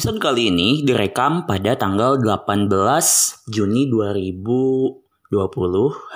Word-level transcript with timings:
Episode 0.00 0.16
kali 0.16 0.48
ini 0.48 0.80
direkam 0.80 1.44
pada 1.44 1.76
tanggal 1.76 2.16
18 2.16 2.72
Juni 3.52 3.84
2020 3.84 4.96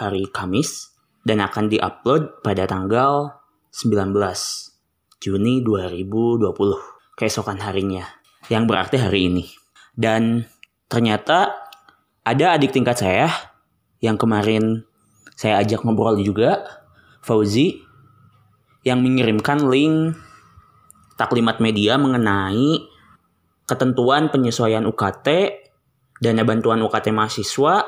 hari 0.01 0.25
Kamis 0.33 0.97
dan 1.21 1.45
akan 1.45 1.69
diupload 1.69 2.41
pada 2.41 2.65
tanggal 2.65 3.45
19 3.77 4.09
Juni 5.21 5.61
2020 5.61 6.49
keesokan 7.13 7.61
harinya 7.61 8.09
yang 8.49 8.65
berarti 8.65 8.97
hari 8.97 9.29
ini. 9.29 9.53
Dan 9.93 10.49
ternyata 10.89 11.53
ada 12.25 12.57
adik 12.57 12.73
tingkat 12.73 12.97
saya 12.97 13.29
yang 14.01 14.17
kemarin 14.17 14.89
saya 15.37 15.61
ajak 15.61 15.85
ngobrol 15.85 16.17
juga, 16.25 16.65
Fauzi, 17.21 17.85
yang 18.81 19.05
mengirimkan 19.05 19.61
link 19.69 20.17
taklimat 21.21 21.61
media 21.61 22.01
mengenai 22.01 22.94
ketentuan 23.65 24.31
penyesuaian 24.31 24.85
UKT, 24.85 25.29
dana 26.21 26.43
bantuan 26.47 26.81
UKT 26.85 27.11
mahasiswa, 27.11 27.85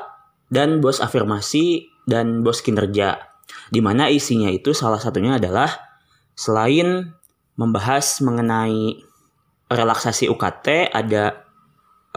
dan 0.51 0.83
bos 0.83 0.99
afirmasi 0.99 1.87
dan 2.07 2.41
bos 2.41 2.59
kinerja. 2.63 3.19
Di 3.71 3.79
mana 3.79 4.11
isinya 4.11 4.51
itu 4.51 4.75
salah 4.75 4.99
satunya 4.99 5.39
adalah 5.39 5.69
selain 6.35 7.15
membahas 7.57 8.21
mengenai 8.21 9.01
relaksasi 9.67 10.31
UKT, 10.31 10.93
ada 10.93 11.46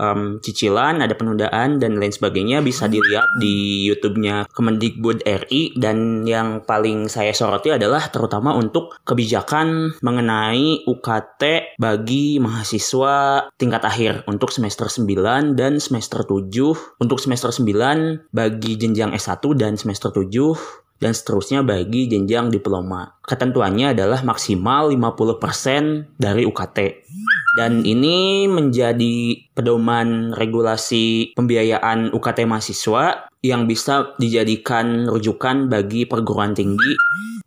um, 0.00 0.40
cicilan, 0.40 1.04
ada 1.04 1.12
penundaan 1.12 1.77
dan 1.77 2.00
lain 2.00 2.10
sebagainya 2.10 2.65
bisa 2.65 2.88
dilihat 2.88 3.29
di 3.37 3.84
YouTube-nya 3.93 4.48
Kemendikbud 4.48 5.29
RI 5.29 5.76
dan 5.76 6.24
yang 6.24 6.65
paling 6.65 7.12
saya 7.12 7.37
soroti 7.37 7.76
adalah 7.76 8.09
terutama 8.09 8.56
untuk 8.56 8.96
kebijakan 9.04 10.01
mengenai 10.01 10.88
UKT 10.88 11.76
bagi 11.76 12.40
mahasiswa 12.40 13.46
tingkat 13.60 13.84
akhir 13.84 14.24
untuk 14.24 14.48
semester 14.48 14.88
9 14.88 15.60
dan 15.60 15.76
semester 15.76 16.24
7 16.24 16.48
untuk 16.98 17.18
semester 17.21 17.52
9 17.52 18.32
bagi 18.32 18.80
jenjang 18.80 19.12
S1 19.12 19.45
dan 19.60 19.76
semester 19.76 20.09
7 20.09 20.90
dan 21.01 21.16
seterusnya 21.16 21.65
bagi 21.65 22.06
jenjang 22.06 22.52
diploma. 22.52 23.18
Ketentuannya 23.24 23.96
adalah 23.96 24.20
maksimal 24.23 24.93
50% 24.93 26.20
dari 26.20 26.45
UKT. 26.45 26.79
Dan 27.56 27.82
ini 27.82 28.46
menjadi 28.46 29.34
pedoman 29.56 30.37
regulasi 30.37 31.34
pembiayaan 31.34 32.15
UKT 32.15 32.46
mahasiswa 32.46 33.26
yang 33.43 33.66
bisa 33.66 34.15
dijadikan 34.21 35.09
rujukan 35.10 35.66
bagi 35.66 36.06
perguruan 36.06 36.54
tinggi 36.54 36.95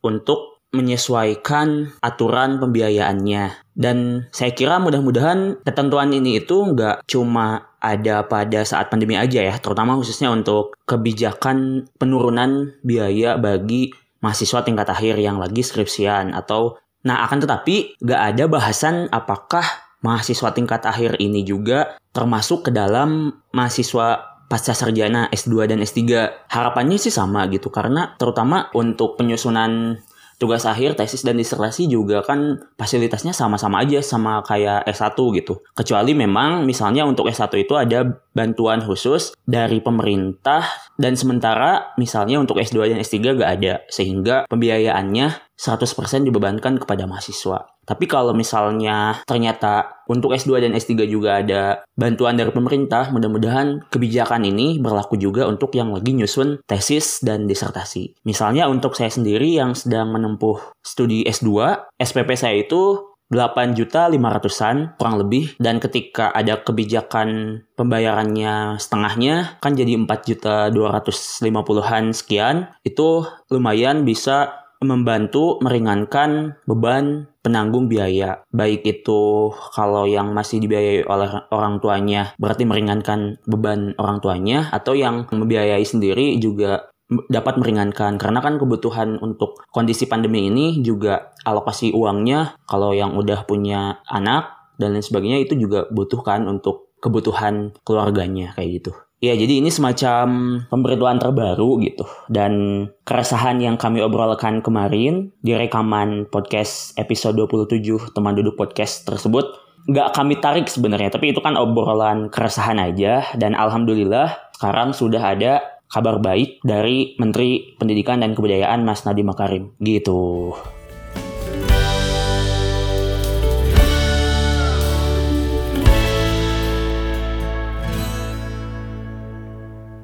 untuk 0.03 0.53
menyesuaikan 0.73 1.93
aturan 2.01 2.57
pembiayaannya. 2.57 3.77
Dan 3.77 4.27
saya 4.33 4.51
kira 4.57 4.81
mudah-mudahan 4.81 5.61
ketentuan 5.61 6.09
ini 6.13 6.41
itu 6.41 6.73
nggak 6.73 7.05
cuma 7.05 7.72
ada 7.83 8.23
pada 8.23 8.63
saat 8.63 8.87
pandemi 8.87 9.19
aja 9.19 9.43
ya, 9.43 9.59
terutama 9.59 9.99
khususnya 9.99 10.31
untuk 10.31 10.79
kebijakan 10.87 11.91
penurunan 11.99 12.71
biaya 12.79 13.35
bagi 13.35 13.91
mahasiswa 14.23 14.63
tingkat 14.63 14.87
akhir 14.87 15.19
yang 15.19 15.35
lagi 15.35 15.59
skripsian 15.59 16.31
atau 16.31 16.79
Nah, 17.03 17.27
akan 17.27 17.43
tetapi 17.43 17.99
nggak 17.99 18.21
ada 18.33 18.43
bahasan 18.47 19.11
apakah 19.11 19.63
mahasiswa 20.03 20.55
tingkat 20.55 20.87
akhir 20.87 21.19
ini 21.19 21.43
juga 21.43 21.99
termasuk 22.15 22.69
ke 22.69 22.71
dalam 22.71 23.31
mahasiswa 23.51 24.39
pasca 24.47 24.71
sarjana 24.71 25.27
S2 25.31 25.67
dan 25.67 25.79
S3. 25.83 25.99
Harapannya 26.47 26.95
sih 26.95 27.11
sama 27.11 27.47
gitu 27.51 27.67
karena 27.67 28.15
terutama 28.15 28.71
untuk 28.75 29.19
penyusunan 29.19 29.99
tugas 30.37 30.65
akhir, 30.65 30.97
tesis 30.97 31.21
dan 31.21 31.37
disertasi 31.37 31.89
juga 31.89 32.23
kan 32.25 32.61
fasilitasnya 32.77 33.33
sama-sama 33.35 33.81
aja 33.83 33.99
sama 34.01 34.41
kayak 34.45 34.85
S1 34.89 35.17
gitu. 35.39 35.61
Kecuali 35.73 36.13
memang 36.17 36.63
misalnya 36.65 37.05
untuk 37.05 37.29
S1 37.29 37.49
itu 37.59 37.73
ada 37.77 38.22
bantuan 38.33 38.81
khusus 38.81 39.31
dari 39.45 39.79
pemerintah 39.79 40.65
dan 40.97 41.13
sementara 41.13 41.93
misalnya 41.95 42.41
untuk 42.41 42.59
S2 42.59 42.93
dan 42.93 42.99
S3 43.01 43.39
gak 43.39 43.51
ada 43.61 43.73
sehingga 43.89 44.45
pembiayaannya 44.49 45.53
100% 45.53 46.27
dibebankan 46.27 46.81
kepada 46.81 47.05
mahasiswa. 47.05 47.69
Tapi 47.83 48.07
kalau 48.07 48.31
misalnya 48.31 49.21
ternyata 49.27 50.03
untuk 50.07 50.31
S2 50.31 50.63
dan 50.63 50.71
S3 50.71 51.03
juga 51.07 51.43
ada 51.43 51.83
bantuan 51.99 52.39
dari 52.39 52.49
pemerintah, 52.49 53.11
mudah-mudahan 53.11 53.91
kebijakan 53.91 54.47
ini 54.47 54.79
berlaku 54.79 55.19
juga 55.19 55.45
untuk 55.47 55.75
yang 55.75 55.91
lagi 55.91 56.15
nyusun 56.15 56.63
tesis 56.63 57.19
dan 57.21 57.43
disertasi. 57.43 58.23
Misalnya 58.23 58.71
untuk 58.71 58.95
saya 58.95 59.11
sendiri 59.11 59.51
yang 59.51 59.75
sedang 59.75 60.15
menempuh 60.15 60.59
studi 60.79 61.27
S2, 61.27 61.75
SPP 61.99 62.29
saya 62.39 62.55
itu 62.63 63.12
8 63.33 63.73
juta 63.73 64.07
500-an 64.07 64.95
kurang 64.95 65.17
lebih 65.19 65.57
dan 65.57 65.81
ketika 65.81 66.29
ada 66.31 66.61
kebijakan 66.61 67.61
pembayarannya 67.75 68.77
setengahnya 68.77 69.57
kan 69.59 69.73
jadi 69.73 69.97
4 69.97 70.29
juta 70.29 70.69
250-an 70.69 72.13
sekian 72.13 72.69
itu 72.85 73.25
lumayan 73.49 74.05
bisa 74.05 74.63
membantu 74.83 75.57
meringankan 75.63 76.59
beban 76.67 77.31
penanggung 77.43 77.87
biaya. 77.87 78.43
Baik 78.51 78.83
itu 78.83 79.51
kalau 79.75 80.07
yang 80.07 80.31
masih 80.35 80.63
dibiayai 80.63 81.07
oleh 81.07 81.31
orang 81.51 81.79
tuanya 81.79 82.35
berarti 82.39 82.67
meringankan 82.67 83.39
beban 83.47 83.95
orang 83.99 84.19
tuanya 84.19 84.71
atau 84.71 84.93
yang 84.93 85.27
membiayai 85.31 85.83
sendiri 85.83 86.39
juga 86.39 86.92
dapat 87.29 87.59
meringankan 87.59 88.17
karena 88.17 88.39
kan 88.39 88.57
kebutuhan 88.57 89.17
untuk 89.19 89.61
kondisi 89.69 90.05
pandemi 90.05 90.47
ini 90.49 90.79
juga 90.81 91.33
alokasi 91.43 91.93
uangnya 91.93 92.57
kalau 92.65 92.91
yang 92.95 93.17
udah 93.17 93.45
punya 93.45 94.01
anak 94.09 94.63
dan 94.77 94.97
lain 94.97 95.05
sebagainya 95.05 95.39
itu 95.43 95.53
juga 95.55 95.85
butuhkan 95.93 96.45
untuk 96.49 96.93
kebutuhan 97.03 97.75
keluarganya 97.83 98.55
kayak 98.55 98.81
gitu. 98.81 98.91
Ya, 99.23 99.39
jadi 99.39 99.63
ini 99.63 99.71
semacam 99.71 100.27
pemberitahuan 100.67 101.15
terbaru 101.15 101.79
gitu. 101.79 102.03
Dan 102.27 102.83
keresahan 103.07 103.55
yang 103.63 103.79
kami 103.79 104.03
obrolkan 104.03 104.59
kemarin 104.59 105.31
di 105.39 105.55
rekaman 105.55 106.27
podcast 106.27 106.91
episode 106.99 107.39
27 107.39 108.11
teman 108.11 108.35
duduk 108.35 108.59
podcast 108.59 109.07
tersebut 109.07 109.47
nggak 109.87 110.11
kami 110.11 110.43
tarik 110.43 110.67
sebenarnya. 110.67 111.07
Tapi 111.07 111.31
itu 111.31 111.39
kan 111.39 111.55
obrolan 111.55 112.27
keresahan 112.27 112.83
aja. 112.83 113.23
Dan 113.39 113.55
alhamdulillah 113.55 114.51
sekarang 114.59 114.91
sudah 114.91 115.23
ada 115.23 115.63
kabar 115.89 116.21
baik 116.21 116.61
dari 116.61 117.17
Menteri 117.17 117.75
Pendidikan 117.79 118.21
dan 118.21 118.35
Kebudayaan 118.35 118.83
Mas 118.85 119.03
Nadiem 119.07 119.27
Makarim. 119.29 119.73
Gitu. 119.81 120.53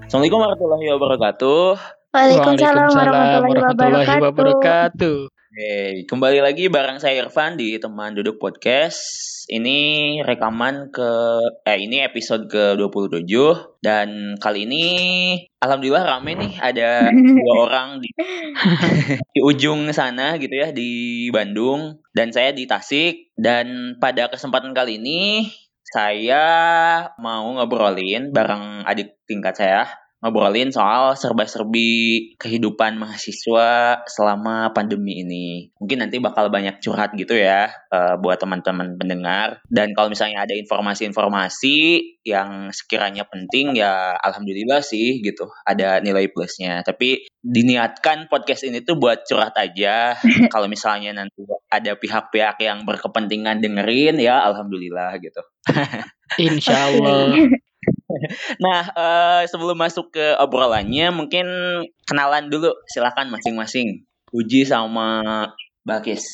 Assalamualaikum 0.10 0.42
warahmatullahi 0.42 0.86
wabarakatuh. 0.98 1.66
Waalaikumsalam 2.10 2.90
warahmatullahi 2.98 4.22
wabarakatuh. 4.26 5.18
Hey, 5.54 6.10
kembali 6.10 6.42
lagi 6.42 6.66
bareng 6.66 6.98
saya 6.98 7.22
Irfan 7.22 7.62
di 7.62 7.78
teman 7.78 8.18
duduk 8.18 8.42
podcast. 8.42 9.29
Ini 9.50 9.78
rekaman 10.22 10.94
ke 10.94 11.10
eh 11.66 11.82
ini 11.82 12.06
episode 12.06 12.46
ke-27 12.54 13.34
dan 13.82 14.38
kali 14.38 14.70
ini 14.70 14.86
alhamdulillah 15.58 16.06
rame 16.06 16.38
nih 16.38 16.54
ada 16.62 17.10
dua 17.10 17.54
orang 17.66 17.98
di, 17.98 18.14
di 19.34 19.42
ujung 19.42 19.90
sana 19.90 20.38
gitu 20.38 20.54
ya 20.54 20.70
di 20.70 21.26
Bandung 21.34 21.98
dan 22.14 22.30
saya 22.30 22.54
di 22.54 22.70
Tasik. 22.70 23.34
Dan 23.34 23.98
pada 23.98 24.30
kesempatan 24.30 24.78
kali 24.78 25.02
ini 25.02 25.50
saya 25.82 26.46
mau 27.18 27.50
ngobrolin 27.50 28.30
bareng 28.30 28.86
adik 28.86 29.18
tingkat 29.26 29.58
saya 29.58 29.90
ngobrolin 30.20 30.70
soal 30.76 31.16
serba-serbi 31.16 32.36
kehidupan 32.36 33.00
mahasiswa 33.00 34.04
selama 34.04 34.76
pandemi 34.76 35.24
ini. 35.24 35.72
Mungkin 35.80 36.04
nanti 36.04 36.20
bakal 36.20 36.52
banyak 36.52 36.84
curhat 36.84 37.16
gitu 37.16 37.40
ya 37.40 37.72
uh, 37.92 38.20
buat 38.20 38.40
teman-teman 38.40 39.00
pendengar. 39.00 39.64
Dan 39.72 39.96
kalau 39.96 40.12
misalnya 40.12 40.44
ada 40.44 40.56
informasi-informasi 40.56 41.78
yang 42.28 42.70
sekiranya 42.76 43.24
penting 43.32 43.80
ya 43.80 44.20
alhamdulillah 44.20 44.84
sih 44.84 45.24
gitu. 45.24 45.48
Ada 45.64 46.04
nilai 46.04 46.28
plusnya. 46.28 46.84
Tapi 46.84 47.24
diniatkan 47.40 48.28
podcast 48.28 48.68
ini 48.68 48.84
tuh 48.84 49.00
buat 49.00 49.24
curhat 49.24 49.56
aja. 49.56 50.20
kalau 50.54 50.68
misalnya 50.68 51.16
nanti 51.16 51.48
ada 51.72 51.96
pihak-pihak 51.96 52.60
yang 52.60 52.84
berkepentingan 52.84 53.64
dengerin 53.64 54.20
ya 54.20 54.44
alhamdulillah 54.44 55.16
gitu. 55.24 55.42
Insya 56.52 56.92
Allah. 56.92 57.32
nah, 58.64 58.82
uh, 58.94 59.42
sebelum 59.48 59.78
masuk 59.78 60.14
ke 60.14 60.36
obrolannya, 60.38 61.12
mungkin 61.14 61.46
kenalan 62.06 62.52
dulu. 62.52 62.74
Silakan 62.90 63.32
masing-masing. 63.34 64.04
Uji 64.30 64.66
sama 64.66 65.22
Bakis. 65.82 66.26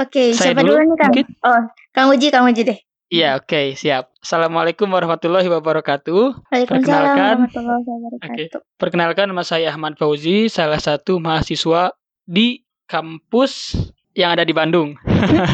Oke, 0.00 0.32
okay, 0.32 0.36
siapa 0.36 0.64
dulu 0.64 0.80
nih 0.80 0.96
Kang? 0.96 1.12
Mungkin? 1.12 1.26
Oh, 1.44 1.60
Kang 1.92 2.08
Uji, 2.08 2.28
Kang 2.32 2.48
Uji 2.48 2.62
deh. 2.64 2.78
Iya, 3.10 3.42
oke, 3.42 3.50
okay, 3.50 3.66
siap. 3.74 4.14
Assalamualaikum 4.22 4.86
warahmatullahi 4.86 5.50
wabarakatuh. 5.50 6.46
Waalaikumsalam 6.46 7.42
warahmatullahi 7.42 7.82
wabarakatuh. 7.82 8.30
Okay. 8.30 8.46
Perkenalkan, 8.78 9.26
nama 9.28 9.42
saya 9.42 9.74
Ahmad 9.74 9.98
Fauzi, 9.98 10.46
salah 10.46 10.78
satu 10.78 11.18
mahasiswa 11.18 11.92
di 12.22 12.62
kampus 12.86 13.74
yang 14.20 14.36
ada 14.36 14.44
di 14.44 14.52
Bandung. 14.52 14.94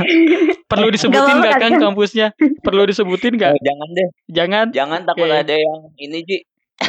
Perlu 0.70 0.90
disebutin 0.90 1.38
nggak 1.38 1.62
Kang 1.62 1.78
kampusnya? 1.78 2.34
Perlu 2.66 2.90
disebutin 2.90 3.38
nggak? 3.38 3.54
Oh, 3.54 3.62
jangan 3.62 3.88
deh. 3.94 4.08
Jangan. 4.26 4.66
Jangan 4.74 5.00
takut 5.06 5.30
okay. 5.30 5.42
ada 5.46 5.54
yang 5.54 5.80
ini 6.02 6.18
Ji. 6.26 6.38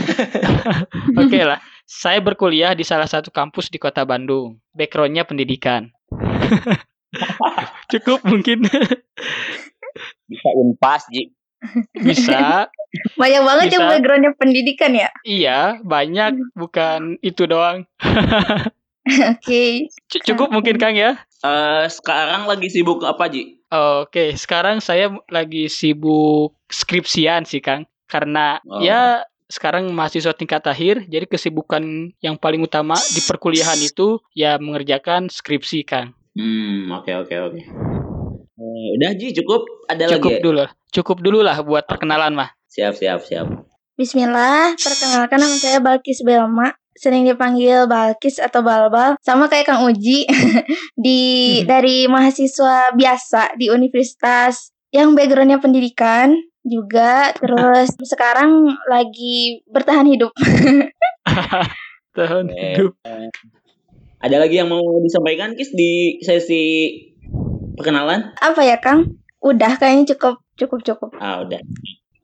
Oke 1.21 1.29
okay 1.29 1.43
lah. 1.45 1.61
Saya 1.87 2.19
berkuliah 2.19 2.73
di 2.73 2.83
salah 2.83 3.07
satu 3.07 3.29
kampus 3.29 3.69
di 3.69 3.77
kota 3.77 4.03
Bandung. 4.03 4.57
Backgroundnya 4.73 5.23
pendidikan. 5.23 5.93
Cukup 7.93 8.25
mungkin. 8.25 8.65
Bisa 10.27 10.49
unpas, 10.57 11.05
Ji. 11.13 11.31
Bisa. 11.95 12.67
Banyak 13.15 13.41
banget 13.45 13.65
bisa. 13.69 13.75
yang 13.77 13.85
backgroundnya 13.87 14.31
pendidikan 14.35 14.91
ya? 14.93 15.09
Iya, 15.23 15.59
banyak. 15.85 16.57
Bukan 16.57 17.21
itu 17.23 17.45
doang. 17.47 17.87
Oke. 19.07 19.39
Okay. 19.39 19.71
Cukup 20.27 20.51
mungkin 20.51 20.75
Kang 20.75 20.97
ya? 20.99 21.15
Uh, 21.45 21.85
sekarang 21.85 22.49
lagi 22.49 22.67
sibuk 22.73 23.05
apa, 23.05 23.29
Ji? 23.29 23.61
Oke, 23.69 24.09
okay. 24.09 24.29
sekarang 24.33 24.81
saya 24.81 25.13
lagi 25.29 25.69
sibuk 25.69 26.57
skripsian 26.65 27.45
sih, 27.45 27.61
Kang. 27.61 27.85
Karena 28.09 28.57
oh. 28.65 28.81
ya 28.81 29.21
sekarang 29.45 29.91
mahasiswa 29.93 30.33
tingkat 30.33 30.65
akhir, 30.65 31.05
jadi 31.05 31.29
kesibukan 31.29 32.11
yang 32.23 32.35
paling 32.41 32.65
utama 32.65 32.97
di 33.13 33.21
perkuliahan 33.21 33.77
itu 33.79 34.17
ya 34.33 34.57
mengerjakan 34.57 35.29
skripsi, 35.29 35.85
Kang. 35.85 36.17
Hmm, 36.33 36.89
oke 36.93 37.05
okay, 37.05 37.13
oke 37.17 37.29
okay, 37.29 37.37
oke. 37.37 37.53
Okay. 37.53 37.63
Uh, 38.57 38.85
udah 38.97 39.11
Ji, 39.13 39.37
cukup. 39.37 39.61
Ada 39.85 40.09
cukup 40.09 40.09
lagi. 40.09 40.17
Cukup 40.17 40.35
dulu. 40.41 40.63
Cukup 40.89 41.17
dulu 41.21 41.39
lah 41.45 41.57
buat 41.61 41.85
perkenalan 41.85 42.33
mah. 42.33 42.49
Siap, 42.65 42.97
siap, 42.97 43.21
siap. 43.21 43.45
Bismillah, 43.97 44.77
perkenalkan 44.77 45.37
nama 45.41 45.57
saya 45.57 45.81
Balkis 45.81 46.21
Belma. 46.21 46.73
Sering 46.97 47.29
dipanggil 47.29 47.85
Balkis 47.85 48.41
atau 48.41 48.65
Balbal, 48.65 49.15
sama 49.21 49.45
kayak 49.45 49.69
Kang 49.69 49.85
Uji 49.85 50.25
di 51.05 51.21
hmm. 51.61 51.69
dari 51.69 52.09
mahasiswa 52.09 52.91
biasa 52.97 53.53
di 53.55 53.69
universitas 53.69 54.73
yang 54.89 55.13
backgroundnya 55.13 55.61
pendidikan 55.61 56.33
juga 56.67 57.31
terus 57.37 57.93
sekarang 58.11 58.65
lagi 58.89 59.63
bertahan 59.69 60.09
hidup. 60.09 60.33
Tahan 62.17 62.49
hidup. 62.49 62.97
Ada 64.17 64.41
lagi 64.41 64.57
yang 64.57 64.73
mau 64.73 64.81
disampaikan 64.97 65.53
Kis 65.53 65.69
di 65.77 66.17
sesi 66.25 66.89
perkenalan? 67.77 68.33
Apa 68.41 68.65
ya 68.65 68.81
Kang? 68.81 69.21
Udah 69.37 69.77
kayaknya 69.77 70.17
cukup 70.17 70.41
cukup 70.57 70.79
cukup. 70.81 71.09
Ah 71.21 71.45
udah. 71.45 71.61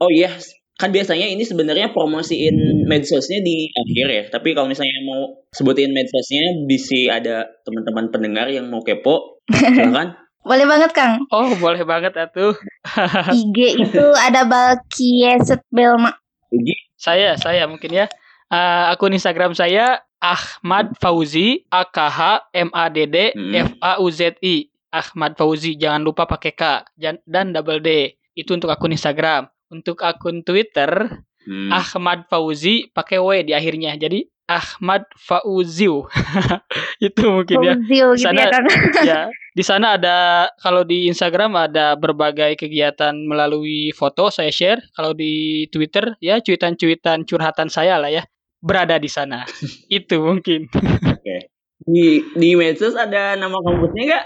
Oh 0.01 0.09
iya, 0.09 0.33
kan 0.73 0.89
biasanya 0.89 1.29
ini 1.29 1.45
sebenarnya 1.45 1.93
promosiin 1.93 2.85
medsosnya 2.89 3.39
di 3.45 3.69
akhir 3.69 4.07
ya. 4.09 4.23
Tapi 4.33 4.57
kalau 4.57 4.65
misalnya 4.69 5.05
mau 5.05 5.45
sebutin 5.53 5.93
medsosnya, 5.93 6.65
bisa 6.65 7.13
ada 7.13 7.45
teman-teman 7.61 8.09
pendengar 8.09 8.49
yang 8.49 8.67
mau 8.73 8.81
kepo, 8.81 9.41
silakan. 9.53 10.17
Boleh 10.43 10.67
banget, 10.67 10.91
Kang. 10.91 11.23
Oh, 11.31 11.55
boleh 11.55 11.87
banget 11.87 12.19
atuh. 12.19 12.51
IG 13.31 13.79
itu 13.79 14.05
ada 14.11 14.43
Balkieset 14.43 15.63
Belma. 15.71 16.19
IG? 16.51 16.67
Saya, 16.99 17.39
saya 17.39 17.63
mungkin 17.63 17.87
ya. 17.87 18.11
Uh, 18.51 18.91
akun 18.91 19.15
Instagram 19.15 19.55
saya 19.55 20.03
Ahmad 20.19 20.99
Fauzi 20.99 21.63
A 21.71 21.87
K 21.87 21.95
H 22.11 22.51
M 22.51 22.75
A 22.75 22.91
D 22.91 23.07
D 23.07 23.31
F 23.55 23.71
A 23.79 24.03
U 24.03 24.11
Z 24.11 24.35
I. 24.43 24.67
Ahmad 24.91 25.39
Fauzi, 25.39 25.79
jangan 25.79 26.03
lupa 26.03 26.27
pakai 26.27 26.51
K 26.51 26.91
dan 27.23 27.55
double 27.55 27.79
D. 27.79 28.19
Itu 28.35 28.59
untuk 28.59 28.67
akun 28.67 28.91
Instagram. 28.91 29.47
Untuk 29.73 30.05
akun 30.05 30.45
Twitter 30.45 31.09
hmm. 31.49 31.73
Ahmad 31.73 32.29
Fauzi 32.29 32.93
pakai 32.93 33.17
W 33.17 33.41
di 33.41 33.57
akhirnya. 33.57 33.97
Jadi 33.97 34.21
Ahmad 34.45 35.07
Fauziu. 35.15 36.05
itu 37.07 37.23
mungkin 37.25 37.57
ya. 37.63 37.73
Fauziu, 37.79 38.07
gitu 38.13 38.23
sana, 38.27 38.41
ya, 38.43 38.49
ya. 39.09 39.21
Di 39.53 39.61
sana 39.61 40.01
ada 40.01 40.49
kalau 40.57 40.81
di 40.81 41.05
Instagram 41.05 41.53
ada 41.53 41.93
berbagai 41.93 42.57
kegiatan 42.57 43.13
melalui 43.13 43.93
foto 43.93 44.33
saya 44.33 44.49
share. 44.49 44.81
Kalau 44.97 45.13
di 45.13 45.65
Twitter 45.69 46.17
ya 46.17 46.41
cuitan-cuitan 46.41 47.21
curhatan 47.29 47.69
saya 47.69 48.01
lah 48.01 48.09
ya. 48.09 48.25
Berada 48.57 48.97
di 48.97 49.05
sana. 49.05 49.45
itu 49.93 50.17
mungkin. 50.17 50.73
Oke. 50.73 51.21
Okay. 51.21 51.41
Di 51.85 52.25
di 52.33 52.49
medsos 52.57 52.97
ada 52.97 53.37
nama 53.37 53.61
kampusnya 53.61 54.01
enggak? 54.01 54.25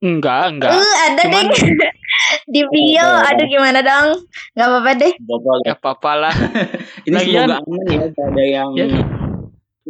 enggak, 0.00 0.42
enggak. 0.48 0.72
Uh, 0.80 0.96
ada 1.04 1.22
Cuman, 1.28 1.44
deh. 1.52 1.92
di 2.52 2.62
bio, 2.64 3.04
oh, 3.04 3.28
aduh 3.28 3.46
gimana 3.46 3.80
dong? 3.84 4.08
Gak 4.56 4.66
apa-apa 4.68 4.90
deh. 4.96 5.12
Gak 5.66 5.78
apa-apa 5.80 6.12
lah. 6.16 6.34
Ini 7.08 7.14
Lagian, 7.16 7.48
semoga 7.48 7.58
aman 7.64 7.86
ya, 7.88 8.04
gak 8.08 8.26
ada 8.32 8.44
yang 8.44 8.68
ya. 8.76 8.86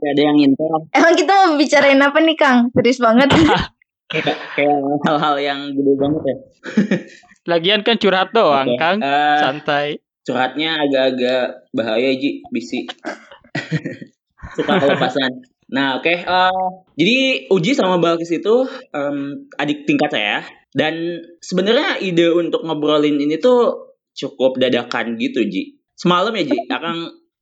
gak 0.00 0.10
ada 0.16 0.22
yang 0.22 0.36
intel. 0.40 0.76
Emang 0.94 1.14
kita 1.14 1.32
mau 1.34 1.54
bicarain 1.58 2.00
apa 2.00 2.18
nih 2.22 2.36
Kang? 2.38 2.58
Serius 2.74 2.98
banget. 2.98 3.28
kayak, 4.12 4.36
hal-hal 5.06 5.34
yang 5.38 5.60
gede 5.76 5.92
banget 5.94 6.22
ya. 6.24 6.36
Lagian 7.46 7.80
kan 7.86 7.96
curhat 7.96 8.34
doang, 8.34 8.74
okay. 8.74 8.78
Kang. 8.78 8.98
Uh, 9.00 9.38
Santai. 9.38 9.86
Curhatnya 10.26 10.82
agak-agak 10.86 11.70
bahaya, 11.72 12.10
Ji. 12.18 12.44
Bisi. 12.52 12.84
Suka 14.54 14.72
kelepasan. 14.76 15.46
Nah, 15.70 16.02
oke. 16.02 16.06
Okay. 16.06 16.16
Uh, 16.26 16.50
eh, 16.50 16.68
jadi 16.98 17.18
Uji 17.50 17.72
sama 17.78 18.02
Balkis 18.02 18.34
itu 18.34 18.66
um, 18.90 19.18
adik 19.54 19.86
tingkat 19.86 20.10
saya 20.10 20.42
dan 20.74 21.22
sebenarnya 21.38 22.02
ide 22.02 22.30
untuk 22.34 22.66
ngobrolin 22.66 23.18
ini 23.18 23.38
tuh 23.38 23.94
cukup 24.14 24.58
dadakan 24.58 25.14
gitu, 25.16 25.46
Ji. 25.46 25.78
Semalam 25.94 26.34
ya, 26.34 26.44
Ji, 26.50 26.58
akan 26.66 26.96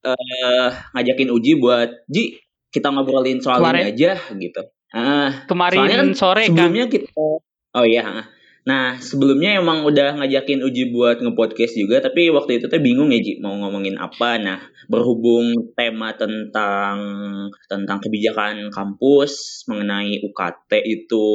uh, 0.05 0.69
ngajakin 0.93 1.29
Uji 1.33 1.57
buat 1.57 2.05
Ji 2.09 2.37
kita 2.69 2.93
ngobrolin 2.93 3.41
soal 3.41 3.65
Kemarin. 3.65 3.81
ini 3.81 3.91
aja 3.97 4.13
gitu. 4.37 4.63
Uh, 4.93 5.29
Kemarin 5.49 5.79
kan 5.89 6.09
sore 6.17 6.49
sebelumnya 6.49 6.89
kan. 6.89 6.93
kita 6.93 7.13
Oh 7.77 7.85
iya, 7.85 8.25
Nah, 8.69 9.01
sebelumnya 9.01 9.57
emang 9.57 9.81
udah 9.81 10.21
ngajakin 10.21 10.61
Uji 10.61 10.93
buat 10.93 11.25
ngepodcast 11.25 11.73
juga, 11.81 12.05
tapi 12.05 12.29
waktu 12.29 12.61
itu 12.61 12.69
tuh 12.69 12.77
bingung 12.85 13.09
ya, 13.09 13.25
Ji, 13.25 13.41
mau 13.41 13.57
ngomongin 13.57 13.97
apa. 13.97 14.37
Nah, 14.37 14.61
berhubung 14.93 15.73
tema 15.73 16.13
tentang 16.13 17.01
tentang 17.65 17.99
kebijakan 18.05 18.69
kampus 18.69 19.65
mengenai 19.73 20.21
UKT 20.21 20.85
itu 20.85 21.29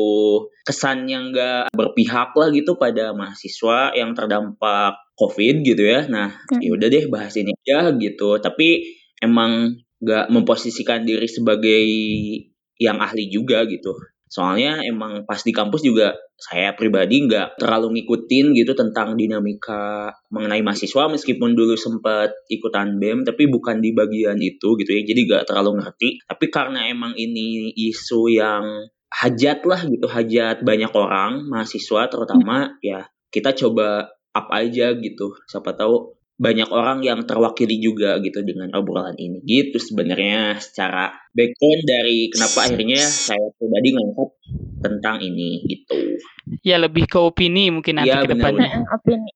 kesannya 0.61 1.33
nggak 1.33 1.63
berpihak 1.73 2.37
lah 2.37 2.53
gitu 2.53 2.77
pada 2.77 3.17
mahasiswa 3.17 3.97
yang 3.97 4.13
terdampak 4.13 4.93
COVID 5.17 5.65
gitu 5.65 5.81
ya. 5.89 6.05
Nah, 6.05 6.37
hmm. 6.53 6.61
ya 6.61 6.69
udah 6.69 6.87
deh 6.93 7.09
bahas 7.09 7.33
ini 7.33 7.49
aja 7.65 7.97
gitu. 7.97 8.37
Tapi 8.37 8.85
emang 9.25 9.73
nggak 10.05 10.29
memposisikan 10.29 11.01
diri 11.01 11.25
sebagai 11.25 11.81
yang 12.77 13.01
ahli 13.01 13.25
juga 13.33 13.65
gitu. 13.65 14.12
Soalnya 14.33 14.81
emang 14.81 15.29
pas 15.29 15.37
di 15.45 15.53
kampus 15.53 15.85
juga 15.85 16.17
saya 16.33 16.73
pribadi 16.73 17.21
nggak 17.29 17.61
terlalu 17.61 18.01
ngikutin 18.01 18.57
gitu 18.57 18.73
tentang 18.73 19.13
dinamika 19.13 20.09
mengenai 20.33 20.65
mahasiswa 20.65 21.05
meskipun 21.05 21.53
dulu 21.53 21.77
sempat 21.77 22.33
ikutan 22.49 22.97
BEM 22.97 23.29
tapi 23.29 23.45
bukan 23.45 23.77
di 23.77 23.93
bagian 23.93 24.41
itu 24.41 24.73
gitu 24.81 24.89
ya. 24.89 25.05
Jadi 25.05 25.29
nggak 25.29 25.43
terlalu 25.45 25.77
ngerti. 25.77 26.17
Tapi 26.25 26.45
karena 26.49 26.89
emang 26.89 27.13
ini 27.13 27.77
isu 27.77 28.33
yang 28.33 28.89
hajat 29.13 29.69
lah 29.69 29.85
gitu 29.85 30.09
hajat 30.09 30.65
banyak 30.65 30.89
orang 30.97 31.45
mahasiswa 31.53 32.09
terutama 32.09 32.73
ya 32.81 33.05
kita 33.29 33.53
coba 33.53 34.17
apa 34.33 34.65
aja 34.65 34.97
gitu. 34.97 35.37
Siapa 35.45 35.77
tahu 35.77 36.17
banyak 36.43 36.67
orang 36.67 36.99
yang 36.99 37.23
terwakili 37.23 37.79
juga 37.79 38.19
gitu 38.19 38.43
dengan 38.43 38.67
obrolan 38.75 39.15
ini. 39.15 39.39
Gitu 39.47 39.79
sebenarnya 39.79 40.59
secara 40.59 41.15
background 41.31 41.83
dari 41.87 42.27
kenapa 42.27 42.67
akhirnya 42.67 42.99
saya 42.99 43.47
pribadi 43.55 43.95
ngangkat 43.95 44.29
tentang 44.83 45.23
ini 45.23 45.63
gitu. 45.63 46.19
Ya 46.59 46.75
lebih 46.75 47.07
ke 47.07 47.15
opini 47.15 47.71
mungkin 47.71 48.03
nanti 48.03 48.11
ya, 48.11 48.27
ke 48.27 48.35
depannya 48.35 48.83
opini. 48.91 49.31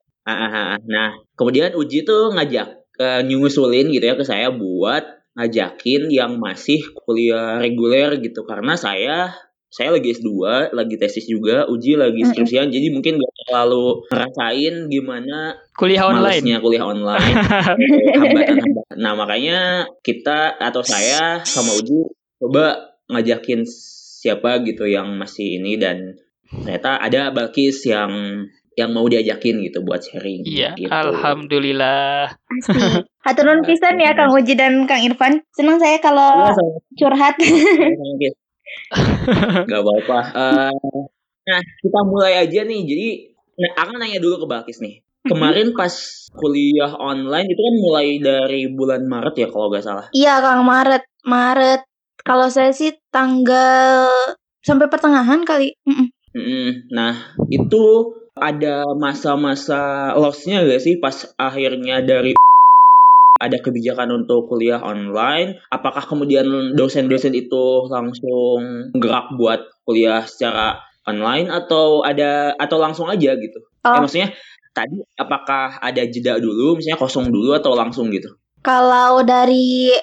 Nah 0.84 1.16
kemudian 1.40 1.72
Uji 1.80 2.04
tuh 2.04 2.36
ngajak 2.36 2.68
uh, 3.00 3.22
nyusulin 3.24 3.88
gitu 3.96 4.04
ya 4.04 4.20
ke 4.20 4.28
saya 4.28 4.52
buat 4.52 5.08
ngajakin 5.40 6.12
yang 6.12 6.36
masih 6.44 6.84
kuliah 7.08 7.64
reguler 7.64 8.20
gitu. 8.20 8.44
Karena 8.44 8.76
saya 8.76 9.32
saya 9.67 9.91
lagi 9.91 10.15
S2, 10.15 10.31
lagi 10.71 10.95
tesis 10.95 11.27
juga, 11.27 11.67
uji 11.67 12.00
lagi 12.00 12.24
skripsian, 12.24 12.65
mm 12.65 12.67
-hmm. 12.71 12.75
jadi 12.79 12.88
mungkin 12.88 13.13
gak 13.19 13.33
terlalu 13.47 13.86
ngerasain 14.07 14.75
gimana 14.88 15.38
kuliah 15.75 16.07
online. 16.07 16.43
kuliah 16.63 16.86
online. 16.88 17.36
hambatan-hambatan. 18.24 18.97
Nah, 18.97 19.13
makanya 19.13 19.59
kita 20.01 20.55
atau 20.57 20.81
saya 20.81 21.43
sama 21.43 21.75
Uji 21.75 22.09
coba 22.39 22.95
ngajakin 23.12 23.67
siapa 24.17 24.63
gitu 24.63 24.88
yang 24.88 25.15
masih 25.19 25.62
ini 25.62 25.75
dan 25.77 26.17
ternyata 26.47 26.97
ada 27.03 27.29
Balkis 27.36 27.86
yang 27.86 28.43
yang 28.77 28.93
mau 28.93 29.09
diajakin 29.09 29.65
gitu 29.65 29.81
buat 29.81 30.05
sharing. 30.05 30.45
Iya, 30.45 30.77
gitu. 30.77 30.93
alhamdulillah. 30.93 32.29
Haturun 33.25 33.65
pisan 33.65 33.97
ya 33.97 34.13
Kang 34.13 34.31
Uji 34.31 34.53
dan 34.53 34.86
Kang 34.86 35.01
Irfan. 35.01 35.41
Senang 35.50 35.81
saya 35.81 35.97
kalau 35.97 36.53
curhat. 36.93 37.36
Gak 39.67 39.81
apa-apa. 39.81 40.19
Uh, 40.33 41.05
nah, 41.47 41.59
kita 41.59 42.00
mulai 42.07 42.43
aja 42.43 42.63
nih. 42.63 42.81
Jadi, 42.88 43.07
nah, 43.59 43.71
aku 43.83 43.91
nanya 44.00 44.19
dulu 44.24 44.43
ke 44.43 44.47
Bakis 44.47 44.79
nih. 44.79 45.03
Kemarin 45.27 45.75
pas 45.75 45.91
kuliah 46.39 46.95
online 46.95 47.51
itu 47.51 47.59
kan 47.59 47.75
mulai 47.83 48.07
dari 48.24 48.71
bulan 48.71 49.03
Maret 49.12 49.36
ya 49.36 49.47
kalau 49.51 49.67
gak 49.67 49.83
salah. 49.83 50.07
Iya, 50.15 50.39
Kang 50.39 50.63
Maret. 50.63 51.03
Maret. 51.27 51.81
Kalau 52.24 52.47
saya 52.47 52.71
sih 52.71 52.95
tanggal 53.12 54.07
sampai 54.63 54.88
pertengahan 54.88 55.43
kali. 55.43 55.75
Mm-mm. 55.83 56.91
Nah, 56.91 57.36
itu 57.51 58.15
ada 58.38 58.86
masa-masa 58.95 60.13
lossnya 60.15 60.63
gak 60.63 60.79
sih 60.79 60.95
pas 61.01 61.27
akhirnya 61.36 62.00
dari 62.05 62.38
ada 63.38 63.58
kebijakan 63.62 64.24
untuk 64.24 64.50
kuliah 64.50 64.82
online, 64.82 65.58
apakah 65.70 66.03
kemudian 66.06 66.74
dosen-dosen 66.74 67.34
itu 67.38 67.88
langsung 67.89 68.91
gerak 68.98 69.34
buat 69.38 69.62
kuliah 69.86 70.25
secara 70.25 70.82
online 71.08 71.48
atau 71.48 72.03
ada 72.03 72.53
atau 72.58 72.77
langsung 72.82 73.08
aja 73.08 73.38
gitu? 73.38 73.60
Oh. 73.86 73.96
Eh, 73.96 74.01
maksudnya 74.03 74.29
tadi 74.75 75.01
apakah 75.17 75.79
ada 75.82 76.03
jeda 76.06 76.38
dulu, 76.38 76.77
misalnya 76.77 77.00
kosong 77.00 77.29
dulu 77.29 77.56
atau 77.56 77.74
langsung 77.74 78.10
gitu? 78.12 78.29
Kalau 78.62 79.24
dari 79.24 79.94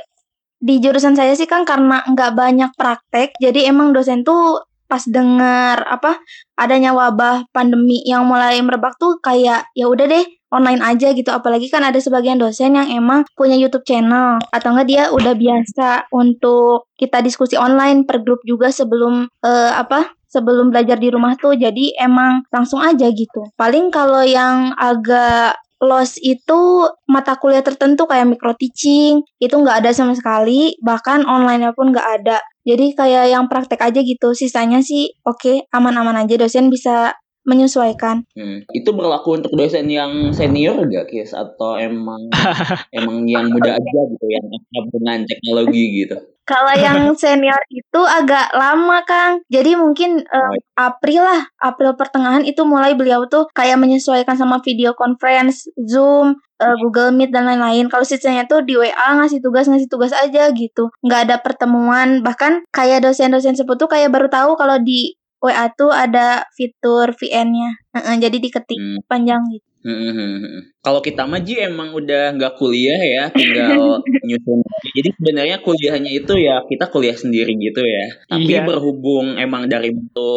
di 0.65 0.75
jurusan 0.81 1.13
saya 1.13 1.37
sih 1.37 1.45
kan 1.45 1.69
karena 1.69 2.01
nggak 2.09 2.33
banyak 2.33 2.71
praktek, 2.75 3.37
jadi 3.37 3.69
emang 3.69 3.93
dosen 3.93 4.25
tuh 4.25 4.65
pas 4.85 5.01
dengar 5.09 5.81
apa 5.89 6.21
adanya 6.61 6.93
wabah 6.93 7.49
pandemi 7.51 8.05
yang 8.05 8.29
mulai 8.29 8.61
merebak 8.61 8.95
tuh 9.01 9.17
kayak 9.19 9.67
ya 9.73 9.89
udah 9.89 10.07
deh 10.07 10.25
online 10.55 10.81
aja 10.81 11.11
gitu. 11.11 11.35
Apalagi 11.35 11.67
kan 11.67 11.83
ada 11.83 11.99
sebagian 11.99 12.39
dosen 12.39 12.79
yang 12.79 12.87
emang 12.87 13.27
punya 13.35 13.59
YouTube 13.59 13.83
channel. 13.83 14.39
Atau 14.55 14.71
enggak 14.71 14.89
dia 14.89 15.03
udah 15.11 15.35
biasa 15.35 16.07
untuk 16.15 16.87
kita 16.95 17.19
diskusi 17.21 17.59
online 17.59 18.07
per 18.07 18.23
grup 18.23 18.39
juga 18.47 18.71
sebelum 18.71 19.27
eh, 19.43 19.73
apa 19.75 20.15
sebelum 20.31 20.75
belajar 20.75 20.99
di 20.99 21.11
rumah 21.11 21.35
tuh. 21.39 21.55
Jadi 21.55 21.95
emang 21.99 22.47
langsung 22.55 22.79
aja 22.83 23.11
gitu. 23.11 23.51
Paling 23.59 23.91
kalau 23.91 24.23
yang 24.23 24.75
agak 24.79 25.59
loss 25.85 26.17
itu 26.23 26.89
mata 27.05 27.37
kuliah 27.37 27.61
tertentu 27.61 28.09
kayak 28.09 28.25
micro 28.25 28.57
teaching 28.57 29.21
itu 29.39 29.55
nggak 29.55 29.85
ada 29.85 29.91
sama 29.93 30.17
sekali. 30.17 30.75
Bahkan 30.81 31.29
online 31.29 31.71
pun 31.77 31.93
nggak 31.93 32.09
ada. 32.23 32.39
Jadi 32.65 32.97
kayak 32.97 33.25
yang 33.31 33.45
praktek 33.47 33.79
aja 33.85 34.01
gitu. 34.01 34.33
Sisanya 34.33 34.81
sih 34.81 35.13
oke 35.23 35.69
aman-aman 35.71 36.25
aja. 36.25 36.35
Dosen 36.41 36.73
bisa 36.73 37.15
menyesuaikan 37.45 38.27
Hmm. 38.35 38.67
Itu 38.75 38.91
berlaku 38.97 39.39
untuk 39.39 39.53
dosen 39.55 39.87
yang 39.87 40.35
senior 40.35 40.87
gak, 40.91 41.07
Kis? 41.11 41.31
Atau 41.37 41.79
emang 41.79 42.31
emang 42.99 43.23
yang 43.31 43.47
muda 43.53 43.79
aja 43.79 44.01
gitu, 44.11 44.27
yang 44.27 44.45
akrab 44.49 44.87
dengan 44.91 45.19
teknologi 45.29 45.85
gitu? 46.05 46.17
Kalau 46.45 46.75
yang 46.77 46.99
senior 47.21 47.61
itu 47.73 48.01
agak 48.05 48.53
lama, 48.53 49.01
Kang. 49.09 49.41
Jadi 49.49 49.79
mungkin 49.79 50.21
eh, 50.25 50.55
April 50.77 51.25
lah, 51.25 51.47
April 51.63 51.97
pertengahan 51.97 52.45
itu 52.45 52.67
mulai 52.69 52.93
beliau 52.93 53.25
tuh 53.31 53.49
kayak 53.57 53.81
menyesuaikan 53.81 54.37
sama 54.37 54.61
video 54.61 54.93
conference, 54.93 55.65
Zoom, 55.89 56.37
eh, 56.61 56.77
Google 56.85 57.17
Meet 57.17 57.33
dan 57.33 57.49
lain-lain. 57.49 57.89
Kalau 57.89 58.05
sisanya 58.05 58.45
tuh 58.45 58.61
di 58.61 58.77
WA 58.77 59.09
ngasih 59.17 59.41
tugas 59.41 59.71
ngasih 59.71 59.89
tugas 59.89 60.13
aja 60.13 60.53
gitu. 60.53 60.93
Nggak 61.01 61.21
ada 61.31 61.37
pertemuan. 61.41 62.21
Bahkan 62.21 62.69
kayak 62.75 63.09
dosen-dosen 63.09 63.57
sebut 63.57 63.81
tuh 63.81 63.89
kayak 63.89 64.13
baru 64.13 64.29
tahu 64.29 64.61
kalau 64.61 64.77
di 64.83 65.17
WA 65.45 65.69
tuh 65.71 65.93
ada 65.93 66.49
fitur 66.57 67.13
VN-nya. 67.13 67.77
Heeh, 67.93 68.15
jadi 68.17 68.37
diketik 68.41 68.81
Hmm. 68.81 69.05
panjang 69.05 69.45
gitu. 69.53 69.67
Hmm. 69.85 70.73
Kalau 70.81 71.05
kita 71.05 71.29
mah 71.29 71.45
Ji 71.45 71.61
emang 71.61 71.93
udah 71.93 72.33
nggak 72.33 72.57
kuliah 72.57 72.97
ya, 72.97 73.23
tinggal 73.29 74.01
nyusun. 74.25 74.65
Jadi 74.97 75.09
sebenarnya 75.13 75.61
kuliahnya 75.61 76.09
itu 76.11 76.33
ya 76.41 76.65
kita 76.65 76.89
kuliah 76.89 77.13
sendiri 77.13 77.53
gitu 77.55 77.85
ya. 77.85 78.07
Tapi 78.27 78.49
Iya. 78.49 78.65
berhubung 78.65 79.37
emang 79.37 79.69
dari 79.69 79.93
itu 79.93 80.33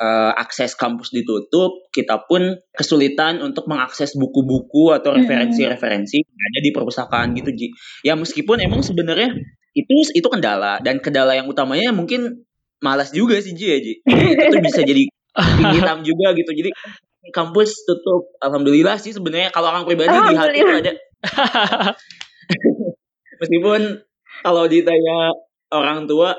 eh, 0.00 0.32
akses 0.32 0.72
kampus 0.72 1.12
ditutup, 1.12 1.92
kita 1.92 2.24
pun 2.24 2.56
kesulitan 2.72 3.44
untuk 3.44 3.68
mengakses 3.68 4.16
buku-buku 4.16 4.96
atau 4.96 5.12
referensi-referensi 5.12 6.24
yang 6.24 6.40
ada 6.40 6.60
di 6.64 6.70
perpustakaan 6.72 7.36
gitu 7.36 7.52
Ji. 7.52 7.68
Ya 8.00 8.16
meskipun 8.16 8.64
emang 8.64 8.80
sebenarnya 8.80 9.36
itu 9.76 9.92
itu 10.16 10.28
kendala 10.32 10.80
dan 10.80 11.04
kendala 11.04 11.36
yang 11.36 11.44
utamanya 11.46 11.92
mungkin 11.92 12.48
malas 12.80 13.12
juga 13.12 13.36
sih 13.40 13.52
Ji 13.54 13.66
ya 13.68 13.78
Ji. 13.80 13.94
Jadi 14.04 14.24
itu 14.34 14.44
tuh 14.52 14.62
bisa 14.64 14.80
jadi 14.84 15.02
hitam 15.76 15.98
juga 16.08 16.32
gitu. 16.36 16.50
Jadi 16.52 16.70
kampus 17.30 17.84
tutup. 17.84 18.32
Alhamdulillah 18.40 18.96
sih 18.98 19.12
sebenarnya 19.12 19.52
kalau 19.52 19.70
orang 19.70 19.84
pribadi 19.84 20.12
di 20.12 20.36
hati 20.36 20.60
ada. 20.64 20.92
Meskipun 23.40 23.80
kalau 24.44 24.64
ditanya 24.68 25.32
orang 25.72 26.08
tua 26.08 26.36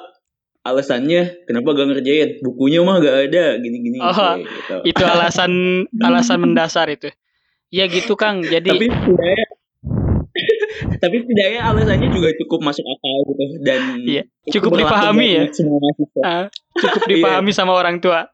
alasannya 0.61 1.49
kenapa 1.49 1.73
gak 1.73 1.89
ngerjain 1.89 2.29
bukunya 2.45 2.85
mah 2.85 3.01
gak 3.01 3.33
ada 3.33 3.57
gini-gini 3.57 3.97
Oh, 3.97 4.37
gitu. 4.37 4.93
itu 4.93 5.03
alasan 5.05 5.51
alasan 5.97 6.37
mendasar 6.37 6.85
itu. 6.93 7.09
Ya 7.73 7.89
gitu 7.89 8.13
Kang. 8.13 8.45
Jadi 8.45 8.69
Tapi 8.69 8.85
setidaknya 8.91 9.45
tapi 11.01 11.15
setidaknya 11.19 11.61
alasannya 11.65 12.07
juga 12.07 12.29
cukup 12.37 12.59
masuk 12.61 12.85
akal 12.85 13.17
gitu 13.27 13.43
dan 13.59 13.81
Iya, 13.99 14.21
itu 14.45 14.53
cukup 14.55 14.77
dipahami 14.77 15.27
ya. 15.33 15.43
Semua 15.49 15.77
mahasiswa. 15.77 16.21
ah, 16.21 16.45
cukup 16.73 17.01
Iya. 17.03 17.11
dipahami 17.11 17.51
sama 17.51 17.73
orang 17.73 17.97
tua. 17.97 18.29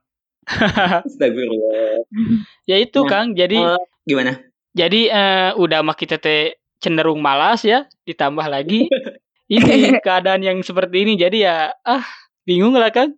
Astagfirullah. 1.02 2.04
Ya 2.70 2.76
itu 2.78 3.00
Nah, 3.00 3.10
Kang. 3.10 3.28
Jadi 3.32 3.58
Eh, 3.58 3.80
gimana? 4.04 4.40
jadi 4.72 5.02
eh, 5.08 5.50
udah 5.56 5.80
mah 5.82 5.96
kita 5.96 6.16
teh 6.18 6.54
cenderung 6.78 7.20
malas 7.20 7.64
ya, 7.64 7.88
ditambah 8.04 8.46
lagi 8.46 8.86
ini 9.50 9.96
keadaan 9.98 10.44
yang 10.44 10.60
seperti 10.60 11.02
ini. 11.02 11.14
Jadi 11.16 11.42
ya 11.42 11.72
ah 11.82 12.04
bingung 12.44 12.72
lah 12.74 12.92
Kang. 12.92 13.16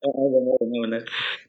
Oh, 0.00 0.32
benar, 0.32 0.56
benar, 0.64 0.78
benar. 0.88 1.02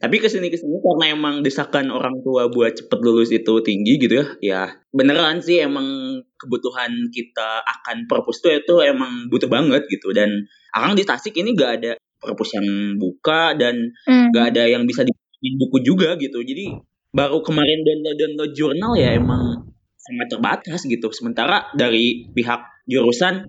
Tapi 0.03 0.15
ke 0.20 0.27
sini 0.27 0.51
ke 0.51 0.60
sini 0.60 0.75
karena 0.84 1.15
emang 1.15 1.39
desakan 1.39 1.88
orang 1.88 2.20
tua 2.20 2.51
buat 2.51 2.75
cepet 2.75 3.00
lulus 3.00 3.31
itu 3.31 3.53
tinggi 3.63 3.96
gitu 3.96 4.20
ya, 4.20 4.25
ya 4.43 4.62
beneran 4.91 5.39
sih 5.39 5.63
emang 5.63 6.20
kebutuhan 6.36 6.91
kita 7.15 7.63
akan 7.63 8.12
perpus 8.12 8.43
tuh 8.43 8.51
itu 8.60 8.84
emang 8.84 9.31
butuh 9.31 9.48
banget 9.48 9.88
gitu 9.88 10.12
dan 10.12 10.51
Akang 10.75 11.00
di 11.00 11.08
Tasik 11.08 11.31
ini 11.39 11.55
gak 11.55 11.72
ada 11.79 11.91
perpus 12.20 12.51
yang 12.60 13.00
buka 13.00 13.55
dan 13.55 13.96
Hmm. 14.03 14.36
gak 14.36 14.51
ada 14.51 14.67
yang 14.67 14.84
bisa 14.84 15.08
dibikin 15.08 15.53
buku 15.55 15.77
juga 15.88 16.20
gitu. 16.20 16.43
Jadi 16.43 16.75
baru 17.15 17.39
kemarin 17.39 17.88
download 17.88 18.17
download 18.20 18.51
jurnal 18.51 19.00
ya 19.00 19.15
emang 19.15 19.63
sangat 19.96 20.27
terbatas 20.27 20.84
gitu. 20.84 21.08
Sementara 21.15 21.72
dari 21.72 22.27
pihak 22.36 22.84
jurusan 22.84 23.48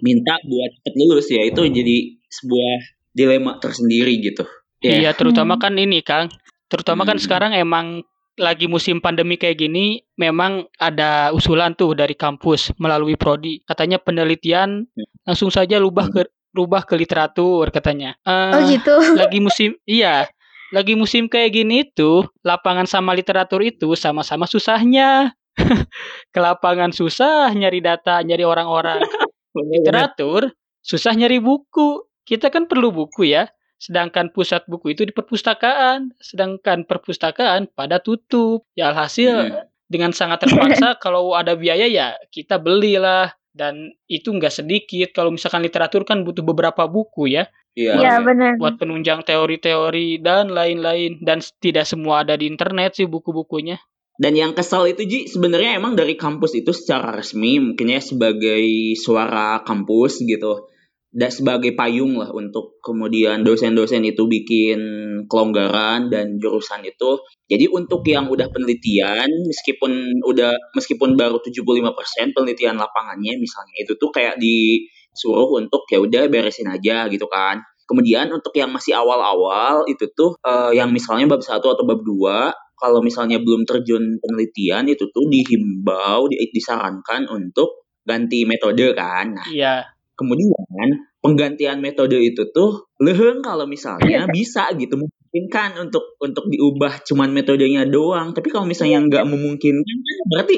minta 0.00 0.34
buat 0.48 0.70
cepet 0.80 0.94
lulus 0.96 1.28
ya 1.28 1.42
itu 1.44 1.60
jadi 1.68 1.96
sebuah 2.28 2.97
dilema 3.18 3.58
tersendiri 3.58 4.22
gitu. 4.22 4.46
Ya. 4.78 4.94
Iya, 4.94 5.10
terutama 5.18 5.58
Hmm. 5.58 5.62
kan 5.66 5.74
ini 5.74 5.98
Kang. 6.06 6.30
Terutama 6.70 7.02
kan 7.02 7.18
Hmm. 7.18 7.24
sekarang 7.26 7.52
emang 7.58 8.06
lagi 8.38 8.70
musim 8.70 9.02
pandemi 9.02 9.34
kayak 9.34 9.58
gini, 9.58 9.98
memang 10.14 10.70
ada 10.78 11.34
usulan 11.34 11.74
tuh 11.74 11.98
dari 11.98 12.14
kampus 12.14 12.70
melalui 12.78 13.18
prodi. 13.18 13.58
Katanya 13.66 13.98
penelitian 13.98 14.86
Hmm. 14.86 15.06
langsung 15.26 15.50
saja 15.50 15.82
rubah 15.82 16.06
ke 16.06 16.22
rubah 16.54 16.86
ke 16.86 16.94
literatur 16.94 17.68
katanya. 17.74 18.14
Eh, 18.22 18.54
Oh 18.54 18.62
gitu. 18.70 18.94
lagi 19.20 19.38
musim 19.42 19.74
iya 19.84 20.30
lagi 20.68 20.92
musim 20.96 21.28
kayak 21.28 21.54
gini 21.54 21.80
tuh 21.84 22.28
lapangan 22.44 22.84
sama 22.84 23.16
literatur 23.16 23.64
itu 23.64 23.96
sama-sama 23.96 24.44
susahnya 24.44 25.32
ke 26.34 26.38
lapangan 26.40 26.92
susah 26.92 27.52
nyari 27.52 27.80
data 27.80 28.20
nyari 28.20 28.44
orang-orang 28.44 29.00
literatur 29.72 30.52
susah 30.84 31.16
nyari 31.16 31.40
buku 31.40 32.07
kita 32.28 32.52
kan 32.52 32.68
perlu 32.68 32.92
buku 32.92 33.32
ya 33.32 33.48
sedangkan 33.78 34.34
pusat 34.34 34.68
buku 34.68 34.92
itu 34.92 35.08
di 35.08 35.14
perpustakaan 35.16 36.12
sedangkan 36.20 36.84
perpustakaan 36.84 37.72
pada 37.72 38.02
tutup 38.04 38.68
ya 38.76 38.92
alhasil 38.92 39.48
Hmm. 39.48 39.64
dengan 39.88 40.12
sangat 40.12 40.42
terpaksa 40.44 41.00
kalau 41.00 41.32
ada 41.32 41.56
biaya 41.56 41.88
ya 41.88 42.12
kita 42.28 42.60
belilah 42.60 43.32
dan 43.56 43.96
itu 44.04 44.28
nggak 44.28 44.52
sedikit 44.52 45.08
kalau 45.16 45.32
misalkan 45.32 45.64
literatur 45.64 46.04
kan 46.04 46.20
butuh 46.22 46.44
beberapa 46.44 46.84
buku 46.84 47.32
ya 47.32 47.48
Iya. 47.78 47.94
Iya 47.94 48.14
benar. 48.26 48.58
buat 48.58 48.74
penunjang 48.74 49.22
teori-teori 49.22 50.18
dan 50.18 50.50
lain-lain 50.50 51.22
dan 51.22 51.38
tidak 51.62 51.86
semua 51.86 52.26
ada 52.26 52.34
di 52.34 52.50
internet 52.50 52.98
sih 52.98 53.06
buku-bukunya. 53.06 53.78
Dan 54.18 54.34
yang 54.34 54.50
kesal 54.50 54.90
itu 54.90 55.06
Ji 55.06 55.30
sebenarnya 55.30 55.78
emang 55.78 55.94
dari 55.94 56.18
kampus 56.18 56.58
itu 56.58 56.74
secara 56.74 57.14
resmi 57.14 57.62
mungkin 57.62 57.86
ya 57.86 58.02
sebagai 58.02 58.66
suara 58.98 59.62
kampus 59.62 60.26
gitu. 60.26 60.66
Dan 61.08 61.32
sebagai 61.32 61.72
payung 61.72 62.20
lah 62.20 62.28
untuk 62.36 62.76
kemudian 62.84 63.40
dosen-dosen 63.40 64.04
itu 64.04 64.28
bikin 64.28 64.78
kelonggaran 65.24 66.12
dan 66.12 66.36
jurusan 66.36 66.84
itu. 66.84 67.24
Jadi 67.48 67.64
untuk 67.72 68.04
yang 68.04 68.28
udah 68.28 68.52
penelitian 68.52 69.28
meskipun 69.48 70.20
udah 70.20 70.52
meskipun 70.76 71.16
baru 71.16 71.40
75% 71.40 72.36
penelitian 72.36 72.76
lapangannya 72.76 73.40
misalnya 73.40 73.74
itu 73.80 73.96
tuh 73.96 74.12
kayak 74.12 74.36
disuruh 74.36 75.48
untuk 75.56 75.88
ya 75.88 75.96
udah 75.96 76.28
beresin 76.28 76.68
aja 76.68 77.08
gitu 77.08 77.24
kan. 77.24 77.64
Kemudian 77.88 78.28
untuk 78.28 78.52
yang 78.52 78.68
masih 78.68 78.92
awal-awal 78.92 79.88
itu 79.88 80.12
tuh 80.12 80.36
eh, 80.44 80.76
yang 80.76 80.92
misalnya 80.92 81.24
bab 81.24 81.40
1 81.40 81.56
atau 81.56 81.84
bab 81.88 82.04
2 82.04 82.52
kalau 82.78 83.02
misalnya 83.02 83.42
belum 83.42 83.66
terjun 83.66 84.22
penelitian 84.22 84.86
itu 84.86 85.10
tuh 85.10 85.26
dihimbau, 85.26 86.30
di- 86.30 86.38
disarankan 86.54 87.26
untuk 87.26 87.90
ganti 88.06 88.46
metode 88.46 88.94
kan. 88.94 89.34
Nah, 89.34 89.46
Iya, 89.50 89.74
kemudian 90.18 91.06
penggantian 91.22 91.78
metode 91.78 92.18
itu 92.18 92.50
tuh 92.50 92.90
leheng 92.98 93.38
kalau 93.38 93.70
misalnya 93.70 94.26
bisa 94.26 94.66
gitu 94.74 94.98
memungkinkan 94.98 95.78
untuk 95.78 96.18
untuk 96.18 96.50
diubah 96.50 97.04
cuman 97.06 97.30
metodenya 97.30 97.86
doang. 97.86 98.34
Tapi 98.34 98.48
kalau 98.50 98.66
misalnya 98.66 98.98
nggak 99.06 99.24
memungkinkan, 99.28 99.98
kan 100.02 100.26
berarti 100.34 100.56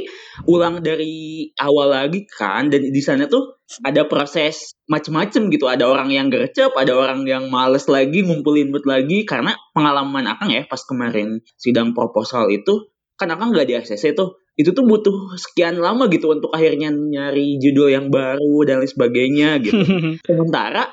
ulang 0.49 0.81
dari 0.81 1.51
awal 1.61 1.93
lagi 1.93 2.25
kan. 2.25 2.73
Dan 2.73 2.89
di 2.89 3.03
sana 3.03 3.27
tuh 3.29 3.61
ada 3.85 4.07
proses 4.07 4.73
macem-macem 4.89 5.51
gitu. 5.53 5.67
Ada 5.69 5.85
orang 5.91 6.09
yang 6.15 6.33
gercep, 6.33 6.73
ada 6.73 6.97
orang 6.97 7.27
yang 7.27 7.53
males 7.53 7.85
lagi 7.91 8.25
ngumpulin 8.25 8.73
mood 8.73 8.87
lagi. 8.89 9.29
Karena 9.29 9.53
pengalaman 9.77 10.25
Akang 10.31 10.49
ya 10.49 10.65
pas 10.65 10.81
kemarin 10.87 11.43
sidang 11.59 11.93
proposal 11.93 12.49
itu, 12.49 12.89
kan 13.19 13.29
Akang 13.35 13.53
nggak 13.53 13.67
di 13.69 13.75
ACC 13.77 14.17
tuh. 14.17 14.39
Itu 14.61 14.77
tuh 14.77 14.85
butuh 14.85 15.41
sekian 15.41 15.81
lama 15.81 16.13
gitu 16.13 16.29
untuk 16.37 16.53
akhirnya 16.53 16.93
nyari 16.93 17.57
judul 17.57 17.89
yang 17.89 18.13
baru 18.13 18.69
dan 18.69 18.85
lain 18.85 18.93
sebagainya 18.93 19.57
gitu. 19.65 19.81
Sementara 20.29 20.85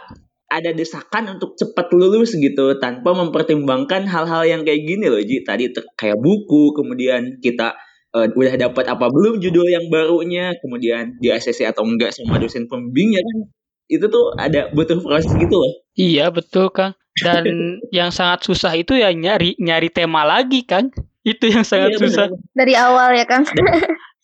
ada 0.48 0.72
desakan 0.72 1.36
untuk 1.36 1.60
cepat 1.60 1.92
lulus 1.92 2.32
gitu 2.40 2.80
tanpa 2.80 3.12
mempertimbangkan 3.12 4.08
hal-hal 4.08 4.48
yang 4.48 4.62
kayak 4.64 4.88
gini 4.88 5.12
loh 5.12 5.20
Ji. 5.20 5.44
Tadi 5.44 5.76
kayak 6.00 6.16
buku, 6.24 6.72
kemudian 6.72 7.44
kita 7.44 7.76
uh, 8.16 8.28
udah 8.32 8.56
dapat 8.56 8.88
apa 8.88 9.12
belum 9.12 9.44
judul 9.44 9.68
yang 9.68 9.92
barunya, 9.92 10.56
kemudian 10.64 11.20
di 11.20 11.28
ACC 11.28 11.68
atau 11.68 11.84
enggak 11.84 12.16
sama 12.16 12.40
dosen 12.40 12.72
pembimbingnya 12.72 13.20
kan. 13.20 13.38
Itu 13.92 14.08
tuh 14.08 14.36
ada 14.40 14.72
butuh 14.72 15.00
proses 15.04 15.32
gitu 15.36 15.56
loh. 15.60 15.74
Iya, 16.00 16.32
betul, 16.32 16.72
Kang. 16.72 16.96
Dan 17.24 17.80
yang 17.90 18.14
sangat 18.14 18.46
susah 18.46 18.74
itu 18.78 18.94
ya 18.98 19.10
nyari 19.14 19.58
nyari 19.58 19.90
tema 19.90 20.28
lagi, 20.28 20.66
Kang. 20.66 20.94
Itu 21.26 21.50
yang 21.50 21.66
sangat 21.66 21.98
iya, 21.98 22.00
susah. 22.00 22.28
Dari 22.56 22.74
awal 22.78 23.18
ya, 23.18 23.26
Kang. 23.28 23.44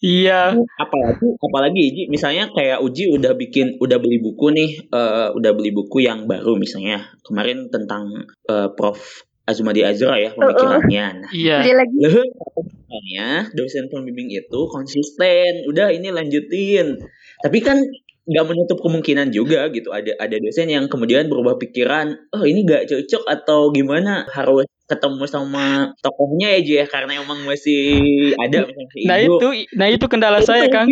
Iya. 0.04 0.52
Apalagi 0.76 1.28
apalagi 1.40 1.84
Ji, 1.96 2.04
misalnya 2.12 2.52
kayak 2.52 2.84
Uji 2.84 3.08
udah 3.08 3.40
bikin 3.40 3.80
udah 3.80 4.04
beli 4.04 4.20
buku 4.20 4.52
nih, 4.52 4.92
uh, 4.92 5.32
udah 5.32 5.56
beli 5.56 5.72
buku 5.72 6.04
yang 6.04 6.28
baru 6.28 6.60
misalnya. 6.60 7.08
Kemarin 7.24 7.72
tentang 7.72 8.28
uh, 8.52 8.68
Prof 8.76 9.00
Azumadi 9.48 9.80
Azra 9.88 10.20
ya 10.20 10.36
pemikirannya. 10.36 11.08
Nah, 11.24 11.32
iya. 11.32 11.64
Loh, 11.88 12.20
misalnya 12.60 13.48
dosen 13.56 13.88
pembimbing 13.88 14.28
itu 14.28 14.60
konsisten, 14.68 15.72
udah 15.72 15.96
ini 15.96 16.12
lanjutin. 16.12 17.00
Tapi 17.40 17.58
kan 17.64 17.80
nggak 18.24 18.46
menutup 18.48 18.80
kemungkinan 18.80 19.32
juga 19.36 19.68
gitu. 19.72 19.92
Ada 19.92 20.16
ada 20.20 20.36
dosen 20.40 20.72
yang 20.72 20.88
kemudian 20.88 21.28
berubah 21.28 21.60
pikiran 21.60 22.16
oh 22.36 22.44
ini 22.48 22.64
nggak 22.64 22.88
cocok 22.90 23.24
atau 23.28 23.72
gimana? 23.72 24.28
Harus 24.32 24.68
ketemu 24.84 25.24
sama 25.26 25.96
tokohnya 26.04 26.60
ya 26.60 26.60
Ji 26.60 26.74
ya 26.84 26.86
karena 26.86 27.24
emang 27.24 27.40
masih 27.48 28.36
ada 28.36 28.68
nah 29.08 29.16
itu 29.18 29.48
nah 29.80 29.88
itu 29.88 30.06
kendala 30.12 30.44
saya 30.44 30.68
Kang. 30.68 30.92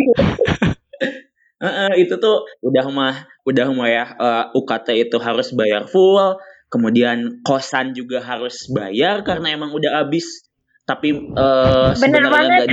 uh, 1.60 1.68
uh, 1.86 1.92
itu 2.00 2.16
tuh 2.16 2.48
udah 2.64 2.88
mah 2.88 3.28
udah 3.44 3.68
mah 3.70 3.88
ya 3.92 4.04
uh, 4.16 4.48
eh, 4.48 4.58
UKT 4.58 4.88
itu 4.96 5.16
harus 5.20 5.52
bayar 5.52 5.86
full 5.86 6.40
kemudian 6.72 7.44
kosan 7.44 7.92
juga 7.92 8.24
harus 8.24 8.64
bayar 8.72 9.20
karena 9.28 9.52
emang 9.52 9.76
udah 9.76 10.00
habis. 10.00 10.48
Tapi 10.88 11.12
uh, 11.36 11.92
bener 12.02 12.24
banget. 12.32 12.66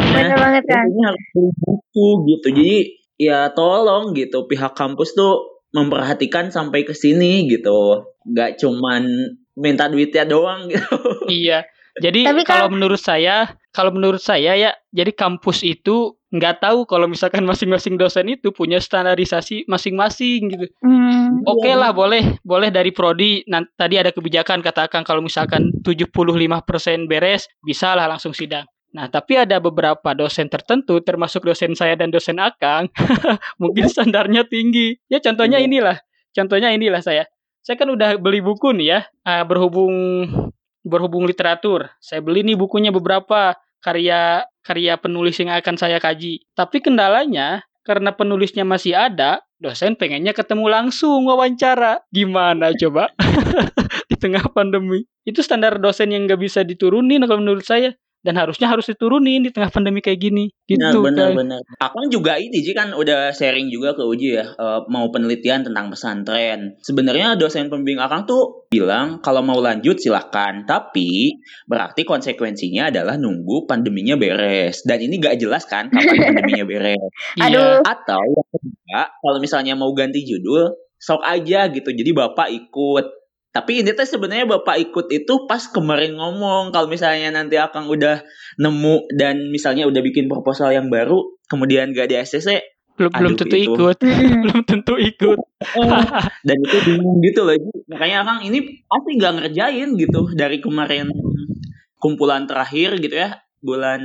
bener 0.00 0.36
banget 0.40 0.64
kan 0.64 0.88
harus 0.88 1.24
beli 1.36 1.50
buku 1.60 2.08
gitu. 2.32 2.48
Jadi 2.56 2.78
ya 3.20 3.50
tolong 3.54 4.14
gitu 4.16 4.46
pihak 4.50 4.74
kampus 4.74 5.14
tuh 5.14 5.64
memperhatikan 5.74 6.50
sampai 6.54 6.86
ke 6.86 6.94
sini 6.94 7.46
gitu 7.50 8.06
nggak 8.26 8.62
cuman 8.62 9.06
minta 9.58 9.90
duitnya 9.90 10.26
doang 10.26 10.66
gitu 10.72 11.26
iya 11.30 11.66
jadi 12.02 12.26
Tapi 12.26 12.42
kalau 12.42 12.66
kan, 12.66 12.74
menurut 12.74 12.98
saya 12.98 13.54
kalau 13.70 13.94
menurut 13.94 14.18
saya 14.18 14.58
ya 14.58 14.74
jadi 14.90 15.14
kampus 15.14 15.62
itu 15.62 16.18
nggak 16.34 16.66
tahu 16.66 16.90
kalau 16.90 17.06
misalkan 17.06 17.46
masing-masing 17.46 17.94
dosen 17.94 18.26
itu 18.26 18.50
punya 18.50 18.82
standarisasi 18.82 19.70
masing-masing 19.70 20.50
gitu. 20.50 20.66
Hmm, 20.82 21.46
Oke 21.46 21.70
okay 21.70 21.74
iya. 21.74 21.78
lah 21.78 21.90
boleh 21.94 22.42
boleh 22.42 22.74
dari 22.74 22.90
prodi 22.90 23.46
nanti 23.46 23.70
tadi 23.78 23.94
ada 23.94 24.10
kebijakan 24.10 24.58
katakan 24.58 25.06
kalau 25.06 25.22
misalkan 25.22 25.70
75% 25.86 27.06
beres 27.06 27.46
bisa 27.62 27.94
lah 27.94 28.10
langsung 28.10 28.34
sidang. 28.34 28.66
Nah, 28.94 29.10
tapi 29.10 29.34
ada 29.34 29.58
beberapa 29.58 30.14
dosen 30.14 30.46
tertentu, 30.46 31.02
termasuk 31.02 31.42
dosen 31.42 31.74
saya 31.74 31.98
dan 31.98 32.14
dosen 32.14 32.38
Akang, 32.38 32.86
mungkin 33.62 33.90
standarnya 33.90 34.46
tinggi. 34.46 34.94
Ya 35.10 35.18
contohnya 35.18 35.58
iya. 35.58 35.66
inilah, 35.66 35.96
contohnya 36.30 36.70
inilah 36.70 37.02
saya. 37.02 37.26
Saya 37.66 37.74
kan 37.74 37.90
udah 37.90 38.22
beli 38.22 38.38
buku 38.38 38.70
nih 38.70 38.86
ya, 38.86 39.00
uh, 39.26 39.42
berhubung 39.42 39.94
berhubung 40.86 41.26
literatur. 41.26 41.90
Saya 41.98 42.22
beli 42.22 42.46
nih 42.46 42.54
bukunya 42.54 42.94
beberapa 42.94 43.58
karya 43.82 44.46
karya 44.62 44.94
penulis 44.94 45.42
yang 45.42 45.50
akan 45.50 45.74
saya 45.74 45.98
kaji. 45.98 46.46
Tapi 46.54 46.78
kendalanya 46.78 47.66
karena 47.82 48.14
penulisnya 48.14 48.62
masih 48.62 48.94
ada, 48.94 49.42
dosen 49.58 49.98
pengennya 49.98 50.30
ketemu 50.30 50.70
langsung 50.70 51.26
wawancara. 51.26 51.98
Gimana 52.14 52.70
coba? 52.78 53.10
Di 54.12 54.14
tengah 54.14 54.46
pandemi. 54.54 55.02
Itu 55.26 55.42
standar 55.42 55.82
dosen 55.82 56.14
yang 56.14 56.30
nggak 56.30 56.38
bisa 56.38 56.62
diturunin 56.62 57.26
kalau 57.26 57.42
menurut 57.42 57.66
saya 57.66 57.90
dan 58.24 58.40
harusnya 58.40 58.72
harus 58.72 58.88
diturunin 58.88 59.44
di 59.44 59.52
tengah 59.52 59.68
pandemi 59.68 60.00
kayak 60.00 60.16
gini. 60.16 60.48
Gitu 60.64 60.80
nah, 60.80 60.96
benar 60.96 61.36
benar. 61.36 61.60
Akang 61.76 62.08
juga 62.08 62.40
ini 62.40 62.64
sih 62.64 62.72
kan 62.72 62.96
udah 62.96 63.36
sharing 63.36 63.68
juga 63.68 63.92
ke 63.92 64.00
Uji 64.00 64.40
ya 64.40 64.48
uh, 64.56 64.88
mau 64.88 65.12
penelitian 65.12 65.68
tentang 65.68 65.92
pesantren. 65.92 66.80
Sebenarnya 66.80 67.36
dosen 67.36 67.68
pembimbing 67.68 68.00
Akang 68.00 68.24
tuh 68.24 68.64
bilang 68.72 69.20
kalau 69.20 69.44
mau 69.44 69.60
lanjut 69.60 70.00
silahkan 70.00 70.64
tapi 70.64 71.36
berarti 71.68 72.08
konsekuensinya 72.08 72.88
adalah 72.88 73.20
nunggu 73.20 73.68
pandeminya 73.68 74.16
beres. 74.16 74.88
Dan 74.88 75.04
ini 75.04 75.20
gak 75.20 75.36
jelas 75.36 75.68
kan 75.68 75.92
kapan 75.92 76.16
pandeminya 76.32 76.64
beres. 76.64 77.10
Aduh. 77.36 77.84
atau 77.84 78.24
yang 78.24 78.48
kedua 78.48 79.00
kalau 79.20 79.38
misalnya 79.38 79.76
mau 79.76 79.92
ganti 79.92 80.24
judul 80.24 80.72
sok 80.96 81.20
aja 81.20 81.68
gitu. 81.68 81.92
Jadi 81.92 82.16
bapak 82.16 82.48
ikut 82.48 83.23
tapi 83.54 83.86
ini 83.86 83.94
tuh 83.94 84.02
sebenarnya 84.02 84.50
Bapak 84.50 84.82
ikut 84.90 85.06
itu 85.14 85.46
pas 85.46 85.62
kemarin 85.70 86.18
ngomong 86.18 86.74
kalau 86.74 86.90
misalnya 86.90 87.30
nanti 87.30 87.54
akan 87.54 87.86
udah 87.86 88.26
nemu 88.58 89.14
dan 89.14 89.46
misalnya 89.54 89.86
udah 89.86 90.02
bikin 90.02 90.26
proposal 90.26 90.74
yang 90.74 90.90
baru 90.90 91.22
kemudian 91.46 91.94
gak 91.94 92.10
di 92.10 92.18
SCC 92.18 92.74
belum 92.94 93.10
belum 93.10 93.34
tentu 93.34 93.56
itu. 93.58 93.74
ikut. 93.74 93.98
Belum 94.46 94.62
tentu 94.62 94.94
ikut. 94.94 95.38
Dan 96.46 96.56
itu 96.62 96.76
bingung 96.86 97.18
gitu 97.26 97.42
loh 97.42 97.58
makanya 97.90 98.22
Akang 98.22 98.40
ini 98.46 98.86
pasti 98.86 99.10
nggak 99.18 99.34
ngerjain 99.34 99.88
gitu 99.98 100.20
dari 100.38 100.62
kemarin 100.62 101.10
kumpulan 101.98 102.46
terakhir 102.46 102.94
gitu 103.02 103.18
ya 103.18 103.42
bulan 103.64 103.98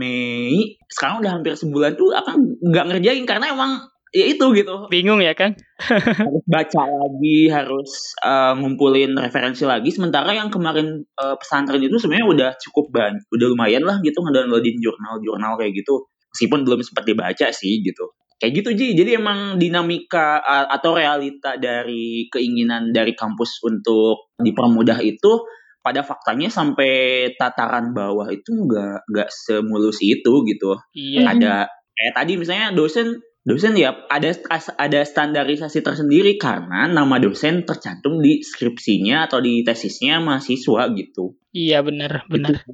Mei. 0.00 0.80
Sekarang 0.88 1.20
udah 1.20 1.36
hampir 1.36 1.52
sebulan 1.52 2.00
tuh 2.00 2.16
akan 2.16 2.64
nggak 2.64 2.84
ngerjain 2.94 3.28
karena 3.28 3.52
emang 3.52 3.92
ya 4.14 4.24
itu 4.30 4.46
gitu. 4.54 4.86
Bingung 4.86 5.18
ya 5.18 5.34
kan 5.34 5.58
harus 5.82 6.44
baca 6.46 6.82
lagi 6.86 7.50
harus 7.50 8.14
uh, 8.22 8.54
ngumpulin 8.54 9.18
referensi 9.18 9.66
lagi. 9.66 9.90
Sementara 9.90 10.30
yang 10.30 10.54
kemarin 10.54 11.02
uh, 11.18 11.34
pesantren 11.34 11.82
itu 11.82 11.98
sebenarnya 11.98 12.26
udah 12.30 12.50
cukup 12.62 12.94
banyak 12.94 13.26
udah 13.34 13.46
lumayan 13.50 13.82
lah 13.82 13.98
gitu 14.06 14.22
ngedownloadin 14.22 14.78
jurnal-jurnal 14.78 15.58
kayak 15.58 15.74
gitu. 15.74 16.06
Meskipun 16.30 16.62
belum 16.62 16.80
sempat 16.86 17.04
dibaca 17.10 17.50
sih 17.50 17.82
gitu. 17.82 18.14
Kayak 18.38 18.52
gitu 18.62 18.70
Ji. 18.78 18.88
Jadi 18.94 19.10
emang 19.18 19.58
dinamika 19.58 20.38
uh, 20.38 20.70
atau 20.70 20.94
realita 20.94 21.58
dari 21.58 22.30
keinginan 22.30 22.94
dari 22.94 23.18
kampus 23.18 23.58
untuk 23.66 24.30
dipermudah 24.38 25.02
itu 25.02 25.42
pada 25.84 26.00
faktanya 26.00 26.48
sampai 26.48 27.28
tataran 27.36 27.92
bawah 27.92 28.30
itu 28.32 28.56
nggak 28.56 29.10
nggak 29.10 29.28
semulus 29.28 29.98
itu 30.00 30.46
gitu. 30.46 30.78
Iya. 30.94 31.34
ada 31.34 31.54
kayak 31.94 32.14
tadi 32.14 32.32
misalnya 32.40 32.72
dosen 32.72 33.20
dosen 33.44 33.76
ya 33.76 34.08
ada 34.08 34.32
ada 34.80 35.00
standarisasi 35.04 35.84
tersendiri 35.84 36.40
karena 36.40 36.88
nama 36.88 37.20
dosen 37.20 37.68
tercantum 37.68 38.24
di 38.24 38.40
skripsinya 38.40 39.28
atau 39.28 39.44
di 39.44 39.60
tesisnya 39.60 40.18
mahasiswa 40.24 40.88
gitu. 40.96 41.36
Iya 41.52 41.84
benar 41.84 42.24
benar. 42.26 42.64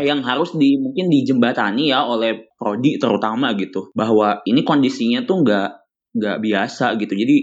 yang 0.00 0.24
harus 0.24 0.56
di 0.56 0.80
mungkin 0.80 1.12
dijembatani 1.12 1.92
ya 1.92 2.08
oleh 2.08 2.48
prodi 2.56 2.96
terutama 2.96 3.52
gitu 3.52 3.92
bahwa 3.92 4.40
ini 4.48 4.64
kondisinya 4.64 5.28
tuh 5.28 5.44
nggak 5.44 5.70
nggak 6.16 6.38
biasa 6.40 6.96
gitu 6.96 7.12
jadi 7.12 7.36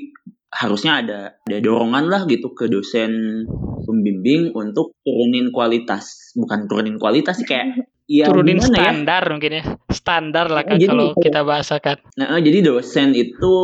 harusnya 0.50 1.06
ada 1.06 1.20
ada 1.46 1.58
dorongan 1.62 2.10
lah 2.10 2.26
gitu 2.26 2.58
ke 2.58 2.66
dosen 2.66 3.46
pembimbing 3.86 4.58
untuk 4.58 4.98
turunin 5.06 5.54
kualitas 5.54 6.34
bukan 6.34 6.66
turunin 6.66 6.98
kualitas 6.98 7.38
sih 7.38 7.48
kayak 7.48 7.86
ya, 8.08 8.26
turunin 8.32 8.58
ya? 8.58 8.66
standar 8.66 9.22
ya? 9.28 9.32
mungkin 9.36 9.52
ya 9.52 9.64
standar 9.92 10.48
lah 10.48 10.64
kan 10.64 10.80
kalau 10.80 11.12
kita 11.20 11.44
bahasakan. 11.44 12.00
Nah, 12.16 12.40
jadi 12.40 12.64
dosen 12.64 13.12
itu 13.12 13.56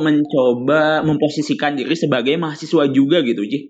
mencoba 0.00 1.04
memposisikan 1.04 1.76
diri 1.76 1.92
sebagai 1.92 2.40
mahasiswa 2.40 2.88
juga 2.88 3.20
gitu, 3.20 3.44
Ji. 3.44 3.68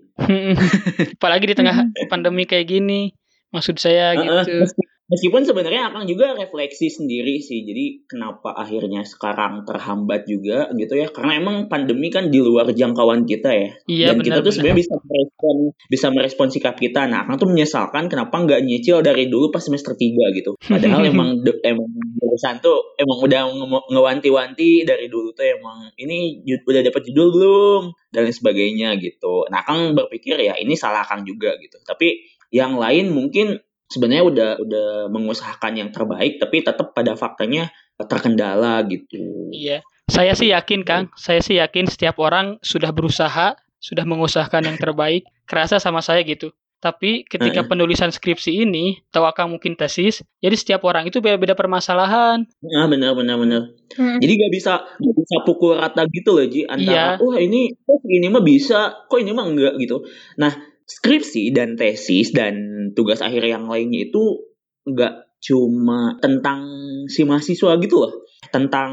Apalagi 1.19 1.51
di 1.51 1.55
tengah 1.55 1.91
pandemi 2.07 2.47
kayak 2.47 2.71
gini, 2.71 3.11
maksud 3.51 3.75
saya 3.75 4.15
gitu. 4.15 4.63
Meskipun 5.11 5.43
sebenarnya 5.43 5.91
akan 5.91 6.07
juga 6.07 6.31
refleksi 6.31 6.87
sendiri 6.87 7.43
sih. 7.43 7.67
Jadi 7.67 8.07
kenapa 8.07 8.55
akhirnya 8.55 9.03
sekarang 9.03 9.67
terhambat 9.67 10.23
juga 10.23 10.71
gitu 10.71 10.95
ya? 10.95 11.11
Karena 11.11 11.35
emang 11.35 11.67
pandemi 11.67 12.07
kan 12.07 12.31
di 12.31 12.39
luar 12.39 12.71
jangkauan 12.71 13.27
kita 13.27 13.51
ya. 13.51 13.69
Iya, 13.91 14.07
Dan 14.15 14.23
kita 14.23 14.39
benar, 14.39 14.47
tuh 14.47 14.53
sebenarnya 14.55 14.79
bisa 14.79 14.95
merespon 15.03 15.55
bisa 15.91 16.07
merespon 16.15 16.47
sikap 16.47 16.75
kita. 16.79 17.11
Nah, 17.11 17.27
akan 17.27 17.35
tuh 17.35 17.49
menyesalkan 17.51 18.07
kenapa 18.07 18.39
nggak 18.39 18.63
nyicil 18.63 19.03
dari 19.03 19.27
dulu 19.27 19.51
pas 19.51 19.59
semester 19.59 19.99
3 19.99 20.31
gitu. 20.31 20.55
Padahal 20.55 21.03
emang 21.11 21.43
de- 21.43 21.59
emang 21.67 21.91
jurusan 22.15 22.63
tuh 22.63 22.95
emang 22.95 23.19
udah 23.19 23.51
nge- 23.51 23.87
ngewanti-wanti 23.91 24.87
dari 24.87 25.11
dulu 25.11 25.35
tuh 25.35 25.43
emang 25.43 25.91
ini 25.99 26.39
udah 26.47 26.81
dapat 26.87 27.01
judul 27.11 27.27
belum 27.35 27.81
dan 28.15 28.23
lain 28.23 28.35
sebagainya 28.35 28.95
gitu. 29.03 29.43
Nah, 29.51 29.67
Kang 29.67 29.91
berpikir 29.91 30.39
ya 30.39 30.55
ini 30.55 30.79
salah 30.79 31.03
Kang 31.03 31.27
juga 31.27 31.51
gitu. 31.59 31.83
Tapi 31.83 32.31
yang 32.51 32.79
lain 32.79 33.11
mungkin 33.11 33.59
sebenarnya 33.91 34.23
udah 34.23 34.49
udah 34.63 34.87
mengusahakan 35.11 35.73
yang 35.75 35.89
terbaik 35.91 36.39
tapi 36.39 36.63
tetap 36.63 36.95
pada 36.95 37.19
faktanya 37.19 37.67
terkendala 38.07 38.81
gitu. 38.87 39.51
Iya. 39.51 39.83
Saya 40.11 40.35
sih 40.35 40.51
yakin, 40.51 40.83
Kang. 40.83 41.07
Saya 41.15 41.39
sih 41.39 41.55
yakin 41.59 41.87
setiap 41.87 42.19
orang 42.19 42.59
sudah 42.59 42.91
berusaha, 42.91 43.55
sudah 43.79 44.03
mengusahakan 44.03 44.67
yang 44.67 44.77
terbaik. 44.79 45.23
Kerasa 45.47 45.79
sama 45.79 46.03
saya 46.03 46.23
gitu. 46.27 46.51
Tapi 46.81 47.29
ketika 47.29 47.61
penulisan 47.69 48.09
skripsi 48.09 48.65
ini, 48.65 48.97
atau 49.13 49.29
Kang 49.37 49.53
mungkin 49.53 49.77
tesis, 49.77 50.25
jadi 50.41 50.57
setiap 50.57 50.81
orang 50.89 51.05
itu 51.05 51.21
beda-beda 51.21 51.53
permasalahan. 51.53 52.41
Nah, 52.65 52.85
benar 52.89 53.13
benar 53.13 53.37
benar. 53.37 53.61
Hmm. 53.93 54.17
Jadi 54.17 54.33
gak 54.33 54.51
bisa 54.51 54.73
gak 54.81 55.15
bisa 55.15 55.35
pukul 55.45 55.77
rata 55.77 56.09
gitu 56.09 56.33
loh 56.33 56.47
Ji 56.49 56.65
antara 56.65 57.21
Iya. 57.21 57.21
wah 57.21 57.37
ini 57.37 57.69
kok 57.77 58.01
ini 58.09 58.27
mah 58.33 58.41
bisa, 58.41 59.05
kok 59.05 59.19
ini 59.21 59.29
mah 59.29 59.45
enggak 59.45 59.77
gitu. 59.77 60.01
Nah, 60.41 60.51
skripsi 60.91 61.55
dan 61.55 61.79
tesis 61.79 62.35
dan 62.35 62.55
tugas 62.91 63.23
akhir 63.23 63.47
yang 63.47 63.71
lainnya 63.71 64.11
itu 64.11 64.43
enggak 64.83 65.31
cuma 65.41 66.19
tentang 66.19 66.67
si 67.07 67.23
mahasiswa 67.23 67.79
gitu 67.79 67.95
loh. 68.03 68.13
Tentang 68.51 68.91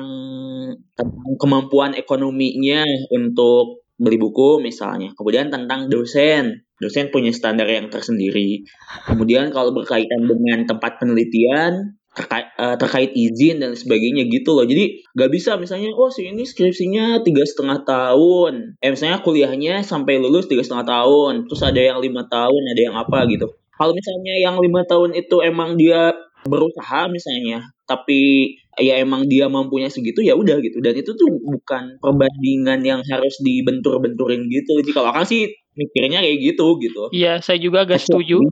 tentang 0.95 1.35
kemampuan 1.41 1.99
ekonominya 1.99 2.87
untuk 3.11 3.83
beli 3.99 4.17
buku 4.17 4.63
misalnya. 4.63 5.11
Kemudian 5.19 5.51
tentang 5.51 5.91
dosen. 5.91 6.63
Dosen 6.79 7.11
punya 7.11 7.35
standar 7.35 7.67
yang 7.67 7.91
tersendiri. 7.91 8.63
Kemudian 9.11 9.51
kalau 9.51 9.75
berkaitan 9.75 10.31
dengan 10.31 10.63
tempat 10.63 11.03
penelitian, 11.03 11.98
terkait, 12.18 12.50
eh, 12.59 12.74
terkait 12.74 13.11
izin 13.14 13.62
dan 13.62 13.78
sebagainya 13.78 14.26
gitu 14.26 14.59
loh. 14.59 14.66
Jadi 14.66 15.07
nggak 15.14 15.31
bisa 15.31 15.54
misalnya, 15.54 15.94
oh 15.94 16.11
si 16.11 16.26
ini 16.26 16.42
skripsinya 16.42 17.22
tiga 17.22 17.46
setengah 17.46 17.87
tahun. 17.87 18.74
Eh 18.83 18.90
misalnya 18.90 19.22
kuliahnya 19.22 19.87
sampai 19.87 20.18
lulus 20.18 20.50
tiga 20.50 20.66
setengah 20.66 20.90
tahun. 20.90 21.46
Terus 21.46 21.62
ada 21.62 21.78
yang 21.78 21.98
lima 22.02 22.26
tahun, 22.26 22.62
ada 22.74 22.81
yang 22.83 22.96
apa 22.98 23.31
gitu. 23.31 23.46
Kalau 23.78 23.94
misalnya 23.94 24.35
yang 24.42 24.59
lima 24.59 24.83
tahun 24.83 25.14
itu 25.14 25.38
emang 25.46 25.78
dia 25.78 26.11
berusaha 26.42 27.07
misalnya, 27.07 27.70
tapi 27.87 28.54
ya 28.78 28.98
emang 29.02 29.26
dia 29.26 29.46
mampunya 29.46 29.87
segitu 29.87 30.22
ya 30.22 30.35
udah 30.35 30.59
gitu. 30.59 30.83
Dan 30.83 30.98
itu 30.98 31.14
tuh 31.14 31.31
bukan 31.38 32.02
perbandingan 32.02 32.83
yang 32.83 33.00
harus 33.07 33.38
dibentur-benturin 33.38 34.50
gitu. 34.50 34.83
Jadi 34.83 34.90
kalau 34.90 35.14
kan 35.14 35.22
sih 35.22 35.50
mikirnya 35.78 36.22
kayak 36.26 36.38
gitu 36.42 36.78
gitu. 36.83 37.14
Iya, 37.14 37.38
saya 37.38 37.62
juga 37.62 37.87
agak 37.87 38.02
setuju. 38.02 38.42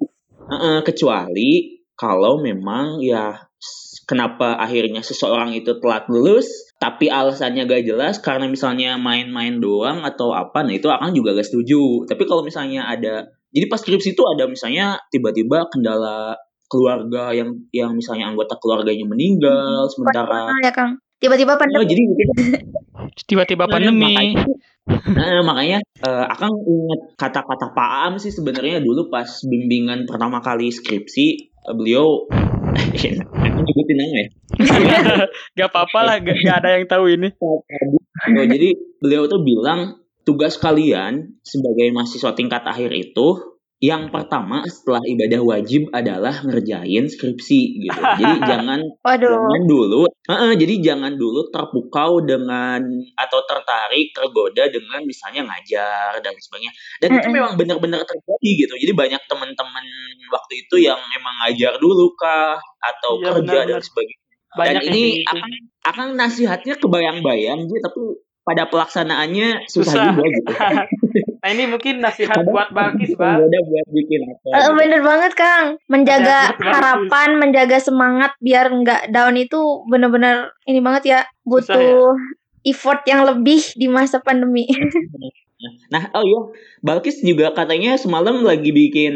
Kecuali 0.87 1.83
kalau 1.99 2.39
memang 2.39 3.03
ya 3.03 3.46
kenapa 4.07 4.55
akhirnya 4.57 5.03
seseorang 5.03 5.51
itu 5.53 5.77
telat 5.83 6.07
lulus 6.07 6.47
tapi 6.79 7.11
alasannya 7.11 7.67
gak 7.67 7.83
jelas 7.85 8.23
karena 8.23 8.47
misalnya 8.47 8.95
main-main 8.97 9.59
doang 9.59 10.07
atau 10.07 10.31
apa 10.33 10.63
nah 10.63 10.73
itu 10.73 10.87
akan 10.87 11.11
juga 11.13 11.35
gak 11.35 11.47
setuju 11.51 12.07
tapi 12.07 12.23
kalau 12.25 12.47
misalnya 12.47 12.87
ada 12.87 13.27
jadi 13.51 13.67
pas 13.67 13.83
skripsi 13.83 14.15
itu 14.15 14.23
ada 14.27 14.47
misalnya 14.47 15.01
tiba-tiba 15.11 15.67
kendala 15.69 16.39
keluarga 16.67 17.31
yang 17.31 17.55
yang 17.71 17.95
misalnya 17.95 18.27
anggota 18.31 18.59
keluarganya 18.59 19.07
meninggal 19.07 19.87
sementara 19.87 20.51
ya 20.63 20.75
Kang. 20.75 20.99
Tiba-tiba 21.17 21.57
Oh, 21.57 21.59
pandemi. 21.59 21.89
jadi 21.89 22.03
gitu. 22.13 22.23
Tiba-tiba 23.33 23.65
Nah, 23.65 23.73
pandemi. 23.73 24.05
makanya, 24.05 24.45
nah, 25.17 25.41
makanya 25.41 25.79
eh, 25.81 26.27
akan 26.29 26.51
ingat 26.61 27.01
kata-kata 27.17 27.73
Pak 27.73 27.91
Am 28.05 28.13
sih 28.21 28.29
sebenarnya 28.29 28.85
dulu 28.85 29.09
pas 29.09 29.25
bimbingan 29.49 30.05
pertama 30.05 30.45
kali 30.45 30.69
skripsi 30.69 31.27
eh, 31.49 31.73
beliau 31.73 32.29
aku 33.67 33.75
nyebutin 33.75 33.97
nama 33.99 34.15
ya. 34.15 34.29
gak 35.59 35.69
apa-apa 35.75 35.99
lah, 36.07 36.17
gak, 36.23 36.39
gak 36.39 36.57
ada 36.63 36.69
yang 36.79 36.87
tahu 36.87 37.11
ini. 37.11 37.35
Oh, 37.43 37.61
jadi 38.31 38.79
beliau 39.03 39.27
tuh 39.27 39.43
bilang 39.43 40.07
tugas 40.23 40.55
kalian 40.59 41.39
sebagai 41.43 41.91
mahasiswa 41.91 42.31
tingkat 42.35 42.63
akhir 42.63 42.95
itu 42.95 43.56
yang 43.77 44.09
pertama 44.09 44.65
setelah 44.65 45.05
ibadah 45.05 45.41
wajib 45.45 45.93
adalah 45.93 46.33
ngerjain 46.43 47.05
skripsi 47.07 47.61
gitu. 47.85 48.01
Jadi 48.17 48.35
jangan 48.51 48.81
Waduh. 49.05 49.29
jangan 49.29 49.63
dulu 49.69 50.03
Heeh, 50.27 50.53
jadi 50.59 50.75
jangan 50.83 51.15
dulu 51.15 51.53
terpukau 51.55 52.19
dengan 52.25 52.83
atau 53.15 53.41
tertarik 53.47 54.11
tergoda 54.11 54.67
dengan 54.67 55.05
misalnya 55.07 55.47
ngajar 55.47 56.19
dan 56.19 56.35
sebagainya 56.35 56.73
dan 56.99 57.09
itu 57.15 57.29
memang 57.31 57.55
benar-benar 57.55 58.03
terjadi 58.03 58.51
gitu 58.67 58.75
jadi 58.75 58.91
banyak 58.91 59.23
teman-teman 59.31 59.87
waktu 60.35 60.67
itu 60.67 60.83
yang 60.83 60.99
emang 61.15 61.35
ngajar 61.47 61.79
dulu 61.79 62.11
kah 62.19 62.59
atau 62.83 63.23
Iya, 63.23 63.39
kerja 63.39 63.39
dan 63.39 63.79
benar-benar. 63.79 63.83
sebagainya 63.87 64.25
Banyak 64.57 64.83
dan 64.83 64.91
ini 64.91 65.03
gitu. 65.21 65.31
akan 65.31 65.51
akan 65.87 66.07
nasihatnya 66.17 66.75
kebayang-bayang 66.81 67.59
gitu 67.69 67.79
tapi 67.85 68.01
pada 68.47 68.71
pelaksanaannya 68.71 69.67
susah, 69.67 69.91
Susah. 69.91 70.05
juga 70.15 70.25
gitu 70.31 70.53
nah 71.43 71.49
ini 71.51 71.67
mungkin 71.67 71.99
nasihat 71.99 72.31
Kadang 72.33 72.51
buat 72.51 72.69
Balkis, 72.71 73.15
Bang. 73.15 73.43
tergoda 73.43 73.59
buat 73.67 73.87
bikin 73.91 74.21
apa 74.25 74.47
Eh, 74.47 74.55
gitu. 74.57 74.71
bener 74.75 75.01
banget 75.03 75.33
Kang. 75.35 75.67
Menjaga 75.87 76.39
Ada- 76.51 76.55
ada- 76.55 76.75
harapan, 76.75 77.29
menjaga 77.37 77.79
semangat 77.79 78.33
biar 78.39 78.67
nggak 78.67 79.03
down 79.11 79.35
itu 79.35 79.59
bener-bener 79.87 80.51
ini 80.65 80.79
banget 80.79 81.03
ya. 81.07 81.21
Susah 81.47 81.79
Butuh 81.79 82.15
effort 82.65 83.01
yang 83.05 83.23
lebih 83.23 83.63
di 83.75 83.87
masa 83.87 84.19
pandemi. 84.19 84.67
Nah, 85.89 86.11
oh 86.13 86.21
iya, 86.21 86.41
Balkis 86.83 87.23
juga 87.23 87.51
katanya 87.51 87.95
semalam 87.97 88.43
lagi 88.43 88.71
bikin 88.71 89.15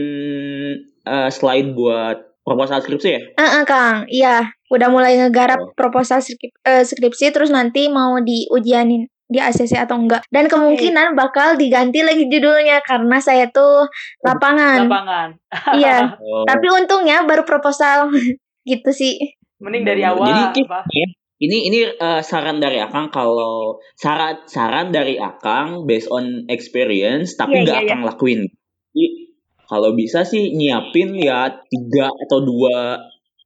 eh, 1.03 1.29
slide 1.29 1.75
buat 1.75 2.17
proposal 2.41 2.79
skripsi 2.79 3.09
ya? 3.11 3.21
Heeh, 3.37 3.63
Kang. 3.65 4.07
Iya, 4.07 4.49
udah 4.69 4.89
mulai 4.89 5.19
Oh. 5.19 5.27
ngegarap 5.27 5.75
proposal 5.75 6.19
skrip- 6.19 6.57
eh, 6.63 6.83
skripsi 6.83 7.31
terus 7.31 7.51
nanti 7.51 7.87
mau 7.87 8.19
diujianin 8.19 9.11
di 9.31 9.39
ACC 9.39 9.79
atau 9.79 9.95
enggak. 9.95 10.27
Dan 10.27 10.51
kemungkinan 10.51 11.15
bakal 11.15 11.55
diganti 11.55 12.03
lagi 12.03 12.27
judulnya 12.27 12.83
karena 12.83 13.23
saya 13.23 13.47
tuh 13.55 13.87
lapangan. 14.27 14.91
Lapangan. 14.91 15.29
Iya. 15.79 16.19
Oh. 16.19 16.47
Tapi 16.47 16.67
untungnya 16.71 17.23
baru 17.23 17.47
proposal 17.47 18.11
gitu 18.71 18.91
sih. 18.91 19.39
Mending 19.63 19.87
dari 19.87 20.03
Hmm, 20.03 20.19
awal. 20.19 20.27
Jadi 20.51 20.67
apa? 20.67 20.83
ya, 20.91 21.07
ini 21.41 21.59
ini 21.71 21.79
eh, 21.87 22.23
saran 22.27 22.59
dari 22.59 22.83
Akang 22.83 23.09
kalau 23.15 23.79
saran 23.95 24.43
saran 24.51 24.91
dari 24.91 25.17
Akang 25.17 25.87
based 25.87 26.11
on 26.11 26.51
experience 26.51 27.39
tapi 27.39 27.61
Iya, 27.61 27.65
nggak 27.65 27.79
iya, 27.79 27.87
Akang 27.87 28.03
lakuin. 28.03 28.41
Jadi 28.91 29.07
kalau 29.71 29.95
bisa 29.95 30.27
sih 30.27 30.51
nyiapin 30.51 31.15
ya 31.15 31.47
tiga 31.71 32.11
atau 32.11 32.43
dua 32.43 32.99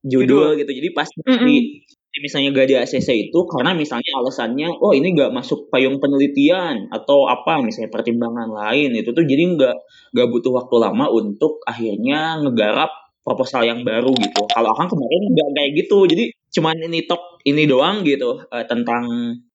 judul, 0.04 0.56
gitu. 0.60 0.70
Jadi 0.72 0.88
pas 0.92 1.08
Mm-mm. 1.08 1.44
di 1.48 1.83
misalnya 2.22 2.54
gak 2.54 2.68
di 2.70 2.74
ACC 2.78 3.08
itu 3.30 3.38
karena 3.50 3.74
misalnya 3.74 4.12
alasannya 4.22 4.68
oh 4.78 4.94
ini 4.94 5.14
gak 5.18 5.34
masuk 5.34 5.66
payung 5.70 5.98
penelitian 5.98 6.86
atau 6.94 7.26
apa 7.26 7.58
misalnya 7.62 7.90
pertimbangan 7.90 8.50
lain 8.50 8.94
itu 8.94 9.10
tuh 9.10 9.26
jadi 9.26 9.42
nggak 9.58 9.76
nggak 10.14 10.28
butuh 10.30 10.52
waktu 10.54 10.76
lama 10.78 11.10
untuk 11.10 11.58
akhirnya 11.66 12.38
ngegarap 12.44 12.90
proposal 13.24 13.64
yang 13.66 13.82
baru 13.82 14.12
gitu 14.14 14.46
kalau 14.52 14.70
akan 14.76 14.86
kemarin 14.86 15.22
nggak 15.32 15.48
kayak 15.56 15.70
gitu 15.80 15.98
jadi 16.06 16.24
cuman 16.54 16.76
ini 16.86 17.08
tok 17.08 17.42
ini 17.48 17.66
doang 17.66 18.06
gitu 18.06 18.46
eh, 18.52 18.64
tentang 18.68 19.04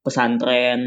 pesantren 0.04 0.82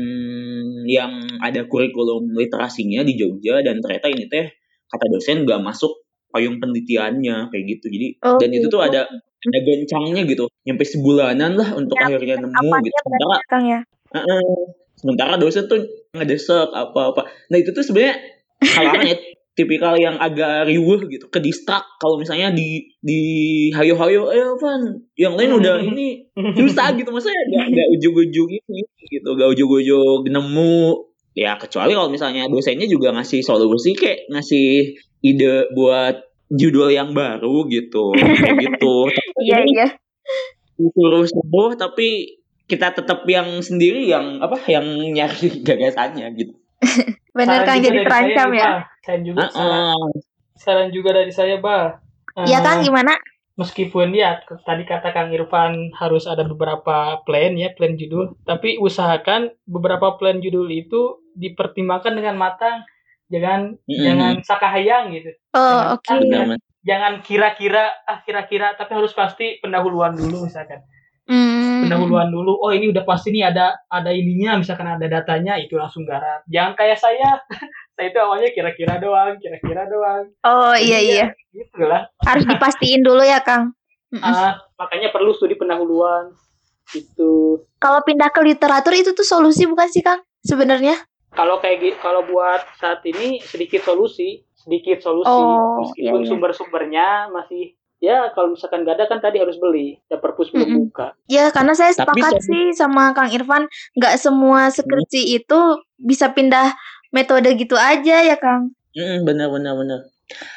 yang 0.85 1.25
ada 1.41 1.65
kurikulum 1.71 2.35
literasinya 2.37 3.01
di 3.07 3.17
Jogja 3.17 3.63
dan 3.65 3.81
ternyata 3.81 4.11
ini 4.13 4.27
teh 4.29 4.51
kata 4.91 5.07
dosen 5.09 5.49
nggak 5.49 5.63
masuk 5.63 6.05
payung 6.33 6.59
penelitiannya 6.59 7.49
kayak 7.53 7.65
gitu 7.79 7.87
jadi 7.93 8.09
Oh, 8.25 8.37
dan 8.41 8.51
itu 8.51 8.67
tuh 8.69 8.81
gitu. 8.83 8.89
ada 8.89 9.01
ada 9.43 9.59
goncangnya 9.67 10.23
gitu. 10.29 10.45
Nyampe 10.63 10.85
sebulanan 10.87 11.59
lah 11.59 11.75
untuk 11.75 11.99
Ya, 11.99 12.07
akhirnya 12.15 12.37
nemu 12.47 12.55
Apanya 12.55 12.87
gitu. 12.87 12.99
sementara 13.03 13.59
ya? 13.67 13.81
Heeh. 14.13 14.45
sementara 15.03 15.35
dosen 15.35 15.67
tuh 15.67 15.83
ngedesek 16.15 16.71
apa-apa. 16.71 17.27
Nah 17.51 17.57
itu 17.59 17.75
tuh 17.75 17.83
sebenarnya 17.83 18.23
kalau 18.63 18.91
orang 18.95 19.11
ya. 19.11 19.19
Tipikal 19.53 20.01
yang 20.01 20.17
agak 20.17 20.65
riuh 20.65 20.97
gitu. 21.13 21.29
Ke 21.29 21.37
distrak 21.37 21.85
kalau 22.01 22.17
misalnya 22.17 22.57
di 22.57 22.89
di 23.05 23.21
hayo-hayo 23.77 24.33
eh 24.33 24.49
Van 24.57 24.81
yang 25.13 25.37
lain 25.37 25.61
udah 25.61 25.77
ini 25.85 26.25
susah 26.33 26.97
gitu. 26.97 27.13
Maksudnya 27.13 27.37
gak, 27.53 27.67
gak 27.69 27.89
ujung-ujung 28.01 28.49
ini 28.49 28.81
gitu. 29.13 29.29
Gak 29.37 29.53
ujung-ujung 29.53 30.25
nemu. 30.25 31.05
Ya 31.37 31.61
kecuali 31.61 31.93
kalau 31.93 32.09
misalnya 32.09 32.49
dosennya 32.49 32.89
juga 32.89 33.13
ngasih 33.13 33.45
solusi 33.45 33.93
kayak 33.93 34.33
ngasih 34.33 34.97
ide 35.21 35.69
buat 35.77 36.32
judul 36.53 36.93
yang 36.93 37.17
baru 37.17 37.65
gitu 37.67 38.13
kayak 38.13 38.57
gitu 38.69 39.09
Iya, 39.41 39.59
iya. 39.65 39.87
disuruh 40.77 41.25
sembuh 41.25 41.77
tapi 41.77 42.39
kita 42.67 42.95
tetap 42.95 43.25
yang 43.29 43.61
sendiri 43.61 44.09
yang 44.09 44.41
apa 44.41 44.57
yang 44.69 44.85
nyari 45.13 45.49
gagasannya 45.69 46.27
gitu. 46.37 46.55
Bener 47.37 47.65
juga 47.65 47.73
jadi 47.81 47.89
dari 47.89 48.05
terancam 48.05 48.49
saya, 48.53 48.61
ya. 48.61 48.71
Saran 49.03 49.23
juga, 49.25 49.43
Heeh. 49.49 49.97
saran 50.55 50.89
juga 50.93 51.11
dari 51.17 51.33
saya, 51.33 51.57
Bah. 51.59 51.97
Iya 52.45 52.61
Eh, 52.61 52.63
Kang 52.65 52.81
gimana? 52.81 53.13
meskipun 53.53 54.17
ya 54.17 54.41
tadi 54.65 54.89
kata 54.89 55.13
Kang 55.13 55.29
Irfan 55.29 55.93
harus 55.93 56.25
ada 56.25 56.41
beberapa 56.41 57.21
plan 57.29 57.53
ya 57.53 57.69
plan 57.77 58.01
judul 58.01 58.33
tapi 58.49 58.81
usahakan 58.81 59.53
beberapa 59.69 60.17
plan 60.17 60.41
judul 60.41 60.73
itu 60.73 61.21
dipertimbangkan 61.37 62.17
dengan 62.17 62.41
matang 62.41 62.81
jangan 63.33 63.61
Mm-mm. 63.83 64.05
jangan 64.05 64.33
sakahayang 64.45 65.09
gitu 65.11 65.33
Oh, 65.53 65.97
oke. 65.97 66.05
Mas. 66.23 66.61
jangan 66.83 67.13
kira-kira 67.21 67.89
ah 68.05 68.21
kira-kira 68.21 68.75
tapi 68.75 68.93
harus 68.93 69.13
pasti 69.13 69.57
pendahuluan 69.59 70.13
dulu 70.13 70.45
misalkan 70.45 70.85
Hmm. 71.23 71.87
pendahuluan 71.87 72.27
dulu 72.29 72.59
oh 72.59 72.69
ini 72.69 72.91
udah 72.91 73.07
pasti 73.07 73.31
nih 73.31 73.47
ada 73.47 73.79
ada 73.87 74.11
ininya 74.11 74.59
misalkan 74.59 74.91
ada 74.91 75.07
datanya 75.07 75.55
itu 75.55 75.79
langsung 75.79 76.03
garap 76.03 76.43
jangan 76.45 76.75
kayak 76.75 76.99
saya 76.99 77.39
saya 77.95 78.11
itu 78.11 78.19
awalnya 78.19 78.51
kira-kira 78.51 78.99
doang 78.99 79.39
kira-kira 79.39 79.87
doang 79.87 80.35
Oh, 80.43 80.75
iya 80.75 80.99
Jadi 80.99 81.07
iya. 81.09 81.27
ya, 81.31 81.55
gitu 81.55 81.83
lah 81.85 82.11
Harus 82.21 82.43
dipastiin 82.45 83.01
dulu 83.07 83.23
ya, 83.23 83.39
Kang. 83.39 83.71
Ah, 84.15 84.59
makanya 84.75 85.09
perlu 85.09 85.31
studi 85.31 85.55
pendahuluan 85.55 86.35
gitu 86.91 87.63
Kalau 87.79 88.03
pindah 88.03 88.29
ke 88.29 88.43
literatur 88.43 88.93
itu 88.93 89.11
tuh 89.13 89.23
solusi 89.23 89.65
bukan 89.65 89.87
sih, 89.87 90.03
Kang? 90.03 90.21
Sebenarnya? 90.41 90.99
Kalau 91.33 91.59
kayak 91.59 91.81
gitu 91.81 91.97
kalau 91.99 92.23
buat 92.23 92.61
saat 92.77 93.01
ini 93.03 93.41
sedikit 93.41 93.83
solusi 93.83 94.45
sedikit 94.55 95.01
solusi 95.01 95.27
Oh, 95.29 95.83
meskipun 95.83 95.99
iya, 95.99 96.23
iya. 96.23 96.29
sumber-sumbernya 96.29 97.07
masih 97.29 97.75
ya 97.99 98.31
kalau 98.31 98.53
misalkan 98.53 98.83
gak 98.83 98.95
ada 98.95 99.07
kan 99.07 99.19
tadi 99.19 99.39
harus 99.39 99.57
beli 99.57 99.99
dan 100.07 100.19
perpus 100.19 100.51
belum 100.51 100.67
Mm-mm. 100.67 100.81
buka 100.87 101.15
Ya, 101.27 101.49
karena 101.49 101.71
saya 101.71 101.91
Tapi 101.91 102.19
sepakat 102.19 102.33
saya- 102.37 102.45
sih 102.45 102.65
sama 102.73 103.11
Kang 103.11 103.29
Irfan, 103.29 103.65
nggak 103.93 104.15
semua 104.17 104.69
skripsi 104.69 105.35
itu 105.35 105.61
bisa 105.97 106.31
pindah 106.31 106.75
metode 107.11 107.47
gitu 107.55 107.73
aja 107.75 108.21
ya, 108.21 108.37
Kang. 108.37 108.75
Mm, 108.93 109.23
benar 109.23 109.49
benar 109.49 109.75
benar. 109.75 110.01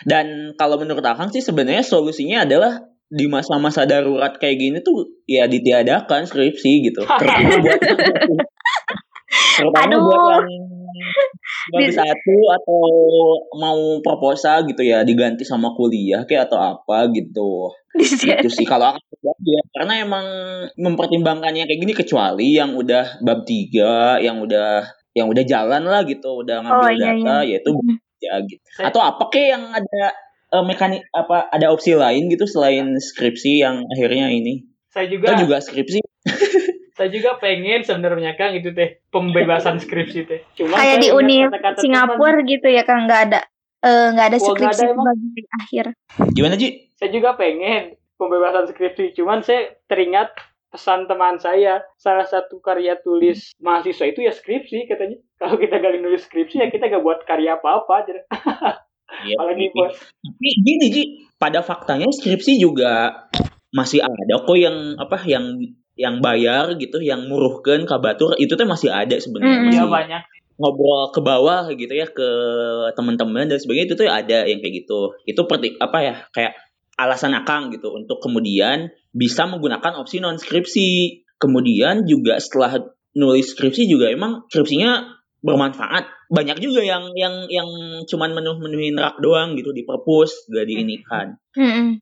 Dan 0.04 0.26
kalau 0.54 0.76
menurut 0.76 1.02
Akang 1.02 1.30
sih 1.30 1.40
sebenarnya 1.40 1.82
solusinya 1.82 2.44
adalah 2.44 2.80
di 3.06 3.26
masa-masa 3.26 3.86
darurat 3.86 4.34
kayak 4.36 4.58
gini 4.58 4.78
tuh 4.80 5.06
ya 5.24 5.46
ditiadakan 5.46 6.26
skripsi 6.26 6.72
gitu. 6.84 7.02
Terutama 7.22 7.62
buat 7.62 7.82
terutama 9.56 9.88
Aduh. 9.88 10.04
buat 11.66 11.82
yang 11.82 11.90
baru 11.90 11.92
satu 11.92 12.36
atau 12.54 12.82
mau 13.56 13.80
proposal 14.00 14.64
gitu 14.66 14.82
ya 14.82 15.02
diganti 15.02 15.42
sama 15.42 15.74
kuliah 15.74 16.24
kayak 16.24 16.48
atau 16.48 16.60
apa 16.60 17.10
gitu. 17.12 17.72
Di. 17.96 18.28
Itu 18.38 18.50
sih 18.50 18.64
kalau 18.64 18.94
aku 18.94 19.14
ya 19.42 19.62
karena 19.74 20.04
emang 20.04 20.26
mempertimbangkannya 20.76 21.66
kayak 21.66 21.80
gini 21.80 21.94
kecuali 21.94 22.54
yang 22.54 22.76
udah 22.76 23.20
bab 23.20 23.44
tiga 23.44 24.20
yang 24.20 24.38
udah 24.40 24.84
yang 25.16 25.26
udah 25.26 25.44
jalan 25.44 25.84
lah 25.84 26.04
gitu, 26.04 26.44
udah 26.44 26.60
ngambil 26.60 26.86
Oh, 26.86 26.92
iya, 26.92 27.06
data 27.16 27.36
yaitu 27.42 27.70
Mm. 27.72 27.96
ya 28.20 28.36
gitu. 28.52 28.64
Saya- 28.70 28.92
Atau 28.92 29.00
apa 29.00 29.24
kek 29.28 29.48
yang 29.48 29.64
ada 29.72 30.12
eh, 30.52 30.64
mekanik 30.64 31.02
apa 31.10 31.48
ada 31.50 31.72
opsi 31.72 31.96
lain 31.96 32.28
gitu 32.28 32.46
selain 32.46 32.94
skripsi 32.96 33.64
yang 33.64 33.82
akhirnya 33.90 34.30
ini. 34.30 34.68
saya 34.88 35.08
juga 35.08 35.36
juga 35.36 35.58
skripsi. 35.60 36.00
Saya 36.96 37.12
juga 37.12 37.36
pengen 37.44 37.84
sebenarnya 37.84 38.40
Kang 38.40 38.56
itu 38.56 38.72
teh 38.72 39.04
pembebasan 39.12 39.84
skripsi 39.84 40.20
teh 40.24 40.42
cuma 40.56 40.80
Kayak 40.80 41.04
di 41.04 41.10
Uni 41.12 41.44
Singapura 41.76 42.40
gitu 42.48 42.68
ya, 42.72 42.88
Kang, 42.88 43.04
nggak 43.06 43.22
ada 43.30 43.40
eh, 43.84 44.08
nggak 44.16 44.28
ada 44.32 44.38
Wah, 44.40 44.44
nggak 44.56 44.74
skripsi 44.74 44.84
ada 44.88 44.94
bagi 44.96 45.44
akhir. 45.60 45.86
Gimana 46.32 46.56
Ji? 46.56 46.70
teman. 46.72 46.96
saya 46.96 47.10
juga 47.12 47.30
pengen 47.36 48.00
pembebasan 48.16 48.72
skripsi 48.72 49.12
cuman 49.20 49.44
saya 49.44 49.76
teringat 49.92 50.32
pesan 50.72 51.08
teman 51.08 51.40
saya 51.40 51.84
salah 51.96 52.28
satu 52.28 52.60
karya 52.60 53.00
tulis 53.00 53.56
mahasiswa 53.60 54.12
itu 54.12 54.28
ya 54.28 54.32
skripsi 54.36 54.88
katanya 54.92 55.20
kalau 55.40 55.56
kita 55.56 55.80
gak 55.80 56.00
nulis 56.00 56.24
skripsi 56.28 56.64
ya 56.64 56.68
kita 56.72 56.92
gak 56.92 57.04
buat 57.04 57.24
karya 57.28 57.60
apa-apa 57.60 57.94
aja 58.04 58.14
Ya, 59.22 59.36
apalagi 59.40 59.70
buat 59.72 59.94
Tapi 59.96 60.50
gini 60.66 60.86
Ji, 60.92 61.04
pada 61.38 61.62
faktanya 61.62 62.10
skripsi 62.10 62.58
juga 62.60 63.28
masih 63.72 64.02
ada 64.02 64.36
kok 64.44 64.58
yang 64.58 64.98
apa 64.98 65.22
yang 65.30 65.62
yang 65.96 66.20
bayar 66.20 66.76
gitu, 66.76 67.00
yang 67.00 67.28
muruhkan 67.28 67.88
kabatur 67.88 68.36
itu 68.36 68.54
tuh 68.56 68.68
masih 68.68 68.92
ada 68.92 69.16
sebenarnya. 69.16 69.52
Mm-mm. 69.52 69.68
Masih 69.72 69.84
ya 69.84 69.88
banyak 69.88 70.24
ngobrol 70.56 71.12
ke 71.12 71.20
bawah 71.20 71.68
gitu 71.76 71.92
ya 71.92 72.08
ke 72.08 72.30
teman-teman 72.96 73.52
dan 73.52 73.60
sebagainya 73.60 73.88
itu 73.92 73.96
tuh 74.00 74.08
ada 74.08 74.48
yang 74.48 74.60
kayak 74.64 74.86
gitu. 74.86 75.16
Itu 75.28 75.42
perti 75.48 75.76
apa 75.80 75.98
ya 76.04 76.16
kayak 76.32 76.56
alasan 76.96 77.36
akang 77.36 77.76
gitu 77.76 77.92
untuk 77.92 78.24
kemudian 78.24 78.92
bisa 79.12 79.48
menggunakan 79.48 80.00
opsi 80.00 80.24
non 80.24 80.40
skripsi. 80.40 81.24
Kemudian 81.36 82.08
juga 82.08 82.40
setelah 82.40 82.80
nulis 83.12 83.52
skripsi 83.52 83.92
juga 83.92 84.08
emang 84.08 84.48
skripsinya 84.48 85.04
bermanfaat. 85.44 86.32
Banyak 86.32 86.64
juga 86.64 86.82
yang 86.82 87.12
yang 87.14 87.52
yang 87.52 87.68
cuman 88.08 88.32
menuh-menuhin 88.34 88.96
rak 88.96 89.20
doang 89.20 89.60
gitu 89.60 89.76
di 89.76 89.84
perpus 89.84 90.48
gak 90.48 90.64
diinikan. 90.64 91.36
Mm-mm. 91.60 92.00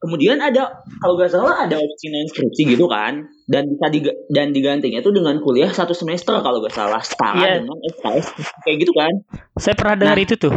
Kemudian 0.00 0.40
ada 0.40 0.80
kalau 0.96 1.14
gak 1.14 1.28
salah 1.28 1.68
ada 1.68 1.76
opsi 1.76 2.08
non 2.08 2.24
skripsi 2.24 2.72
gitu 2.72 2.88
kan 2.88 3.20
dan 3.44 3.68
bisa 3.68 3.86
diga- 3.92 4.16
dan 4.32 4.48
digantinya 4.48 4.98
tuh 4.98 5.12
dengan 5.12 5.36
kuliah 5.38 5.68
satu 5.68 5.92
semester 5.92 6.40
kalau 6.40 6.64
gak 6.64 6.72
salah 6.72 7.04
setara 7.04 7.36
Iya. 7.36 7.54
dengan 7.60 7.76
SKS 7.84 8.26
kayak 8.64 8.76
gitu 8.80 8.92
kan. 8.96 9.12
saya 9.54 9.76
pernah 9.76 9.94
dengar 9.94 10.16
Nah. 10.16 10.24
itu 10.24 10.34
tuh 10.36 10.54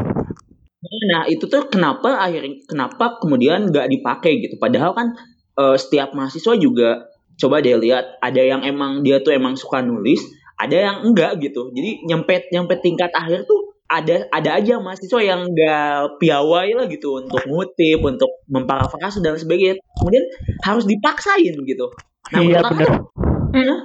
Nah 0.84 1.24
itu 1.26 1.46
tuh 1.46 1.64
kenapa 1.68 2.20
akhirnya 2.20 2.60
kenapa 2.64 3.20
kemudian 3.20 3.68
nggak 3.68 3.88
dipakai 3.90 4.40
gitu. 4.40 4.56
Padahal 4.58 4.92
kan 4.92 5.16
eh, 5.54 5.78
setiap 5.78 6.12
mahasiswa 6.12 6.56
juga 6.56 7.08
coba 7.36 7.60
deh 7.60 7.76
lihat 7.78 8.20
ada 8.20 8.42
yang 8.42 8.62
emang 8.62 9.00
dia 9.00 9.20
tuh 9.20 9.32
emang 9.32 9.56
suka 9.56 9.80
nulis, 9.80 10.20
ada 10.56 10.76
yang 10.76 10.98
enggak 11.04 11.40
gitu. 11.40 11.72
Jadi 11.72 12.04
nyempet 12.04 12.52
nyempet 12.52 12.80
tingkat 12.80 13.12
akhir 13.12 13.44
tuh 13.44 13.63
ada 13.90 14.26
ada 14.34 14.50
aja 14.58 14.80
mahasiswa 14.82 15.22
yang 15.22 15.46
nggak 15.46 16.18
piawai 16.18 16.70
lah 16.74 16.86
gitu 16.90 17.22
untuk 17.22 17.44
ngutip, 17.46 18.00
untuk 18.02 18.32
memparafrase 18.50 19.22
dan 19.22 19.38
sebagainya. 19.38 19.78
Kemudian 20.00 20.26
harus 20.66 20.86
dipaksain 20.90 21.54
gitu. 21.54 21.88
Nah, 22.34 22.40
iya 22.42 22.60
menurut 22.60 22.66
aku 22.66 22.76
bener 22.80 22.92
Mm. 23.54 23.80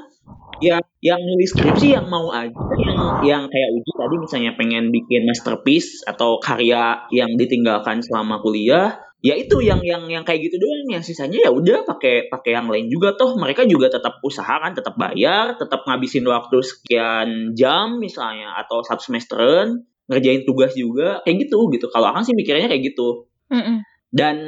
ya 0.65 0.81
yang 1.05 1.21
nulis 1.21 1.53
skripsi 1.53 1.93
yang 1.93 2.09
mau 2.09 2.33
aja 2.33 2.57
yang 2.81 2.99
yang 3.21 3.43
kayak 3.53 3.69
Uji 3.77 3.93
tadi 3.93 4.17
misalnya 4.17 4.53
pengen 4.57 4.89
bikin 4.89 5.29
masterpiece 5.29 6.01
atau 6.09 6.41
karya 6.41 7.05
yang 7.13 7.37
ditinggalkan 7.37 8.01
selama 8.01 8.41
kuliah 8.41 8.97
ya 9.19 9.35
itu 9.35 9.59
yang 9.59 9.83
yang 9.83 10.07
yang 10.07 10.23
kayak 10.23 10.47
gitu 10.47 10.63
doang 10.63 10.87
yang 10.95 11.03
sisanya 11.03 11.43
ya 11.43 11.51
udah 11.51 11.83
pakai 11.83 12.31
pakai 12.31 12.55
yang 12.55 12.71
lain 12.71 12.87
juga 12.87 13.19
toh 13.19 13.35
mereka 13.35 13.67
juga 13.67 13.91
tetap 13.91 14.23
usaha 14.23 14.63
kan 14.63 14.79
tetap 14.79 14.95
bayar 14.95 15.59
tetap 15.59 15.83
ngabisin 15.83 16.23
waktu 16.23 16.63
sekian 16.63 17.59
jam 17.59 17.99
misalnya 17.99 18.55
atau 18.63 18.79
satu 18.87 19.11
semesteran 19.11 19.83
ngerjain 20.07 20.47
tugas 20.47 20.73
juga 20.79 21.19
kayak 21.27 21.51
gitu 21.51 21.67
gitu 21.75 21.91
kalau 21.91 22.15
akan 22.15 22.23
sih 22.23 22.33
mikirnya 22.39 22.71
kayak 22.71 22.95
gitu 22.95 23.27
Mm-mm. 23.51 23.83
dan 24.15 24.39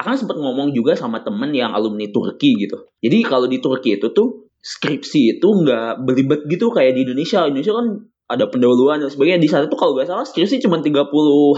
akan 0.00 0.16
sempat 0.16 0.36
ngomong 0.40 0.72
juga 0.72 0.96
sama 0.96 1.20
temen 1.20 1.52
yang 1.52 1.76
alumni 1.76 2.08
Turki 2.08 2.56
gitu. 2.56 2.88
Jadi 3.04 3.20
kalau 3.20 3.44
di 3.44 3.60
Turki 3.60 4.00
itu 4.00 4.08
tuh 4.16 4.48
skripsi 4.56 5.36
itu 5.36 5.44
nggak 5.44 6.00
belibet 6.08 6.40
gitu 6.48 6.72
kayak 6.72 6.96
di 6.96 7.04
Indonesia. 7.04 7.44
Indonesia 7.44 7.76
kan 7.76 7.86
ada 8.32 8.48
pendahuluan 8.48 9.04
dan 9.04 9.12
sebagainya. 9.12 9.44
Di 9.44 9.50
sana 9.52 9.68
tuh 9.68 9.76
kalau 9.76 9.92
nggak 9.92 10.08
salah 10.08 10.24
skripsi 10.24 10.64
cuma 10.64 10.80
30 10.80 11.04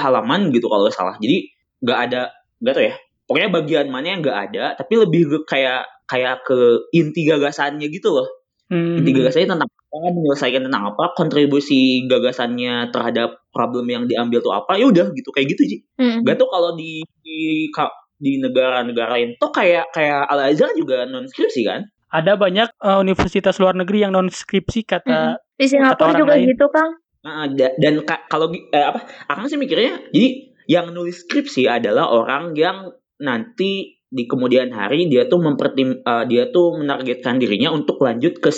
halaman 0.03 0.51
gitu 0.51 0.67
kalau 0.67 0.91
nggak 0.91 0.97
salah. 0.99 1.15
Jadi 1.23 1.55
nggak 1.87 1.99
ada 2.11 2.23
nggak 2.63 2.75
tau 2.75 2.85
ya. 2.87 2.95
Pokoknya 3.27 3.49
bagian 3.51 3.87
mana 3.91 4.07
yang 4.15 4.21
nggak 4.23 4.39
ada, 4.51 4.65
tapi 4.79 4.95
lebih 4.99 5.23
ke 5.27 5.39
kayak 5.59 5.83
kayak 6.07 6.47
ke 6.47 6.59
inti 6.93 7.27
gagasannya 7.27 7.87
gitu 7.89 8.15
loh. 8.15 8.29
Hmm. 8.71 9.03
Inti 9.03 9.11
gagasannya 9.13 9.49
tentang 9.53 9.69
apa, 9.69 10.09
menyelesaikan 10.11 10.63
tentang 10.65 10.85
apa, 10.95 11.05
kontribusi 11.13 12.07
gagasannya 12.07 12.89
terhadap 12.89 13.43
problem 13.51 13.85
yang 13.89 14.05
diambil 14.07 14.41
tuh 14.41 14.53
apa, 14.53 14.77
ya 14.77 14.89
udah 14.89 15.13
gitu 15.13 15.29
kayak 15.29 15.53
gitu 15.53 15.63
sih. 15.69 15.81
Mm-mm. 15.99 16.25
Gak 16.25 16.41
tuh 16.41 16.49
kalau 16.49 16.73
di 16.73 17.05
di 17.21 17.69
di 18.17 18.39
negara-negara 18.39 19.19
lain 19.19 19.35
tuh 19.37 19.51
kayak 19.51 19.91
kayak 19.91 20.31
Al 20.31 20.47
Azhar 20.47 20.71
juga 20.73 21.03
non 21.05 21.27
skripsi 21.27 21.63
kan? 21.67 21.83
ada 22.13 22.37
banyak 22.37 22.69
eh, 22.69 22.99
universitas 23.01 23.57
luar 23.57 23.73
negeri 23.73 24.05
yang 24.05 24.13
non 24.13 24.29
skripsi 24.29 24.85
kata 24.85 25.41
Di 25.57 25.65
Singapura 25.65 26.13
orang 26.13 26.21
juga 26.21 26.35
lain. 26.37 26.53
gitu, 26.53 26.67
Kang. 26.69 26.91
Nah, 27.25 27.49
da- 27.49 27.73
dan 27.81 28.05
ka- 28.05 28.29
kalau 28.29 28.53
eh, 28.53 28.85
apa? 28.85 29.01
Akang 29.27 29.49
sih 29.49 29.57
mikirnya 29.57 29.97
jadi 30.13 30.52
yang 30.73 30.97
nulis 30.97 31.29
skripsi 31.29 31.69
adalah 31.69 32.09
orang 32.09 32.57
yang 32.57 32.89
nanti 33.21 34.01
di 34.09 34.25
kemudian 34.25 34.73
hari 34.73 35.09
dia 35.13 35.29
tuh 35.29 35.41
mempertim 35.41 36.01
eh, 36.01 36.25
dia 36.29 36.49
tuh 36.49 36.81
menargetkan 36.81 37.37
dirinya 37.37 37.73
untuk 37.73 38.01
lanjut 38.01 38.41
ke 38.41 38.51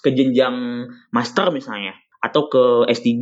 ke 0.00 0.10
jenjang 0.16 0.88
master 1.12 1.52
misalnya 1.52 1.92
atau 2.24 2.48
ke 2.48 2.88
S3. 2.88 3.20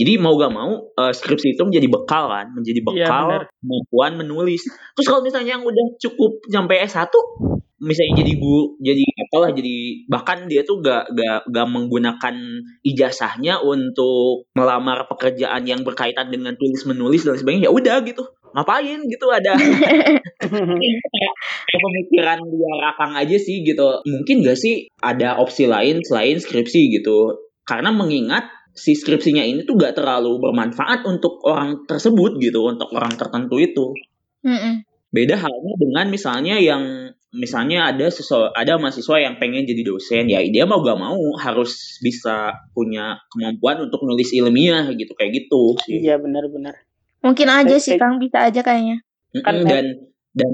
Jadi 0.00 0.16
mau 0.16 0.32
gak 0.36 0.52
mau 0.52 0.92
eh, 0.96 1.12
skripsi 1.12 1.56
itu 1.56 1.62
menjadi 1.64 1.88
bekal 1.92 2.28
kan, 2.32 2.46
menjadi 2.56 2.80
Iya, 2.80 2.88
bekal 2.88 3.24
benar. 3.28 3.42
kemampuan 3.60 4.12
menulis. 4.16 4.62
Terus 4.96 5.06
kalau 5.08 5.20
misalnya 5.24 5.60
yang 5.60 5.64
udah 5.64 5.86
cukup 6.00 6.40
sampai 6.48 6.84
S1 6.88 7.12
misalnya 7.80 8.20
jadi 8.20 8.32
guru 8.36 8.76
jadi 8.76 9.02
apalah 9.24 9.50
jadi 9.56 10.04
bahkan 10.04 10.46
dia 10.52 10.62
tuh 10.68 10.84
gak 10.84 11.16
gak 11.16 11.48
gak 11.48 11.68
menggunakan 11.68 12.36
ijazahnya 12.84 13.64
untuk 13.64 14.44
melamar 14.52 15.08
pekerjaan 15.08 15.64
yang 15.64 15.80
berkaitan 15.80 16.28
dengan 16.28 16.60
tulis 16.60 16.84
menulis 16.84 17.24
dan 17.24 17.40
sebagainya 17.40 17.68
ya 17.68 17.72
udah 17.72 17.96
gitu. 18.04 18.22
Ngapain 18.50 19.00
gitu 19.06 19.26
ada? 19.30 19.54
Pemikiran 21.86 22.38
dia 22.50 22.72
rakang 22.82 23.14
aja 23.14 23.36
sih 23.38 23.62
gitu. 23.64 24.02
Mungkin 24.04 24.44
gak 24.44 24.58
sih 24.60 24.90
ada 25.00 25.40
opsi 25.40 25.64
lain 25.70 26.04
selain 26.04 26.36
skripsi 26.36 27.00
gitu? 27.00 27.48
Karena 27.64 27.94
mengingat 27.94 28.50
si 28.74 28.98
skripsinya 28.98 29.46
ini 29.46 29.62
tuh 29.64 29.78
gak 29.78 29.96
terlalu 29.96 30.36
bermanfaat 30.42 31.06
untuk 31.06 31.40
orang 31.46 31.86
tersebut 31.86 32.42
gitu 32.42 32.66
untuk 32.66 32.90
orang 32.92 33.14
tertentu 33.14 33.56
itu. 33.56 33.94
Mm-mm. 34.42 34.82
Beda 35.10 35.38
halnya 35.38 35.74
dengan 35.78 36.06
misalnya 36.10 36.58
yang 36.58 37.14
misalnya 37.30 37.94
ada 37.94 38.10
sesu- 38.10 38.50
ada 38.52 38.74
mahasiswa 38.76 39.16
yang 39.22 39.38
pengen 39.38 39.62
jadi 39.62 39.82
dosen 39.86 40.26
ya 40.26 40.42
dia 40.42 40.66
mau 40.66 40.82
gak 40.82 40.98
mau 40.98 41.18
harus 41.38 41.98
bisa 42.02 42.58
punya 42.74 43.22
kemampuan 43.30 43.86
untuk 43.86 44.02
nulis 44.02 44.34
ilmiah 44.34 44.90
gitu 44.92 45.14
kayak 45.14 45.46
gitu 45.46 45.78
sih. 45.86 46.02
Iya 46.02 46.18
benar-benar. 46.18 46.74
Mungkin 47.22 47.46
aja 47.46 47.76
sih 47.78 47.94
Kang 47.96 48.18
bisa 48.18 48.50
aja 48.50 48.60
kayaknya. 48.60 49.04
Kan- 49.44 49.62
dan 49.62 49.86
dan 50.30 50.52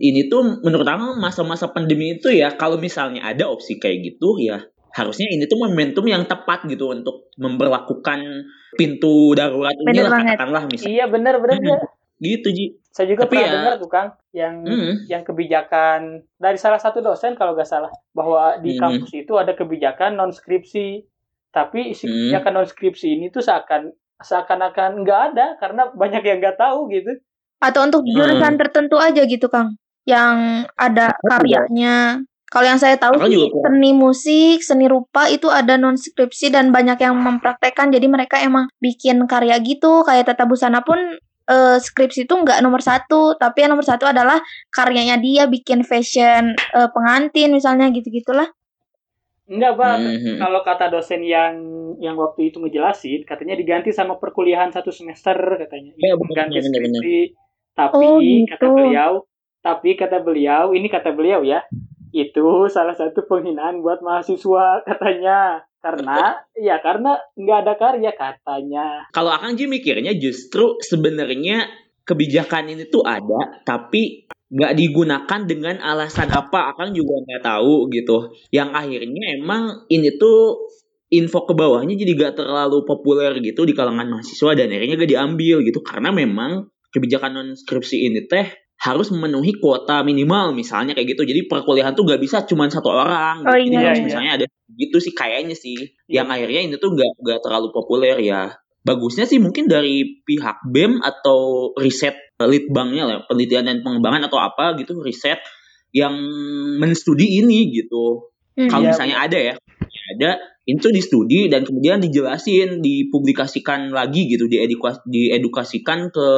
ini 0.00 0.28
tuh 0.28 0.60
menurut 0.64 0.88
aku 0.88 1.16
masa-masa 1.16 1.68
pandemi 1.68 2.16
itu 2.16 2.32
ya 2.32 2.56
kalau 2.56 2.80
misalnya 2.80 3.24
ada 3.24 3.44
opsi 3.44 3.76
kayak 3.76 4.00
gitu 4.16 4.40
ya 4.40 4.64
harusnya 4.88 5.28
ini 5.28 5.44
tuh 5.44 5.60
momentum 5.60 6.00
yang 6.08 6.24
tepat 6.24 6.64
gitu 6.64 6.88
untuk 6.90 7.28
memperlakukan 7.36 8.24
pintu 8.72 9.36
darurat 9.36 9.76
ini 9.76 10.00
lah 10.00 10.16
katakanlah 10.16 10.64
misalnya 10.64 10.92
Iya 10.96 11.06
benar-benar 11.12 11.56
Hmm. 11.60 11.68
ya. 11.68 11.78
gitu 12.18 12.48
Ji. 12.50 12.64
Saya 12.98 13.14
juga 13.14 13.30
Tapi 13.30 13.38
pernah 13.38 13.46
ya- 13.46 13.54
dengar 13.62 13.74
tuh 13.78 13.86
Kang 13.86 14.08
yang 14.34 14.54
Mm. 14.66 14.94
yang 15.06 15.22
kebijakan 15.22 16.00
dari 16.34 16.58
salah 16.58 16.82
satu 16.82 16.98
dosen 16.98 17.38
kalau 17.38 17.54
nggak 17.54 17.70
salah 17.70 17.94
bahwa 18.10 18.58
di 18.58 18.74
Hmm. 18.74 18.98
kampus 18.98 19.14
itu 19.14 19.38
ada 19.38 19.54
kebijakan 19.54 20.18
non 20.18 20.34
skripsi 20.34 21.06
tapi 21.48 21.94
isi 21.94 22.04
Hmm. 22.04 22.34
kebijakan 22.34 22.52
non 22.52 22.66
skripsi 22.66 23.14
ini 23.14 23.30
tuh 23.30 23.38
seakan 23.38 23.94
seakan-akan 24.18 25.06
nggak 25.06 25.20
ada 25.30 25.46
karena 25.56 25.94
banyak 25.94 26.26
yang 26.26 26.42
nggak 26.42 26.58
tahu 26.58 26.90
gitu. 26.90 27.22
Atau 27.62 27.86
untuk 27.86 28.02
Hmm. 28.02 28.10
jurusan 28.10 28.58
tertentu 28.58 28.98
aja 28.98 29.22
gitu 29.22 29.46
Kang. 29.46 29.78
Yang 30.02 30.66
ada 30.74 31.14
karyanya. 31.22 32.26
Kalau 32.48 32.64
yang 32.64 32.80
saya 32.80 32.96
tahu 32.96 33.14
sih 33.20 33.36
juga 33.44 33.68
seni 33.68 33.92
musik, 33.92 34.64
seni 34.64 34.88
rupa 34.88 35.28
itu 35.28 35.46
ada 35.46 35.76
non 35.76 35.94
skripsi 35.94 36.48
dan 36.48 36.72
banyak 36.72 36.98
yang 36.98 37.14
mempraktekkan. 37.14 37.92
Jadi 37.92 38.08
mereka 38.08 38.40
emang 38.40 38.66
bikin 38.80 39.22
karya 39.28 39.54
gitu. 39.60 40.02
Kayak 40.02 40.32
Tata 40.32 40.48
Busana 40.48 40.80
pun 40.80 40.96
eh, 41.48 41.76
skripsi 41.80 42.28
itu 42.28 42.34
nggak 42.36 42.60
nomor 42.60 42.84
satu, 42.84 43.34
tapi 43.40 43.64
yang 43.64 43.72
nomor 43.74 43.86
satu 43.88 44.04
adalah 44.04 44.38
karyanya 44.70 45.16
dia 45.18 45.48
bikin 45.48 45.82
fashion 45.82 46.52
eh, 46.54 46.88
pengantin 46.92 47.50
misalnya 47.56 47.88
gitu 47.90 48.12
gitulah. 48.12 48.46
Enggak, 49.48 49.80
Pak. 49.80 49.96
Mhm. 49.96 50.36
Kalau 50.36 50.60
kata 50.60 50.92
dosen 50.92 51.24
yang 51.24 51.56
yang 52.04 52.20
waktu 52.20 52.52
itu 52.52 52.60
ngejelasin, 52.60 53.24
katanya 53.24 53.56
diganti 53.56 53.96
sama 53.96 54.20
perkuliahan 54.20 54.68
satu 54.68 54.92
semester 54.92 55.34
katanya. 55.56 55.96
Ya, 55.96 56.12
Itu 56.12 56.20
benar, 56.20 56.52
mengganti 56.52 56.58
skripsi. 56.68 57.18
Tapi 57.72 58.04
Oh, 58.04 58.20
gitu. 58.20 58.44
kata 58.52 58.66
beliau, 58.68 59.12
tapi 59.64 59.90
kata 59.96 60.18
beliau, 60.20 60.76
ini 60.76 60.88
kata 60.92 61.16
beliau 61.16 61.40
ya, 61.46 61.64
itu 62.12 62.68
salah 62.68 62.92
satu 62.92 63.24
penghinaan 63.24 63.80
buat 63.80 64.04
mahasiswa 64.04 64.84
katanya. 64.88 65.64
Karena 65.88 66.36
ya 66.52 66.76
karena 66.84 67.16
nggak 67.32 67.58
ada 67.64 67.74
karya 67.80 68.12
katanya. 68.12 68.86
Kalau 69.16 69.32
Akang 69.32 69.56
Ji 69.56 69.64
mikirnya 69.64 70.12
justru 70.20 70.76
sebenarnya 70.84 71.64
kebijakan 72.04 72.76
ini 72.76 72.84
tuh 72.92 73.04
ada, 73.08 73.64
tapi 73.64 74.28
nggak 74.52 74.76
digunakan 74.76 75.40
dengan 75.48 75.80
alasan 75.80 76.28
apa, 76.28 76.76
Akang 76.76 76.92
juga 76.92 77.24
nggak 77.24 77.42
tahu 77.44 77.88
gitu. 77.88 78.36
Yang 78.52 78.70
akhirnya 78.76 79.22
emang 79.40 79.88
ini 79.88 80.12
tuh 80.20 80.68
info 81.08 81.48
ke 81.48 81.56
bawahnya 81.56 81.96
jadi 81.96 82.12
gak 82.12 82.44
terlalu 82.44 82.84
populer 82.84 83.32
gitu 83.40 83.64
di 83.64 83.72
kalangan 83.72 84.12
mahasiswa 84.12 84.52
dan 84.52 84.68
akhirnya 84.68 85.00
gak 85.00 85.12
diambil 85.16 85.64
gitu 85.64 85.80
karena 85.80 86.12
memang 86.12 86.68
kebijakan 86.92 87.32
non 87.32 87.48
skripsi 87.56 88.12
ini 88.12 88.28
teh 88.28 88.67
harus 88.78 89.10
memenuhi 89.10 89.58
kuota 89.58 90.06
minimal 90.06 90.54
misalnya 90.54 90.94
kayak 90.94 91.18
gitu 91.18 91.26
jadi 91.26 91.50
perkuliahan 91.50 91.98
tuh 91.98 92.06
gak 92.06 92.22
bisa 92.22 92.46
cuma 92.46 92.70
satu 92.70 92.94
orang 92.94 93.42
Oh, 93.42 93.54
gitu. 93.58 93.74
jadi 93.74 93.76
iya, 93.76 93.86
harus 93.90 93.98
iya. 93.98 94.06
misalnya 94.06 94.32
ada 94.38 94.44
gitu 94.78 94.96
sih 95.02 95.12
kayaknya 95.12 95.56
sih 95.58 95.74
Iya. 96.06 96.22
yang 96.22 96.28
akhirnya 96.30 96.60
ini 96.70 96.74
tuh 96.78 96.94
gak, 96.94 97.10
gak 97.18 97.40
terlalu 97.42 97.74
populer 97.74 98.14
ya 98.22 98.54
bagusnya 98.86 99.26
sih 99.26 99.42
mungkin 99.42 99.66
dari 99.66 100.22
pihak 100.22 100.62
BEM 100.70 101.02
atau 101.02 101.70
riset 101.74 102.14
litbangnya 102.38 103.04
lah 103.04 103.16
penelitian 103.26 103.66
dan 103.66 103.82
pengembangan 103.82 104.30
atau 104.30 104.38
apa 104.38 104.78
gitu 104.78 105.02
riset 105.02 105.42
yang 105.90 106.14
menstudi 106.78 107.42
ini 107.42 107.74
gitu 107.74 108.30
Hmm. 108.58 108.66
kalau 108.66 108.82
Iya, 108.82 108.90
misalnya 108.90 109.16
ada 109.22 109.38
ya 109.38 109.54
ada 110.18 110.30
itu 110.66 110.90
di 110.90 110.98
studi 110.98 111.46
dan 111.46 111.62
kemudian 111.62 112.02
dijelasin 112.02 112.82
dipublikasikan 112.82 113.94
lagi 113.94 114.26
gitu 114.26 114.50
diedukasi 114.50 114.98
diedukasikan 115.06 116.10
ke 116.10 116.28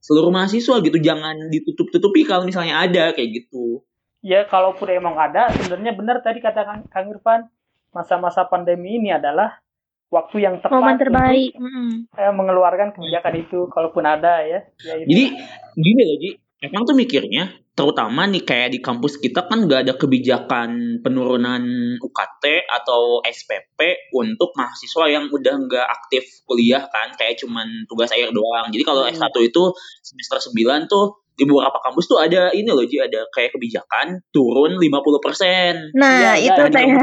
seluruh 0.00 0.32
mahasiswa 0.32 0.80
gitu 0.80 0.98
jangan 1.00 1.36
ditutup-tutupi 1.52 2.24
kalau 2.24 2.48
misalnya 2.48 2.84
ada 2.84 3.12
kayak 3.12 3.44
gitu 3.44 3.84
Ya 4.20 4.44
kalaupun 4.44 4.92
emang 4.92 5.16
ada, 5.16 5.48
sebenarnya 5.48 5.96
benar 5.96 6.20
tadi 6.20 6.44
kata 6.44 6.60
Kang, 6.60 6.82
Kang 6.92 7.08
Irfan, 7.08 7.48
masa-masa 7.96 8.44
pandemi 8.44 9.00
ini 9.00 9.08
adalah 9.08 9.64
waktu 10.12 10.44
yang 10.44 10.60
tepat 10.60 10.76
Momen 10.76 10.92
untuk 10.92 11.04
terbaik. 11.08 11.52
Mm-mm. 11.56 11.90
eh, 12.20 12.32
mengeluarkan 12.36 12.92
kebijakan 12.92 13.34
itu, 13.40 13.72
kalaupun 13.72 14.04
ada 14.04 14.44
ya. 14.44 14.60
ya 14.84 14.94
itu. 15.00 15.08
jadi 15.08 15.24
gini 15.72 16.02
loh 16.04 16.16
Ji 16.20 16.30
emang 16.60 16.84
tuh 16.84 16.92
mikirnya 16.92 17.48
terutama 17.72 18.28
nih 18.28 18.44
kayak 18.44 18.76
di 18.76 18.78
kampus 18.78 19.16
kita 19.16 19.48
kan 19.48 19.64
nggak 19.64 19.88
ada 19.88 19.94
kebijakan 19.96 21.00
penurunan 21.00 21.62
UKT 21.96 22.44
atau 22.68 23.24
SPP 23.24 24.12
untuk 24.12 24.52
mahasiswa 24.52 25.08
yang 25.08 25.32
udah 25.32 25.54
nggak 25.64 25.86
aktif 25.88 26.44
kuliah 26.44 26.84
kan 26.92 27.16
kayak 27.16 27.40
cuman 27.40 27.64
tugas 27.88 28.12
akhir 28.12 28.36
doang 28.36 28.68
jadi 28.68 28.84
kalau 28.84 29.08
Hmm. 29.08 29.16
S1 29.16 29.32
itu 29.40 29.62
semester 30.04 30.52
9 30.52 30.84
tuh 30.86 31.24
di 31.32 31.48
beberapa 31.48 31.80
kampus 31.80 32.04
tuh 32.04 32.20
ada 32.20 32.52
ini 32.52 32.68
loh 32.68 32.84
Ji 32.84 33.00
ada 33.00 33.24
kayak 33.32 33.56
kebijakan 33.56 34.20
turun 34.28 34.76
50% 34.76 35.96
Nah, 35.96 36.36
Iya, 36.36 36.52
itu 36.52 36.60
saya. 36.68 37.00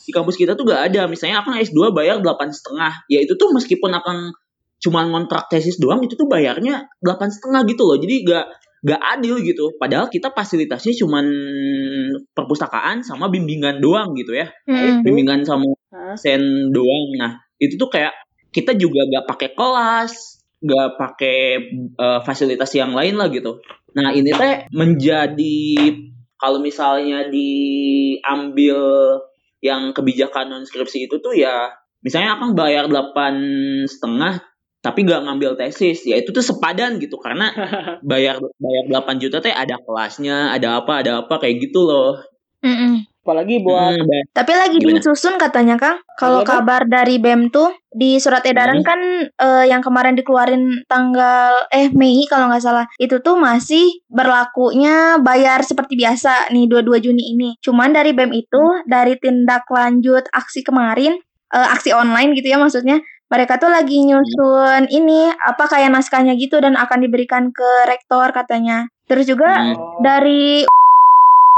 di 0.00 0.12
kampus 0.16 0.40
kita 0.40 0.56
tuh 0.56 0.64
gak 0.64 0.88
ada 0.88 1.04
misalnya 1.04 1.44
akang 1.44 1.60
S2 1.60 1.92
bayar 1.92 2.18
delapan 2.18 2.48
setengah 2.48 3.04
ya 3.06 3.20
itu 3.20 3.36
tuh 3.36 3.52
meskipun 3.52 3.92
akang 3.92 4.32
cuma 4.80 5.04
ngontrak 5.04 5.52
tesis 5.52 5.76
doang 5.76 6.00
itu 6.00 6.16
tuh 6.16 6.26
bayarnya 6.26 6.88
delapan 7.04 7.28
setengah 7.28 7.62
gitu 7.68 7.84
loh. 7.84 8.00
Jadi 8.00 8.24
gak 8.24 8.46
gak 8.80 9.00
adil 9.16 9.44
gitu. 9.44 9.76
Padahal 9.76 10.08
kita 10.08 10.32
fasilitasnya 10.32 10.96
cuman 10.96 11.26
perpustakaan 12.32 13.04
sama 13.04 13.28
bimbingan 13.28 13.78
doang 13.78 14.16
gitu 14.16 14.32
ya. 14.32 14.48
Mm-mm. 14.64 15.04
bimbingan 15.04 15.44
sama 15.44 15.68
sen 16.16 16.72
doang. 16.72 17.06
Nah 17.20 17.44
itu 17.60 17.76
tuh 17.76 17.92
kayak 17.92 18.16
kita 18.50 18.74
juga 18.74 19.04
gak 19.06 19.28
pakai 19.28 19.50
kelas 19.52 20.12
gak 20.60 20.88
pakai 21.00 21.38
eh, 21.96 22.20
fasilitas 22.24 22.72
yang 22.72 22.96
lain 22.96 23.20
lah 23.20 23.28
gitu. 23.28 23.60
Nah 23.96 24.12
ini 24.16 24.32
teh 24.32 24.68
menjadi 24.72 25.68
kalau 26.40 26.60
misalnya 26.64 27.28
diambil 27.28 28.80
yang 29.60 29.92
kebijakan 29.92 30.48
non 30.48 30.64
skripsi 30.64 31.04
itu 31.04 31.20
tuh 31.20 31.36
ya 31.36 31.68
misalnya 32.00 32.40
akan 32.40 32.56
bayar 32.56 32.88
delapan 32.88 33.36
setengah 33.84 34.40
tapi 34.80 35.04
gak 35.04 35.28
ngambil 35.28 35.60
tesis 35.60 36.02
ya 36.08 36.16
itu 36.16 36.32
tuh 36.32 36.40
sepadan 36.40 36.96
gitu 36.96 37.20
karena 37.20 37.52
bayar 38.10 38.40
bayar 38.56 38.84
8 38.88 39.20
juta 39.22 39.38
teh 39.38 39.52
ada 39.52 39.76
kelasnya 39.80 40.52
ada 40.56 40.80
apa 40.80 41.04
ada 41.04 41.12
apa 41.24 41.34
kayak 41.36 41.68
gitu 41.68 41.84
loh 41.84 42.16
Mm-mm. 42.60 43.08
Apalagi 43.20 43.60
buat 43.60 44.00
Hmm, 44.00 44.32
Tapi 44.32 44.52
lagi 44.52 44.76
Gimana? 44.80 44.96
disusun 44.96 45.36
katanya 45.36 45.76
Kang. 45.76 46.00
Kalau 46.16 46.40
kabar 46.40 46.88
dari 46.88 47.20
BEM 47.20 47.52
tuh 47.52 47.68
di 47.88 48.16
surat 48.16 48.40
edaran 48.44 48.80
Hmm. 48.80 48.88
kan 48.88 49.00
eh, 49.28 49.64
yang 49.68 49.84
kemarin 49.84 50.16
dikeluarin 50.16 50.84
tanggal 50.88 51.68
eh 51.68 51.92
Mei 51.92 52.24
kalau 52.28 52.48
nggak 52.48 52.64
salah. 52.64 52.88
Itu 52.96 53.20
tuh 53.20 53.36
masih 53.36 54.04
berlakunya 54.08 55.20
bayar 55.20 55.60
seperti 55.60 56.00
biasa 56.00 56.48
nih 56.48 56.64
22 56.68 57.00
Juni 57.00 57.36
ini. 57.36 57.48
Cuman 57.60 57.92
dari 57.92 58.16
BEM 58.16 58.32
itu 58.32 58.62
dari 58.88 59.16
tindak 59.20 59.68
lanjut 59.68 60.24
aksi 60.32 60.64
kemarin 60.64 61.16
eh, 61.52 61.68
aksi 61.76 61.92
online 61.92 62.32
gitu 62.32 62.48
ya 62.48 62.56
maksudnya. 62.56 63.00
Mereka 63.30 63.62
tuh 63.62 63.70
lagi 63.70 64.02
nyusun 64.02 64.90
ini 64.90 65.30
apa 65.30 65.70
kayak 65.70 65.94
naskahnya 65.94 66.34
gitu 66.34 66.58
dan 66.58 66.74
akan 66.74 66.98
diberikan 66.98 67.54
ke 67.54 67.86
rektor 67.86 68.34
katanya. 68.34 68.90
Terus 69.06 69.30
juga 69.30 69.54
Hmm. 69.54 69.78
Dari 70.02 70.66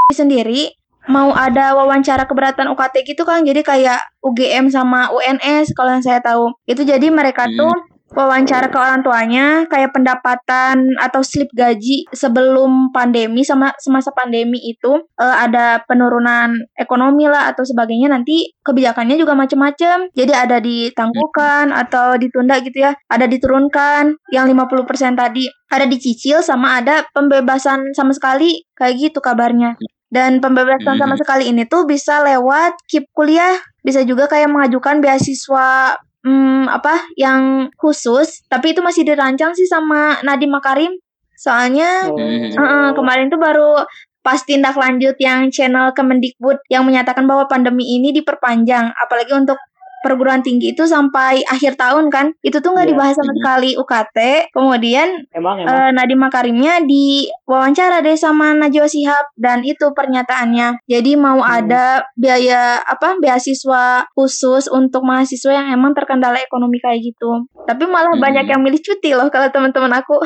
sendiri 0.20 0.68
mau 1.08 1.34
ada 1.34 1.74
wawancara 1.74 2.30
keberatan 2.30 2.70
UKT 2.76 3.02
gitu 3.02 3.26
kan 3.26 3.42
jadi 3.42 3.64
kayak 3.66 4.00
UGM 4.22 4.70
sama 4.70 5.10
UNS 5.10 5.74
kalau 5.74 5.98
yang 5.98 6.04
saya 6.04 6.22
tahu 6.22 6.54
itu 6.68 6.86
jadi 6.86 7.10
mereka 7.10 7.50
Hmm. 7.50 7.58
tuh 7.58 7.74
wawancara 8.12 8.68
ke 8.68 8.78
orang 8.78 9.00
tuanya 9.02 9.64
kayak 9.68 9.92
pendapatan 9.92 10.92
atau 11.00 11.20
slip 11.24 11.48
gaji 11.52 12.04
sebelum 12.12 12.92
pandemi 12.92 13.42
sama 13.42 13.72
semasa 13.80 14.12
pandemi 14.12 14.60
itu 14.62 15.02
eh, 15.18 15.36
ada 15.44 15.80
penurunan 15.88 16.54
ekonomi 16.76 17.26
lah 17.26 17.48
atau 17.52 17.64
sebagainya 17.64 18.12
nanti 18.12 18.52
kebijakannya 18.62 19.16
juga 19.16 19.32
macam-macam 19.34 20.12
jadi 20.12 20.32
ada 20.32 20.56
ditangguhkan 20.62 21.72
atau 21.72 22.14
ditunda 22.16 22.60
gitu 22.60 22.84
ya 22.84 22.92
ada 23.08 23.26
diturunkan. 23.26 24.16
Yang 24.32 24.44
50% 24.56 25.16
tadi 25.16 25.44
ada 25.68 25.84
dicicil 25.84 26.40
sama 26.40 26.80
ada 26.80 27.04
pembebasan 27.12 27.92
sama 27.92 28.12
sekali 28.16 28.64
kayak 28.76 28.94
gitu 29.12 29.18
kabarnya. 29.20 29.76
Dan 30.12 30.44
pembebasan 30.44 31.00
sama 31.00 31.16
Mhm. 31.16 31.20
sekali 31.24 31.44
ini 31.48 31.64
tuh 31.64 31.88
bisa 31.88 32.20
lewat 32.20 32.76
KIP 32.88 33.08
kuliah 33.16 33.56
bisa 33.80 34.04
juga 34.04 34.28
kayak 34.28 34.52
mengajukan 34.52 35.00
beasiswa 35.00 35.96
hmm, 36.26 36.70
apa 36.70 37.12
yang 37.18 37.70
khusus 37.78 38.42
tapi 38.46 38.74
itu 38.74 38.80
masih 38.80 39.06
dirancang 39.06 39.54
sih 39.54 39.66
sama 39.66 40.18
Nadiem 40.22 40.50
Makarim 40.50 40.92
soalnya 41.36 42.06
oh. 42.06 42.18
Eh, 42.18 42.90
kemarin 42.94 43.26
tuh 43.26 43.40
baru 43.40 43.82
pas 44.22 44.38
tindak 44.46 44.78
lanjut 44.78 45.18
yang 45.18 45.50
channel 45.50 45.90
Kemendikbud 45.90 46.62
yang 46.70 46.86
menyatakan 46.86 47.26
bahwa 47.26 47.50
pandemi 47.50 47.98
ini 47.98 48.14
diperpanjang 48.14 48.94
apalagi 48.94 49.34
untuk 49.34 49.58
perguruan 50.02 50.42
tinggi 50.42 50.74
itu 50.74 50.84
sampai 50.84 51.40
akhir 51.46 51.78
tahun 51.78 52.10
kan 52.10 52.34
itu 52.42 52.58
tuh 52.58 52.74
nggak 52.74 52.86
Iya. 52.86 52.92
dibahas 52.92 53.14
sama 53.16 53.32
Mhm. 53.32 53.38
sekali 53.38 53.70
UKT 53.74 54.18
kemudian 54.50 55.08
Emang 55.30 55.56
emang. 55.58 55.70
eh, 55.72 55.90
Nadiem 55.94 56.20
Makarimnya 56.20 56.74
diwawancara 56.82 58.02
deh 58.02 58.14
sama 58.14 58.52
Najwa 58.52 58.86
Shihab 58.86 59.24
dan 59.36 59.62
itu 59.62 59.90
pernyataannya 59.90 60.82
jadi 60.84 61.12
mau 61.14 61.38
Hmm. 61.38 61.56
ada 61.64 61.84
biaya 62.14 62.82
apa 62.82 63.16
beasiswa 63.16 64.06
khusus 64.12 64.66
untuk 64.66 65.02
mahasiswa 65.02 65.52
yang 65.52 65.68
emang 65.70 65.92
terkendala 65.92 66.38
ekonomi 66.38 66.78
kayak 66.78 67.02
gitu 67.02 67.46
tapi 67.64 67.86
malah 67.86 68.12
Hmm. 68.12 68.22
banyak 68.22 68.46
yang 68.46 68.60
milih 68.60 68.78
cuti 68.78 69.14
loh 69.14 69.28
kalau 69.28 69.48
teman-teman 69.48 69.92
aku 69.94 70.18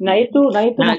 Nah 0.00 0.16
itu, 0.16 0.40
nah 0.48 0.64
itu 0.64 0.80
Nah. 0.80 0.96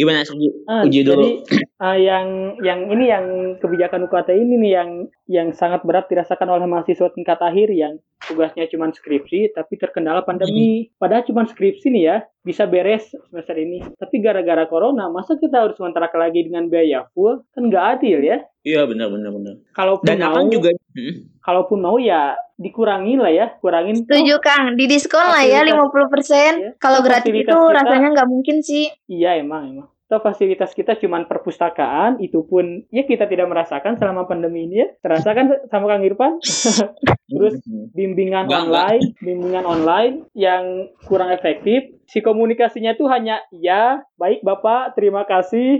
Gimana 0.00 0.24
Sergi? 0.24 0.48
Ah, 0.64 0.80
Uji 0.80 1.00
dulu. 1.02 1.20
Jadi 1.20 1.32
ah, 1.76 1.92
yang 1.94 2.26
yang 2.58 2.88
ini 2.88 3.04
yang 3.06 3.24
kebijakan 3.56 4.08
UKT 4.08 4.32
ini 4.32 4.56
nih 4.58 4.72
yang 4.72 4.90
yang 5.26 5.48
sangat 5.52 5.82
berat 5.82 6.08
dirasakan 6.08 6.48
oleh 6.48 6.64
mahasiswa 6.64 7.08
tingkat 7.10 7.36
akhir 7.38 7.68
yang 7.70 7.94
tugasnya 8.22 8.64
cuma 8.66 8.88
skripsi 8.88 9.52
tapi 9.52 9.76
terkendala 9.76 10.22
pandemi. 10.22 10.88
Padahal 10.94 11.22
cuma 11.22 11.44
skripsi 11.44 11.88
nih 11.90 12.02
ya 12.02 12.16
bisa 12.40 12.64
beres 12.64 13.12
semester 13.28 13.52
ini. 13.54 13.84
Tapi 13.92 14.16
gara-gara 14.18 14.64
corona 14.64 15.06
masa 15.06 15.36
kita 15.36 15.60
harus 15.60 15.76
kontrak 15.76 16.12
lagi 16.12 16.42
dengan 16.42 16.66
biaya 16.66 17.04
full 17.12 17.44
kan 17.50 17.62
nggak 17.62 17.84
adil 17.94 18.18
ya. 18.20 18.40
Iya 18.60 18.84
benar 18.84 19.08
benar 19.08 19.30
benar. 19.30 19.54
Kalaupun 19.70 20.06
Dan 20.06 20.18
mau, 20.18 20.44
juga 20.46 20.70
Hmm. 20.90 21.22
kalaupun 21.38 21.78
mau 21.78 21.96
ya 21.96 22.34
dikurangi 22.56 23.14
lah 23.14 23.30
ya, 23.30 23.46
kurangin. 23.56 23.94
setuju 23.96 24.36
Kang 24.38 24.74
di 24.74 24.84
diskon 24.84 25.22
lah 25.22 25.38
ya 25.40 25.62
Fasilitas- 25.62 25.86
50% 25.86 26.54
Iya. 26.58 26.70
kalau 26.76 26.98
Fasilitas 26.98 27.22
gratis 27.22 27.32
itu 27.32 27.46
kita- 27.46 27.74
rasanya 27.78 28.08
nggak 28.10 28.28
mungkin 28.28 28.56
sih 28.58 28.84
Iya 29.06 29.38
emang 29.38 29.62
emang. 29.70 29.88
Atau 30.10 30.26
fasilitas 30.26 30.74
kita 30.74 30.98
cuma 30.98 31.22
perpustakaan, 31.22 32.18
itu 32.18 32.42
pun 32.42 32.82
ya 32.90 33.06
kita 33.06 33.30
tidak 33.30 33.46
merasakan 33.46 33.94
selama 33.94 34.26
pandemi 34.26 34.66
ini 34.66 34.82
ya. 34.82 34.90
Terasakan 35.06 35.70
sama 35.70 35.86
Kang 35.86 36.02
Irfan. 36.02 36.42
Terus 37.30 37.62
bimbingan 37.94 38.50
Enggak, 38.50 38.66
online, 38.66 39.04
bimbingan 39.22 39.62
online 39.62 40.14
yang 40.34 40.90
kurang 41.06 41.30
efektif. 41.30 41.94
Si 42.10 42.26
komunikasinya 42.26 42.98
tuh 42.98 43.06
hanya 43.06 43.38
ya, 43.54 44.02
baik 44.18 44.42
Bapak, 44.42 44.98
terima 44.98 45.22
kasih. 45.30 45.78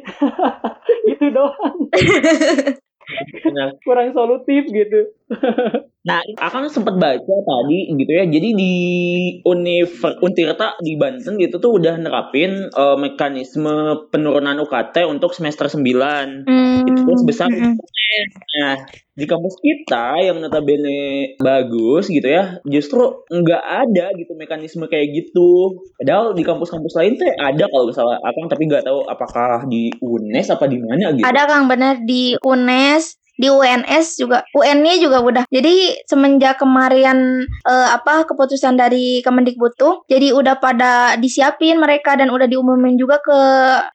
itu 1.11 1.27
doang. 1.35 1.91
Kurang 3.83 4.15
solutif 4.15 4.71
gitu. 4.71 5.11
Nah, 6.01 6.25
akan 6.25 6.73
sempat 6.73 6.97
baca 6.97 7.35
tadi 7.45 7.93
gitu 7.93 8.09
ya. 8.09 8.25
Jadi 8.25 8.57
di 8.57 8.75
Univ 9.45 10.01
Untirta 10.25 10.81
di 10.81 10.97
Banten 10.97 11.37
gitu 11.37 11.61
tuh 11.61 11.77
udah 11.77 12.01
nerapin 12.01 12.73
eh, 12.73 12.97
mekanisme 12.97 14.09
penurunan 14.09 14.57
UKT 14.65 15.05
untuk 15.05 15.37
semester 15.37 15.69
9. 15.69 16.49
Hmm, 16.49 16.89
Itu 16.89 17.05
tuh 17.05 17.17
sebesar 17.21 17.53
mm-mm. 17.53 17.77
Nah, 18.61 18.75
di 19.15 19.23
kampus 19.29 19.55
kita 19.63 20.19
yang 20.19 20.43
notabene 20.43 21.39
bagus 21.39 22.11
gitu 22.11 22.27
ya, 22.27 22.59
justru 22.67 23.23
nggak 23.31 23.63
ada 23.63 24.11
gitu 24.19 24.35
mekanisme 24.35 24.91
kayak 24.91 25.15
gitu. 25.15 25.79
Padahal 25.95 26.35
di 26.35 26.43
kampus-kampus 26.43 26.95
lain 26.99 27.15
tuh 27.15 27.31
ada 27.39 27.65
kalau 27.71 27.87
nggak 27.87 27.97
salah 27.97 28.19
akang, 28.19 28.51
tapi 28.51 28.67
nggak 28.67 28.83
tahu 28.83 29.07
apakah 29.07 29.69
di 29.71 29.95
UNES 30.03 30.51
apa 30.51 30.67
di 30.67 30.79
mana 30.83 31.15
gitu. 31.15 31.23
Ada 31.23 31.47
Kang 31.47 31.71
bener 31.71 32.03
di 32.03 32.35
UNES, 32.43 33.20
di 33.41 33.49
UNS 33.49 34.21
juga, 34.21 34.45
UN-nya 34.53 35.01
juga 35.01 35.19
udah. 35.25 35.45
Jadi 35.49 36.05
semenjak 36.05 36.61
kemarin 36.61 37.49
eh, 37.65 37.89
apa 37.89 38.29
keputusan 38.29 38.77
dari 38.77 39.25
Kemendikbud 39.25 39.81
tuh, 39.81 40.05
jadi 40.13 40.37
udah 40.37 40.61
pada 40.61 41.17
disiapin 41.17 41.81
mereka 41.81 42.21
dan 42.21 42.29
udah 42.29 42.45
diumumin 42.45 43.01
juga 43.01 43.17
ke 43.25 43.41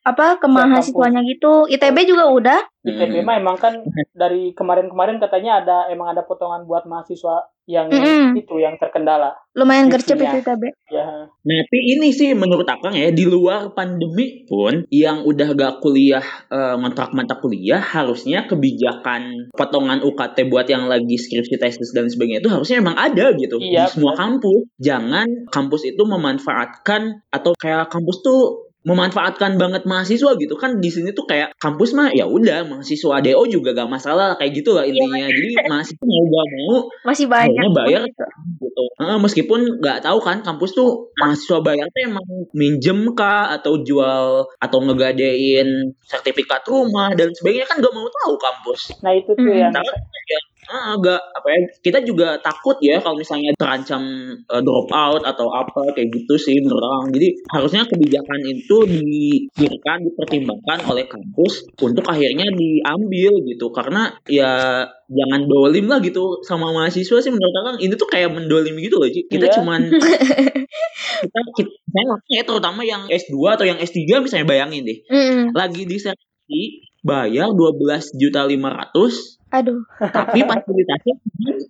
apa 0.01 0.41
ke 0.41 0.47
mahasiswanya 0.49 1.21
gitu. 1.29 1.69
ITB 1.69 2.09
juga 2.09 2.25
udah. 2.33 2.59
ITB 2.85 3.13
Hmm. 3.19 3.25
mah 3.25 3.35
emang 3.41 3.57
kan 3.57 3.73
dari 4.21 4.53
kemarin-kemarin 4.53 5.17
katanya 5.17 5.65
ada 5.65 5.77
emang 5.89 6.13
ada 6.13 6.21
potongan 6.21 6.69
buat 6.69 6.85
mahasiswa 6.85 7.49
yang 7.65 7.89
Mm-mm. 7.89 8.37
itu 8.37 8.61
yang 8.61 8.77
terkendala. 8.77 9.33
Lumayan 9.57 9.89
gercep 9.89 10.21
itu 10.21 10.37
ITB. 10.37 10.69
Ya. 10.93 11.25
Nah, 11.25 11.59
tapi 11.65 11.79
ini 11.97 12.13
sih 12.13 12.37
menurut 12.37 12.69
Akang 12.69 12.93
ya, 12.93 13.09
di 13.09 13.25
luar 13.25 13.73
pandemi 13.73 14.45
pun 14.45 14.85
yang 14.93 15.25
udah 15.25 15.57
gak 15.57 15.81
kuliah 15.81 16.21
eh, 16.53 16.75
ngontrak 16.77 17.09
mata 17.17 17.41
kuliah, 17.41 17.81
harusnya 17.81 18.45
kebijakan 18.45 19.49
potongan 19.57 20.05
UKT 20.05 20.45
buat 20.45 20.69
yang 20.69 20.85
lagi 20.85 21.17
skripsi 21.17 21.57
tesis 21.57 21.89
dan 21.89 22.05
sebagainya 22.05 22.45
itu 22.45 22.53
harusnya 22.53 22.85
emang 22.85 23.01
ada 23.01 23.33
gitu 23.33 23.57
Iya, 23.57 23.89
di 23.89 23.97
semua 23.97 24.13
kampus. 24.13 24.69
Jangan 24.77 25.49
kampus 25.49 25.89
itu 25.89 26.03
memanfaatkan 26.05 27.25
atau 27.33 27.57
kayak 27.57 27.89
kampus 27.89 28.21
tuh 28.21 28.69
memanfaatkan 28.85 29.57
banget 29.57 29.83
mahasiswa 29.89 30.37
gitu 30.37 30.55
kan 30.55 30.77
di 30.77 30.93
sini 30.93 31.09
tuh 31.11 31.25
kayak 31.25 31.57
kampus 31.57 31.97
mah 31.97 32.13
ya 32.13 32.29
udah 32.29 32.69
mahasiswa 32.69 33.17
DO 33.25 33.43
juga 33.49 33.73
gak 33.73 33.89
masalah 33.89 34.37
kayak 34.37 34.61
gitu 34.61 34.77
lah 34.77 34.85
intinya 34.85 35.25
jadi 35.25 35.65
mahasiswa 35.65 36.05
mau 36.05 36.23
gak 36.29 36.47
mau 36.53 36.75
Masih 37.01 37.25
banyak. 37.25 37.65
Bayar. 37.73 38.01
gitu. 38.05 38.25
gitu. 38.61 38.83
Heeh, 39.01 39.17
meskipun 39.19 39.81
nggak 39.81 40.05
tahu 40.05 40.21
kan 40.21 40.45
kampus 40.45 40.77
tuh 40.77 41.09
mahasiswa 41.17 41.59
bayar 41.65 41.89
tuh 41.89 42.01
emang 42.05 42.27
minjem 42.53 43.11
kah 43.17 43.51
atau 43.57 43.81
jual 43.81 44.45
atau 44.61 44.77
ngegadein 44.85 45.91
sertifikat 46.05 46.61
rumah 46.69 47.11
dan 47.17 47.33
sebagainya 47.33 47.65
kan 47.65 47.81
nggak 47.81 47.93
mau 47.93 48.07
tahu 48.07 48.37
kampus. 48.37 49.01
Nah 49.01 49.11
itu 49.17 49.33
tuh 49.33 49.49
Mm-mm. 49.49 49.61
yang 49.65 49.73
ya 49.73 50.39
agak 50.69 51.21
apa 51.21 51.47
ya 51.47 51.59
kita 51.81 51.99
juga 52.01 52.37
takut 52.39 52.77
ya 52.81 52.97
kalau 52.97 53.15
misalnya 53.15 53.53
terancam 53.55 54.01
eh, 54.37 54.61
drop 54.61 54.89
out 54.89 55.21
atau 55.23 55.49
apa 55.49 55.93
kayak 55.93 56.09
gitu 56.11 56.35
sih 56.35 56.57
menurut 56.61 56.81
orang. 56.81 57.13
Jadi 57.13 57.27
harusnya 57.51 57.81
kebijakan 57.85 58.39
itu 58.45 58.77
dipikirkan 58.85 59.97
dipertimbangkan 60.05 60.79
oleh 60.89 61.05
kampus 61.05 61.65
untuk 61.79 62.05
akhirnya 62.05 62.49
diambil 62.51 63.31
gitu 63.45 63.69
karena 63.69 64.15
ya 64.25 64.83
jangan 65.05 65.41
dolim 65.45 65.85
lah 65.85 66.01
gitu 66.01 66.41
sama 66.41 66.73
mahasiswa 66.73 67.21
sih 67.21 67.29
menurut 67.29 67.55
orang 67.61 67.77
ini 67.77 67.93
tuh 67.93 68.09
kayak 68.09 68.33
mendolim 68.33 68.73
gitu 68.81 68.97
loh 68.97 69.05
kita 69.05 69.45
Iya. 69.45 69.53
cuman 69.61 69.81
kita, 71.21 71.39
kita 71.53 71.71
saya 71.93 72.15
ya 72.27 72.41
terutama 72.41 72.81
yang 72.81 73.05
S2 73.05 73.37
atau 73.53 73.65
yang 73.69 73.77
S3 73.77 74.01
misalnya 74.19 74.49
bayangin 74.49 74.81
deh 74.83 74.97
Mm-mm. 75.05 75.53
lagi 75.53 75.85
di 75.85 76.01
sertifi 76.01 76.63
bayar 77.05 77.53
12 77.53 78.17
juta 78.17 78.49
500 78.49 79.34
Aduh. 79.55 79.81
tapi 79.99 80.43
fasilitasnya 80.43 81.15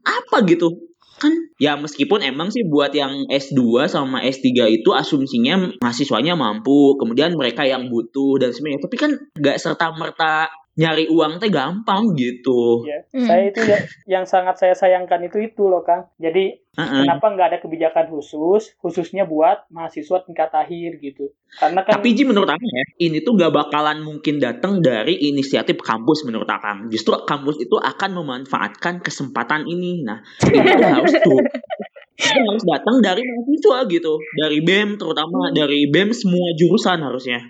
apa 0.01 0.41
gitu 0.49 0.73
kan 1.15 1.31
ya 1.55 1.79
meskipun 1.79 2.19
emang 2.19 2.51
sih 2.51 2.67
buat 2.67 2.91
yang 2.91 3.29
S2 3.31 3.87
sama 3.87 4.19
S3 4.25 4.67
itu 4.67 4.89
asumsinya 4.91 5.79
mahasiswanya 5.79 6.35
mampu 6.35 6.99
kemudian 6.99 7.31
mereka 7.39 7.63
yang 7.63 7.87
butuh 7.87 8.35
dan 8.41 8.51
sebagainya 8.51 8.83
tapi 8.83 8.95
kan 8.99 9.11
nggak 9.39 9.55
serta 9.55 9.95
merta 9.95 10.51
nyari 10.75 11.07
uang 11.07 11.39
teh 11.39 11.47
gampang 11.47 12.11
gitu 12.19 12.83
ya, 12.83 12.99
Hmm. 13.15 13.27
saya 13.31 13.43
itu 13.47 13.63
ya, 13.63 13.79
yang 14.11 14.27
sangat 14.27 14.59
saya 14.59 14.75
sayangkan 14.75 15.23
itu 15.23 15.39
itu 15.39 15.63
loh 15.71 15.87
Kang. 15.87 16.11
Jadi 16.19 16.59
Heeh. 16.75 17.07
kenapa 17.07 17.31
nggak 17.31 17.47
ada 17.55 17.59
kebijakan 17.63 18.11
khusus 18.11 18.75
khususnya 18.83 19.23
buat 19.23 19.63
mahasiswa 19.71 20.27
tingkat 20.27 20.51
akhir 20.51 20.99
gitu? 20.99 21.31
Karena 21.55 21.87
kan 21.87 22.03
Tapi 22.03 22.11
Ji 22.11 22.27
menurut 22.27 22.51
Akang 22.51 22.67
ya, 22.67 22.83
ini 23.07 23.23
tuh 23.23 23.39
gak 23.39 23.55
bakalan 23.55 24.03
mungkin 24.03 24.43
datang 24.43 24.83
dari 24.83 25.15
inisiatif 25.15 25.79
kampus 25.79 26.27
menurut 26.27 26.51
Akang. 26.51 26.91
Justru 26.91 27.15
kampus 27.23 27.63
itu 27.63 27.79
akan 27.79 28.11
memanfaatkan 28.19 28.99
kesempatan 28.99 29.63
ini. 29.63 30.03
Nah, 30.03 30.19
ini 30.51 30.67
tuh 30.75 30.91
harus 30.91 31.15
tuh 31.23 31.39
itu 32.15 32.39
harus 32.47 32.63
datang 32.63 33.03
dari 33.03 33.21
mahasiswa 33.27 33.77
gitu, 33.91 34.13
dari 34.39 34.63
BEM 34.63 34.95
terutama. 34.95 35.51
Dari 35.51 35.91
BEM 35.91 36.15
semua 36.15 36.47
jurusan 36.55 37.03
harusnya. 37.03 37.43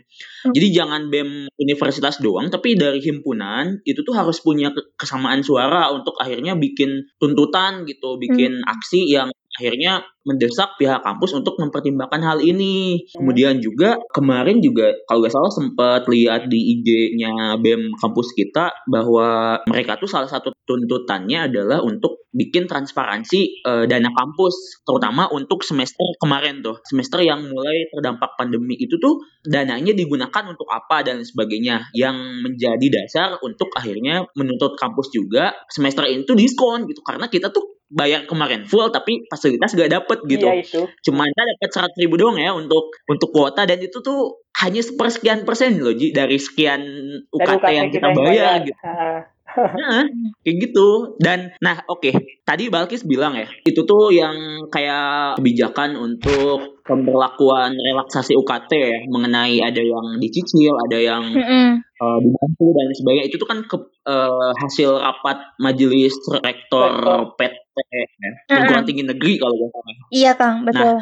Jadi 0.45 0.67
jangan 0.73 1.09
BEM 1.13 1.53
universitas 1.61 2.17
doang, 2.17 2.49
tapi 2.49 2.73
dari 2.73 2.97
himpunan 3.01 3.81
itu 3.85 4.01
tuh 4.01 4.13
harus 4.17 4.41
punya 4.41 4.73
ke- 4.73 4.97
kesamaan 4.97 5.45
suara 5.45 5.93
untuk 5.93 6.17
akhirnya 6.17 6.57
bikin 6.57 7.05
tuntutan 7.21 7.85
gitu, 7.85 8.17
bikin 8.17 8.61
aksi 8.65 9.05
yang 9.09 9.29
akhirnya 9.59 10.03
mendesak 10.25 10.75
pihak 10.81 11.05
kampus 11.05 11.37
untuk 11.37 11.55
mempertimbangkan 11.61 12.19
hal 12.25 12.39
ini. 12.41 13.05
Kemudian 13.13 13.61
juga 13.61 13.95
kemarin 14.11 14.59
juga 14.59 14.91
kalau 15.05 15.21
nggak 15.21 15.33
salah 15.33 15.53
sempat 15.53 16.01
lihat 16.09 16.49
di 16.49 16.81
IG-nya 16.81 17.61
BEM 17.61 17.93
kampus 18.01 18.33
kita 18.33 18.73
bahwa 18.89 19.61
mereka 19.69 20.01
tuh 20.01 20.09
salah 20.09 20.27
satu 20.27 20.51
tuntutannya 20.65 21.53
adalah 21.53 21.85
untuk 21.85 22.25
bikin 22.33 22.67
transparansi 22.67 23.63
eh, 23.63 23.85
dana 23.85 24.09
kampus, 24.11 24.83
terutama 24.83 25.29
untuk 25.31 25.61
semester 25.63 26.03
kemarin 26.19 26.59
tuh, 26.59 26.81
semester 26.83 27.21
yang 27.21 27.45
mulai 27.47 27.87
terdampak 27.93 28.35
pandemi 28.35 28.75
itu 28.75 28.97
tuh 28.99 29.23
dananya 29.45 29.93
digunakan 29.95 30.43
untuk 30.51 30.67
apa 30.67 31.05
dan 31.05 31.21
sebagainya. 31.21 31.87
Yang 31.93 32.17
menjadi 32.43 32.87
dasar 32.91 33.37
untuk 33.45 33.69
akhirnya 33.77 34.25
menuntut 34.33 34.75
kampus 34.75 35.13
juga 35.13 35.53
semester 35.69 36.09
ini 36.09 36.25
tuh 36.25 36.35
diskon 36.35 36.89
gitu. 36.89 36.99
Karena 37.05 37.29
kita 37.29 37.53
tuh 37.53 37.74
bayar 37.89 38.25
kemarin 38.25 38.65
full 38.65 38.89
tapi 38.89 39.29
fasilitas 39.29 39.77
gak 39.77 39.93
dapet 39.93 40.19
gitu 40.25 40.47
iya 40.49 40.61
itu. 40.61 40.81
cuman 41.05 41.29
kita 41.29 41.43
dapat 41.55 41.69
seratus 41.69 41.97
ribu 42.01 42.15
doang 42.17 42.37
ya 42.41 42.51
untuk 42.51 42.89
untuk 43.05 43.29
kuota 43.29 43.63
dan 43.69 43.77
itu 43.77 44.01
tuh 44.01 44.41
hanya 44.61 44.81
sepersekian 44.81 45.45
persen 45.45 45.77
loh 45.77 45.93
Ji, 45.93 46.09
dari 46.15 46.41
sekian 46.41 46.81
Dari 46.81 47.29
UKT 47.29 47.51
UKT 47.61 47.65
yang 47.69 47.89
kita 47.93 48.07
bayar 48.15 48.53
gitu 48.65 48.79
Ah, 48.81 49.21
Nah, 49.79 50.03
kayak 50.43 50.55
gitu. 50.67 51.15
Dan 51.15 51.55
nah, 51.63 51.79
oke. 51.87 52.11
Tadi 52.43 52.67
Balkis 52.67 53.07
bilang 53.07 53.39
ya, 53.39 53.47
itu 53.63 53.87
tuh 53.87 54.11
yang 54.11 54.67
kayak 54.67 55.39
kebijakan 55.39 55.95
untuk 55.95 56.74
pemberlakuan 56.85 57.73
relaksasi 57.73 58.37
UKT 58.37 58.71
ya 58.77 58.99
mengenai 59.09 59.57
ada 59.57 59.81
yang 59.81 60.21
dicicil, 60.21 60.77
ada 60.77 61.01
yang 61.01 61.23
Mm-mm. 61.33 61.81
uh, 61.81 62.17
dibantu 62.21 62.65
dan 62.77 62.87
sebagainya 62.93 63.25
itu 63.25 63.35
tuh 63.41 63.49
kan 63.49 63.59
ke, 63.65 63.77
uh, 64.05 64.53
hasil 64.61 65.01
rapat 65.01 65.57
majelis 65.57 66.13
rektor. 66.45 66.89
PT 67.35 67.75
ya, 67.75 68.31
perguruan 68.47 68.85
tinggi 68.85 69.03
negeri 69.03 69.33
kalau 69.41 69.57
nggak 69.57 69.69
salah. 69.73 69.95
Iya 70.13 70.31
Kang, 70.37 70.55
betul. 70.63 70.95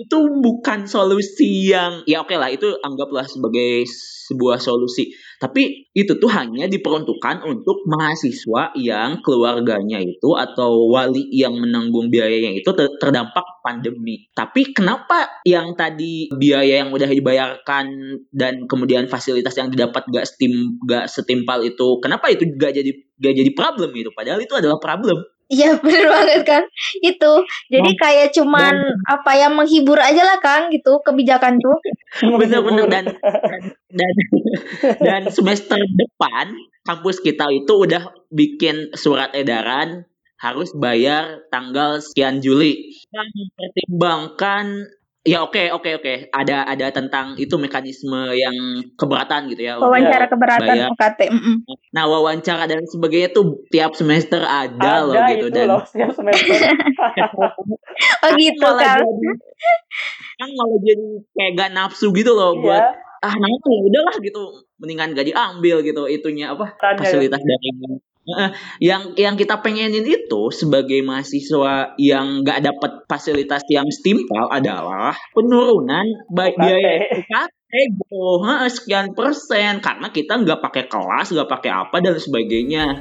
itu 0.00 0.16
bukan 0.40 0.88
solusi 0.88 1.68
yang 1.68 2.00
ya 2.08 2.24
oke 2.24 2.32
lah 2.32 2.48
itu 2.48 2.72
anggaplah 2.80 3.28
sebagai 3.28 3.84
sebuah 4.32 4.56
solusi 4.56 5.12
tapi 5.40 5.88
itu 5.96 6.20
tuh 6.20 6.28
hanya 6.28 6.68
diperuntukkan 6.68 7.48
untuk 7.48 7.88
mahasiswa 7.88 8.76
yang 8.76 9.24
keluarganya 9.24 9.96
itu 9.96 10.36
atau 10.36 10.92
wali 10.92 11.32
yang 11.32 11.56
menanggung 11.56 12.12
biayanya 12.12 12.60
itu 12.60 12.68
ter- 12.76 12.92
terdampak 13.00 13.64
pandemi. 13.64 14.28
Tapi 14.36 14.76
kenapa 14.76 15.40
yang 15.48 15.72
tadi 15.80 16.28
biaya 16.28 16.84
yang 16.84 16.92
udah 16.92 17.08
dibayarkan 17.08 17.86
dan 18.28 18.68
kemudian 18.68 19.08
fasilitas 19.08 19.56
yang 19.56 19.72
didapat 19.72 20.04
gak 20.12 20.28
stim 20.28 20.76
gak 20.84 21.08
setimpal 21.08 21.64
itu 21.64 21.96
kenapa 22.04 22.28
itu 22.28 22.44
gak 22.60 22.76
jadi 22.76 22.92
gak 23.16 23.34
jadi 23.40 23.50
problem 23.56 23.96
gitu? 23.96 24.12
Padahal 24.12 24.44
itu 24.44 24.52
adalah 24.52 24.76
problem. 24.76 25.24
Iya 25.50 25.74
bener 25.82 26.06
banget 26.06 26.42
kan? 26.46 26.62
Itu. 27.02 27.32
Jadi 27.72 27.90
kayak 27.98 28.30
cuman 28.30 28.76
apa 29.08 29.30
ya 29.34 29.50
menghibur 29.50 29.98
aja 29.98 30.22
lah 30.22 30.38
Kang 30.38 30.70
gitu 30.70 31.02
kebijakan 31.02 31.58
tuh. 31.58 31.76
Bener-bener 32.40 32.86
dan 32.86 33.04
dan 33.10 33.62
dan 35.06 35.22
semester 35.30 35.78
depan 35.78 36.54
kampus 36.86 37.20
kita 37.20 37.46
itu 37.52 37.72
udah 37.86 38.14
bikin 38.30 38.94
surat 38.96 39.34
edaran 39.36 40.06
harus 40.40 40.72
bayar 40.72 41.44
tanggal 41.52 42.00
sekian 42.00 42.40
Juli 42.40 42.96
dan 43.12 43.28
mempertimbangkan 43.28 44.66
ya 45.20 45.44
oke 45.44 45.68
oke 45.76 46.00
oke 46.00 46.14
ada 46.32 46.64
ada 46.64 46.88
tentang 46.88 47.36
itu 47.36 47.52
mekanisme 47.60 48.32
yang 48.32 48.80
keberatan 48.96 49.52
gitu 49.52 49.68
ya 49.68 49.76
wawancara 49.76 50.32
keberatan 50.32 50.64
bayar. 50.64 50.88
UKT 50.96 51.20
nah 51.92 52.08
wawancara 52.08 52.64
dan 52.64 52.80
sebagainya 52.88 53.28
tuh 53.36 53.60
tiap 53.68 53.92
semester 53.92 54.40
ada, 54.40 55.04
Ada 55.04 55.04
loh 55.04 55.14
gitu 55.28 55.46
itu 55.52 55.56
dan 55.60 55.66
loh 55.68 55.84
semester. 55.84 56.32
oh 58.24 58.30
gitu 58.40 58.64
malah 58.64 58.80
Kang 58.80 59.04
jadi 59.04 59.30
kan 60.40 60.48
malah 60.56 60.78
jadi 60.80 61.06
kayak 61.36 61.50
gak 61.52 61.70
nafsu 61.76 62.06
gitu 62.16 62.32
loh 62.32 62.56
buat 62.56 62.80
Iya. 62.80 63.09
Ah 63.20 63.34
itu 63.36 63.68
ya 63.68 63.80
udahlah 63.84 64.16
gitu 64.24 64.42
mendingan 64.80 65.12
gak 65.12 65.28
diambil 65.28 65.84
gitu 65.84 66.02
itunya 66.08 66.52
apa 66.52 66.72
Tanya 66.80 66.96
ya. 66.96 67.00
fasilitas 67.04 67.40
dari 67.44 68.00
Heeh, 68.20 68.50
yang 68.84 69.16
yang 69.16 69.34
kita 69.34 69.64
pengenin 69.64 70.04
itu 70.04 70.52
sebagai 70.52 71.00
mahasiswa 71.00 71.96
yang 71.96 72.44
nggak 72.44 72.60
dapat 72.62 72.92
fasilitas 73.08 73.64
yang 73.72 73.88
setimpal 73.88 74.44
adalah 74.52 75.16
penurunan 75.32 76.04
ba- 76.28 76.52
UKT. 76.52 76.60
biaya 76.60 77.16
UKT 77.16 77.72
gitu 77.96 78.24
sekian 78.68 79.16
persen 79.16 79.80
karena 79.80 80.12
kita 80.12 80.36
nggak 80.36 80.60
pakai 80.60 80.84
kelas 80.86 81.32
nggak 81.32 81.48
pakai 81.48 81.70
apa 81.72 81.96
dan 82.04 82.20
sebagainya 82.20 83.00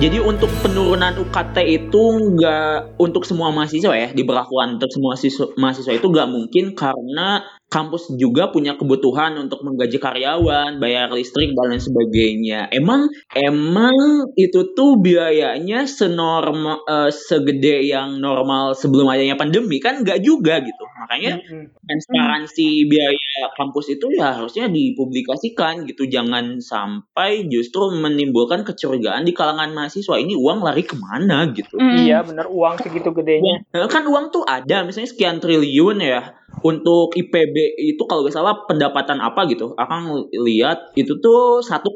Jadi 0.00 0.16
untuk 0.16 0.48
penurunan 0.64 1.12
UKT 1.12 1.60
itu 1.68 2.02
nggak 2.32 2.96
untuk 2.96 3.28
semua 3.28 3.52
mahasiswa 3.52 3.92
ya 3.92 4.08
diberlakukan 4.16 4.80
untuk 4.80 4.88
semua 4.88 5.12
mahasiswa, 5.60 5.92
itu 5.92 6.06
nggak 6.08 6.28
mungkin 6.32 6.72
karena 6.72 7.44
kampus 7.70 8.10
juga 8.18 8.50
punya 8.50 8.74
kebutuhan 8.74 9.38
untuk 9.38 9.62
menggaji 9.62 10.02
karyawan, 10.02 10.82
bayar 10.82 11.14
listrik 11.14 11.54
dan 11.54 11.70
lain 11.70 11.78
sebagainya. 11.78 12.66
Emang 12.74 13.06
emang 13.30 14.26
itu 14.34 14.74
tuh 14.74 14.98
biayanya 14.98 15.86
senormal 15.86 16.82
eh, 16.84 17.10
segede 17.14 17.86
yang 17.86 18.18
normal 18.18 18.74
sebelum 18.74 19.06
adanya 19.06 19.38
pandemi 19.38 19.78
kan 19.78 20.02
nggak 20.02 20.18
juga 20.18 20.58
gitu. 20.66 20.84
Makanya 20.98 21.38
transparansi 21.86 22.90
biaya 22.90 23.54
kampus 23.54 23.94
itu 23.94 24.10
ya 24.18 24.34
harusnya 24.34 24.66
dipublikasikan 24.66 25.86
gitu 25.86 26.10
jangan 26.10 26.58
sampai 26.58 27.46
justru 27.46 27.94
menimbulkan 27.94 28.66
kecurigaan 28.66 29.22
di 29.22 29.30
kalangan 29.30 29.70
mahasiswa 29.70 30.18
ini 30.18 30.34
uang 30.34 30.66
lari 30.66 30.82
ke 30.82 30.98
mana 30.98 31.46
gitu. 31.54 31.78
Iya 31.78 32.26
bener 32.26 32.50
uang 32.50 32.82
segitu 32.82 33.14
gedenya. 33.14 33.62
Nah, 33.70 33.86
kan 33.86 34.02
uang 34.10 34.34
tuh 34.34 34.42
ada 34.42 34.82
misalnya 34.82 35.06
sekian 35.06 35.38
triliun 35.38 36.02
ya 36.02 36.39
untuk 36.60 37.14
IPB 37.16 37.78
itu 37.78 38.02
kalau 38.04 38.26
nggak 38.26 38.34
salah 38.34 38.54
pendapatan 38.68 39.22
apa 39.22 39.48
gitu? 39.48 39.72
Akan 39.78 40.28
lihat 40.34 40.92
itu 40.98 41.16
tuh 41.22 41.64
1,7 41.64 41.88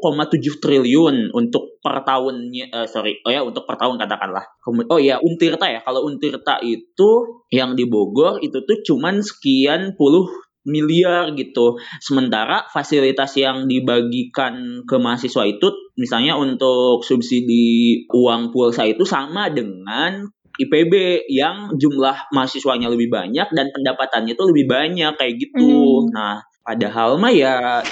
triliun 0.63 1.35
untuk 1.35 1.77
per 1.83 2.01
tahunnya 2.01 2.73
eh, 2.73 2.87
sorry 2.89 3.21
oh 3.27 3.31
ya 3.31 3.45
untuk 3.45 3.67
per 3.69 3.77
tahun 3.77 4.01
katakanlah. 4.01 4.45
Oh 4.89 4.99
ya 4.99 5.21
Untirta 5.21 5.69
ya. 5.69 5.83
Kalau 5.85 6.07
Untirta 6.07 6.63
itu 6.65 7.43
yang 7.53 7.77
di 7.77 7.85
Bogor 7.85 8.41
itu 8.41 8.63
tuh 8.65 8.77
cuman 8.81 9.21
sekian 9.21 9.93
puluh 9.99 10.25
miliar 10.65 11.31
gitu. 11.37 11.77
Sementara 12.01 12.65
fasilitas 12.73 13.37
yang 13.37 13.69
dibagikan 13.69 14.81
ke 14.83 14.97
mahasiswa 14.97 15.45
itu 15.45 15.69
misalnya 15.95 16.35
untuk 16.35 17.05
subsidi 17.05 18.03
uang 18.09 18.49
pulsa 18.49 18.89
itu 18.89 19.05
sama 19.05 19.53
dengan 19.53 20.25
IPB 20.61 21.25
yang 21.31 21.75
jumlah 21.75 22.31
mahasiswanya 22.31 22.87
lebih 22.91 23.11
banyak 23.11 23.47
dan 23.51 23.67
pendapatannya 23.71 24.33
itu 24.35 24.43
lebih 24.47 24.65
banyak 24.69 25.13
kayak 25.19 25.33
gitu. 25.39 26.07
Hmm. 26.07 26.11
Nah, 26.11 26.35
padahal 26.65 27.21
mah 27.21 27.33
ya 27.33 27.83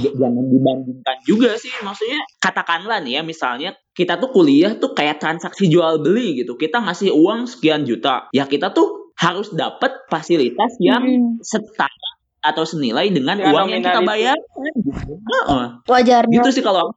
jangan 0.00 0.44
dibandingkan 0.50 1.16
juga 1.28 1.54
sih. 1.60 1.70
Maksudnya 1.84 2.20
katakanlah 2.42 2.98
nih 3.04 3.20
ya 3.20 3.22
misalnya 3.22 3.70
kita 3.94 4.16
tuh 4.18 4.32
kuliah 4.32 4.74
tuh 4.76 4.96
kayak 4.96 5.22
transaksi 5.22 5.68
jual 5.68 6.02
beli 6.02 6.42
gitu. 6.42 6.56
Kita 6.56 6.82
ngasih 6.82 7.14
uang 7.14 7.46
sekian 7.46 7.86
juta. 7.86 8.26
Ya 8.34 8.48
kita 8.48 8.72
tuh 8.72 9.14
harus 9.20 9.52
dapat 9.52 10.08
fasilitas 10.08 10.80
yang 10.80 11.04
Mm-mm. 11.04 11.44
setara 11.44 12.09
atau 12.40 12.64
senilai 12.64 13.12
dengan 13.12 13.36
Dengan 13.36 13.52
uang 13.52 13.68
yang 13.68 13.82
kita 13.84 14.00
bayar. 14.00 14.36
Gitu. 14.80 15.12
Heeh. 15.12 15.64
wajarnya 15.84 16.36
Gitu 16.40 16.48
sih 16.60 16.62
kalau 16.64 16.88
aku. 16.88 16.96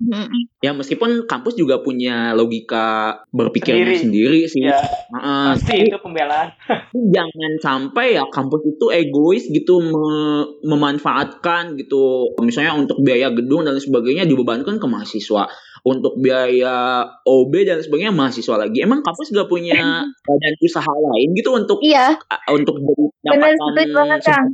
Ya 0.63 0.71
meskipun 0.71 1.27
kampus 1.27 1.59
juga 1.59 1.83
punya 1.83 2.31
logika 2.31 3.19
berpikirnya 3.35 3.99
Sendiri. 3.99 3.99
sendiri, 3.99 4.39
sih. 4.47 4.61
Ya 4.63 4.79
Heeh. 4.79 5.59
pasti 5.59 5.91
itu 5.91 5.99
pembelaan. 5.99 6.47
jangan 7.15 7.51
sampai 7.59 8.15
ya 8.15 8.23
kampus 8.31 8.61
itu 8.63 8.85
egois 8.89 9.43
gitu 9.51 9.83
me- 9.83 10.47
memanfaatkan 10.63 11.75
gitu 11.75 12.31
misalnya 12.39 12.79
untuk 12.79 13.03
biaya 13.03 13.29
gedung 13.35 13.67
dan 13.67 13.75
sebagainya 13.75 14.23
dibebankan 14.23 14.79
ke 14.79 14.87
mahasiswa 14.87 15.51
untuk 15.83 16.15
biaya 16.15 17.03
OB 17.27 17.53
dan 17.67 17.83
sebagainya 17.83 18.15
mahasiswa 18.15 18.55
lagi 18.55 18.79
emang 18.79 19.03
kampus 19.03 19.35
gak 19.35 19.51
punya 19.51 19.75
badan 20.27 20.53
usaha 20.63 20.87
lain 20.87 21.35
gitu 21.35 21.51
untuk 21.51 21.83
iya 21.83 22.15
untuk 22.47 22.79
pendapatan 23.27 24.47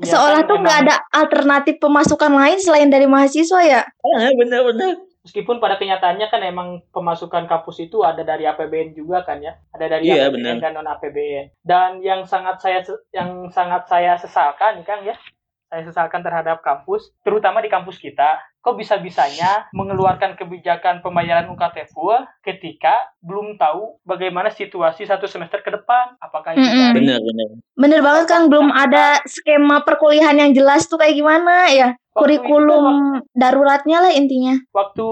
Ya, 0.00 0.14
seolah 0.16 0.42
kan 0.44 0.48
tuh 0.48 0.56
nggak 0.62 0.78
ada 0.86 0.94
alternatif 1.12 1.74
pemasukan 1.82 2.32
lain 2.32 2.58
selain 2.60 2.88
dari 2.88 3.04
mahasiswa 3.10 3.60
ya? 3.64 3.82
Ah, 3.84 4.30
bener-bener 4.36 5.02
Meskipun 5.26 5.58
pada 5.58 5.74
kenyataannya 5.74 6.30
kan 6.30 6.38
emang 6.46 6.86
pemasukan 6.94 7.50
kampus 7.50 7.82
itu 7.82 8.06
ada 8.06 8.22
dari 8.22 8.46
APBN 8.46 8.94
juga 8.94 9.26
kan 9.26 9.42
ya, 9.42 9.58
ada 9.74 9.98
dari 9.98 10.06
Iya, 10.06 10.30
APBN 10.30 10.38
benar. 10.38 10.54
dan 10.62 10.72
non 10.78 10.86
APBN. 10.86 11.50
Dan 11.66 11.98
yang 11.98 12.22
sangat 12.22 12.62
saya 12.62 12.86
yang 13.10 13.50
sangat 13.50 13.90
saya 13.90 14.14
sesalkan 14.22 14.86
Kang 14.86 15.02
ya, 15.02 15.18
saya 15.66 15.82
sesalkan 15.82 16.22
terhadap 16.22 16.62
kampus, 16.62 17.10
terutama 17.26 17.58
di 17.58 17.66
kampus 17.66 17.98
kita, 17.98 18.38
kok 18.62 18.78
bisa-bisanya 18.78 19.70
mengeluarkan 19.74 20.38
kebijakan 20.38 21.02
pembayaran 21.02 21.50
UKT 21.50 21.90
full 21.90 22.18
ketika 22.42 23.10
belum 23.22 23.58
tahu 23.58 23.98
bagaimana 24.06 24.50
situasi 24.50 25.06
satu 25.06 25.26
semester 25.26 25.62
ke 25.62 25.70
depan, 25.74 26.18
apakah 26.22 26.54
itu 26.54 26.66
Mm-mm. 26.66 26.74
dari 26.78 26.94
bener-bener 27.02 27.48
bener 27.76 28.00
banget 28.00 28.24
kan 28.26 28.42
belum 28.48 28.72
ada 28.72 29.20
skema 29.28 29.84
perkuliahan 29.84 30.38
yang 30.40 30.52
jelas 30.56 30.88
tuh 30.88 30.96
kayak 30.96 31.14
gimana 31.14 31.68
ya 31.70 31.88
Kurikulum 32.16 33.20
daruratnya 33.30 34.00
lah 34.00 34.12
intinya 34.12 34.56
waktu 34.72 35.06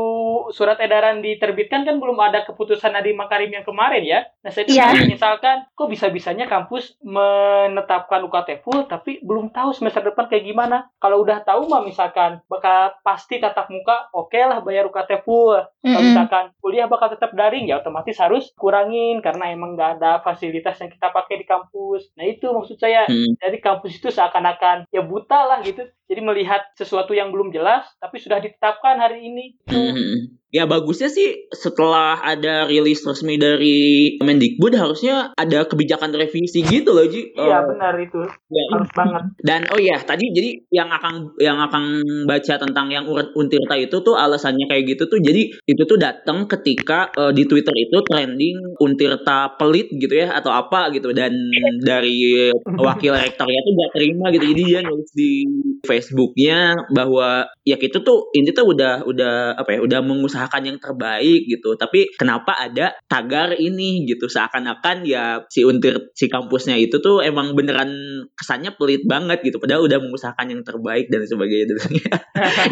surat 0.51 0.81
edaran 0.81 1.21
diterbitkan 1.21 1.85
kan 1.85 2.01
belum 2.01 2.17
ada 2.17 2.43
keputusan 2.43 2.91
Nadiem 2.91 3.15
Makarim 3.15 3.51
yang 3.51 3.63
kemarin 3.63 4.01
ya. 4.01 4.25
Nah 4.41 4.49
saya 4.49 4.65
itu 4.65 4.75
Iya. 4.75 4.97
menyesalkan 4.97 5.69
kok 5.71 5.89
bisa-bisanya 5.89 6.49
kampus 6.49 6.97
menetapkan 7.05 8.25
UKT 8.25 8.63
full 8.63 8.87
tapi 8.87 9.21
belum 9.21 9.51
tahu 9.51 9.71
semester 9.73 10.01
depan 10.03 10.27
kayak 10.27 10.45
gimana. 10.45 10.89
Kalau 10.97 11.21
udah 11.21 11.43
tahu 11.43 11.69
mah 11.69 11.83
misalkan 11.83 12.41
bakal 12.47 12.97
pasti 13.01 13.37
tatap 13.37 13.69
muka 13.69 14.09
oke 14.11 14.37
lah 14.37 14.61
bayar 14.61 14.89
UKT 14.89 15.21
full. 15.23 15.61
Kalau 15.61 16.01
misalkan 16.01 16.45
kuliah 16.59 16.89
bakal 16.89 17.13
tetap 17.13 17.33
daring 17.33 17.69
ya 17.69 17.79
otomatis 17.79 18.17
harus 18.17 18.49
kurangin 18.55 19.21
karena 19.21 19.53
emang 19.53 19.77
nggak 19.77 20.01
ada 20.01 20.13
fasilitas 20.21 20.81
yang 20.81 20.89
kita 20.89 21.11
pakai 21.11 21.37
di 21.37 21.47
kampus. 21.47 22.09
Nah 22.17 22.25
itu 22.25 22.49
maksud 22.49 22.77
saya 22.77 23.05
Hmm. 23.05 23.37
jadi 23.37 23.61
kampus 23.61 24.01
itu 24.01 24.09
seakan-akan 24.09 24.89
ya 24.89 25.05
buta 25.05 25.45
lah 25.45 25.61
gitu. 25.61 25.85
Jadi 26.05 26.21
melihat 26.21 26.61
sesuatu 26.73 26.94
yang 27.17 27.35
belum 27.35 27.51
jelas 27.51 27.85
tapi 27.99 28.23
sudah 28.23 28.39
ditetapkan 28.39 29.03
hari 29.03 29.27
ini. 29.27 29.59
Itu 29.67 29.75
Hmm. 29.75 30.39
Ya 30.55 30.65
bagusnya 30.65 31.11
sih 31.11 31.51
setelah 31.51 32.23
ada 32.23 32.71
rilis 32.71 33.03
resmi 33.03 33.35
dari 33.35 34.15
Mendikbud 34.23 34.71
harusnya 34.73 35.35
ada 35.35 35.67
kebijakan 35.67 36.15
revisi 36.15 36.63
gitu 36.63 36.95
loh 36.95 37.03
Ji. 37.05 37.35
Iya 37.35 37.59
Eh, 37.59 37.63
benar 37.67 37.95
itu. 37.99 38.23
ya, 38.49 38.63
Harus 38.71 38.91
banget. 38.95 39.23
Dan 39.43 39.67
oh 39.69 39.81
iya 39.83 39.99
tadi 39.99 40.31
jadi 40.31 40.63
yang 40.71 40.87
akan 40.89 41.35
yang 41.43 41.59
akan 41.59 41.83
baca 42.25 42.55
tentang 42.55 42.87
yang 42.89 43.03
Untirta 43.35 43.75
itu 43.75 43.99
tuh 43.99 44.15
alasannya 44.15 44.71
kayak 44.71 44.95
gitu 44.95 45.11
tuh 45.11 45.19
jadi 45.19 45.43
itu 45.67 45.83
tuh 45.83 45.99
datang 45.99 46.47
ketika 46.47 47.11
eh, 47.13 47.33
di 47.35 47.43
Twitter 47.45 47.75
itu 47.75 47.99
trending 48.07 48.79
Untirta 48.79 49.59
pelit 49.59 49.91
gitu 49.91 50.15
ya 50.15 50.39
atau 50.39 50.55
apa 50.55 50.95
gitu 50.95 51.11
dan 51.11 51.35
dari 51.83 52.47
wakil 52.79 53.11
rektornya 53.11 53.61
tuh 53.61 53.73
gak 53.75 53.93
terima 53.99 54.31
gitu 54.31 54.45
jadi 54.47 54.63
dia 54.63 54.81
nulis 54.87 55.11
di 55.11 55.43
Facebooknya 55.83 56.75
bahwa 56.91 57.49
ya 57.63 57.75
itu 57.75 57.99
tuh 58.01 58.31
ini 58.33 58.55
tuh 58.55 58.71
udah 58.71 59.03
udah 59.03 59.59
apa 59.59 59.71
ya 59.75 59.81
udah 59.83 60.01
mengusahakan 60.01 60.44
yang 60.65 60.79
terbaik 60.79 61.47
gitu. 61.49 61.77
Tapi 61.79 62.15
kenapa 62.17 62.57
ada 62.59 62.95
tagar 63.07 63.57
ini 63.57 64.05
gitu? 64.09 64.27
Seakan-akan 64.27 65.07
ya 65.07 65.43
si 65.49 65.65
untir 65.65 66.13
si 66.13 66.27
kampusnya 66.27 66.77
itu 66.79 67.01
tuh 67.01 67.25
emang 67.25 67.57
beneran 67.57 67.91
kesannya 68.35 68.75
pelit 68.77 69.05
banget 69.07 69.41
gitu. 69.43 69.57
Padahal 69.63 69.87
udah 69.87 69.99
mengusahakan 70.01 70.53
yang 70.53 70.63
terbaik 70.63 71.09
dan 71.09 71.25
sebagainya. 71.25 71.67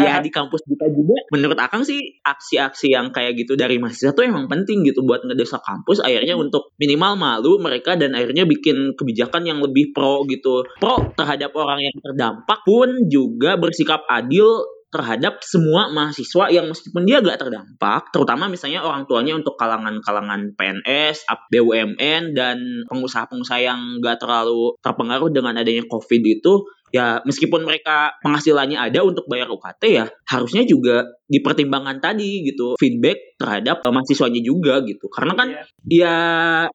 Ya 0.02 0.18
di 0.18 0.28
kampus 0.34 0.66
kita 0.66 0.90
juga 0.90 1.14
menurut 1.30 1.54
Akang 1.56 1.86
sih 1.86 2.18
aksi-aksi 2.26 2.92
yang 2.92 3.14
kayak 3.14 3.38
gitu 3.38 3.54
dari 3.54 3.78
mahasiswa 3.78 4.10
tuh 4.12 4.26
emang 4.26 4.50
penting 4.50 4.82
gitu 4.82 5.06
buat 5.06 5.22
ngedesak 5.22 5.62
kampus. 5.62 6.02
Akhirnya 6.02 6.34
untuk 6.34 6.74
minimal 6.76 7.14
malu 7.14 7.62
mereka 7.62 7.94
dan 7.94 8.12
akhirnya 8.18 8.44
bikin 8.44 8.98
kebijakan 8.98 9.46
yang 9.46 9.58
lebih 9.62 9.94
pro 9.94 10.26
gitu. 10.26 10.66
Pro 10.82 11.14
terhadap 11.14 11.54
orang 11.54 11.80
yang 11.80 11.96
terdampak 12.02 12.60
pun 12.66 12.88
juga 13.08 13.54
bersikap 13.56 14.02
adil 14.10 14.64
terhadap 14.92 15.40
semua 15.40 15.88
mahasiswa 15.88 16.52
yang 16.52 16.68
meskipun 16.68 17.08
dia 17.08 17.24
gak 17.24 17.40
terdampak, 17.40 18.12
terutama 18.12 18.46
misalnya 18.52 18.84
orang 18.84 19.08
tuanya 19.08 19.32
untuk 19.40 19.56
kalangan-kalangan 19.56 20.52
PNS, 20.52 21.24
BUMN, 21.48 22.36
dan 22.36 22.84
pengusaha-pengusaha 22.92 23.60
yang 23.64 23.80
gak 24.04 24.20
terlalu 24.20 24.76
terpengaruh 24.84 25.32
dengan 25.32 25.56
adanya 25.56 25.88
COVID 25.88 26.22
itu, 26.28 26.68
ya 26.92 27.24
meskipun 27.24 27.64
mereka 27.64 28.12
penghasilannya 28.20 28.76
ada 28.76 29.00
untuk 29.00 29.24
bayar 29.32 29.48
UKT 29.48 29.82
ya, 29.88 30.04
harusnya 30.28 30.68
juga 30.68 31.08
dipertimbangkan 31.24 32.04
tadi 32.04 32.44
gitu, 32.44 32.76
feedback 32.76 33.40
terhadap 33.40 33.80
eh, 33.80 33.88
mahasiswanya 33.88 34.44
juga 34.44 34.84
gitu. 34.84 35.08
Karena 35.08 35.32
kan 35.32 35.48
Iya. 35.48 35.64
ya 35.88 36.16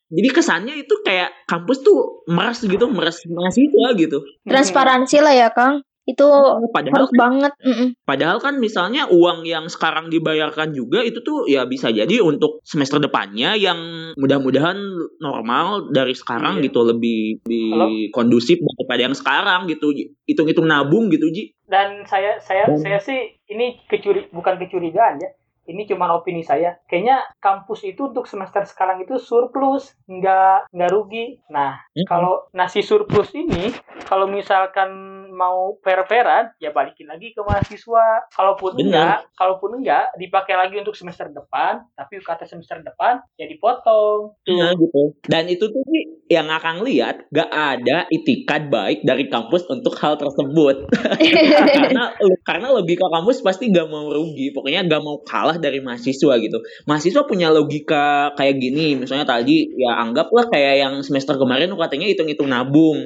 jadi 0.09 0.29
kesannya 0.33 0.73
itu 0.81 1.05
kayak 1.05 1.45
kampus 1.45 1.85
tuh 1.85 2.25
meres 2.33 2.65
gitu, 2.65 2.89
meres 2.89 3.21
mahasiswa 3.29 3.87
gitu. 3.93 4.17
Transparansi 4.41 5.17
lah 5.21 5.33
ya 5.37 5.49
Kang. 5.53 5.85
Itu 6.07 6.23
Padahal 6.71 7.03
harus 7.03 7.11
banget. 7.13 7.53
Mm-mm. 7.59 7.89
Padahal 8.01 8.39
kan 8.39 8.55
misalnya 8.57 9.11
uang 9.11 9.43
yang 9.43 9.67
sekarang 9.67 10.07
dibayarkan 10.07 10.71
juga 10.71 11.03
itu 11.03 11.19
tuh 11.19 11.43
ya 11.45 11.67
bisa 11.67 11.91
jadi 11.91 12.23
untuk 12.23 12.63
semester 12.63 12.95
depannya 12.97 13.59
yang 13.59 13.75
mudah-mudahan 14.15 14.79
normal 15.19 15.91
dari 15.91 16.15
sekarang 16.15 16.63
Iya. 16.63 16.71
gitu 16.71 16.79
lebih, 16.81 17.43
lebih 17.43 17.67
Halo? 17.75 17.87
kondusif 18.15 18.55
daripada 18.55 19.01
yang 19.03 19.15
sekarang 19.15 19.67
gitu. 19.67 19.91
Hitung-hitung 20.23 20.65
nabung 20.65 21.11
gitu 21.11 21.27
Ji. 21.27 21.51
Dan 21.67 22.07
saya 22.07 22.39
saya 22.39 22.71
Dan- 22.71 22.79
saya 22.79 22.99
sih 23.03 23.19
ini 23.51 23.83
kecuri 23.85 24.31
bukan 24.31 24.55
kecurigaan 24.55 25.19
ya. 25.19 25.27
Ini 25.67 25.83
cuma 25.85 26.09
opini 26.15 26.41
saya. 26.41 26.79
Kayaknya 26.87 27.27
kampus 27.43 27.83
itu 27.83 28.07
untuk 28.07 28.25
semester 28.25 28.63
sekarang 28.63 29.03
itu 29.03 29.19
surplus, 29.19 29.93
nggak 30.07 30.71
nggak 30.71 30.91
rugi. 30.95 31.43
Nah, 31.51 31.77
kalau 32.07 32.47
nasi 32.55 32.79
surplus 32.79 33.35
ini 33.35 33.75
kalau 34.07 34.25
misalkan 34.31 34.89
mau 35.37 35.77
fair-fairan 35.85 36.49
ya 36.57 36.73
balikin 36.73 37.05
lagi 37.05 37.35
ke 37.35 37.41
mahasiswa 37.45 38.25
kalaupun 38.33 38.73
Benar. 38.79 38.87
enggak 38.87 39.17
kalaupun 39.37 39.71
enggak 39.77 40.09
dipakai 40.17 40.57
lagi 40.57 40.81
untuk 40.81 40.97
semester 40.97 41.29
depan 41.29 41.85
tapi 41.93 42.17
UKT 42.17 42.49
semester 42.49 42.81
depan 42.81 43.21
ya 43.37 43.45
dipotong 43.45 44.33
Nah, 44.47 44.73
gitu. 44.73 45.13
Dan 45.27 45.45
itu 45.51 45.69
tuh 45.69 45.83
yang 46.31 46.47
akan 46.49 46.81
lihat 46.87 47.27
gak 47.29 47.51
ada 47.51 48.07
itikat 48.09 48.71
baik 48.71 49.03
dari 49.03 49.27
kampus 49.27 49.67
untuk 49.69 49.93
hal 49.99 50.17
tersebut. 50.17 50.87
karena 51.77 52.15
karena 52.41 52.67
logika 52.73 53.07
kampus 53.11 53.43
pasti 53.45 53.69
gak 53.69 53.87
mau 53.91 54.09
rugi 54.09 54.55
pokoknya 54.55 54.87
gak 54.87 55.03
mau 55.03 55.19
kalah 55.21 55.56
dari 55.59 55.83
mahasiswa 55.83 56.33
gitu. 56.39 56.57
Mahasiswa 56.85 57.21
punya 57.25 57.51
logika 57.51 58.33
kayak 58.37 58.57
gini 58.61 58.97
misalnya 58.97 59.27
tadi 59.27 59.69
ya 59.75 59.99
anggaplah 59.99 60.47
kayak 60.49 60.75
yang 60.81 60.93
semester 61.01 61.35
kemarin 61.35 61.73
katanya 61.77 62.07
hitung-hitung 62.09 62.49
nabung 62.49 63.05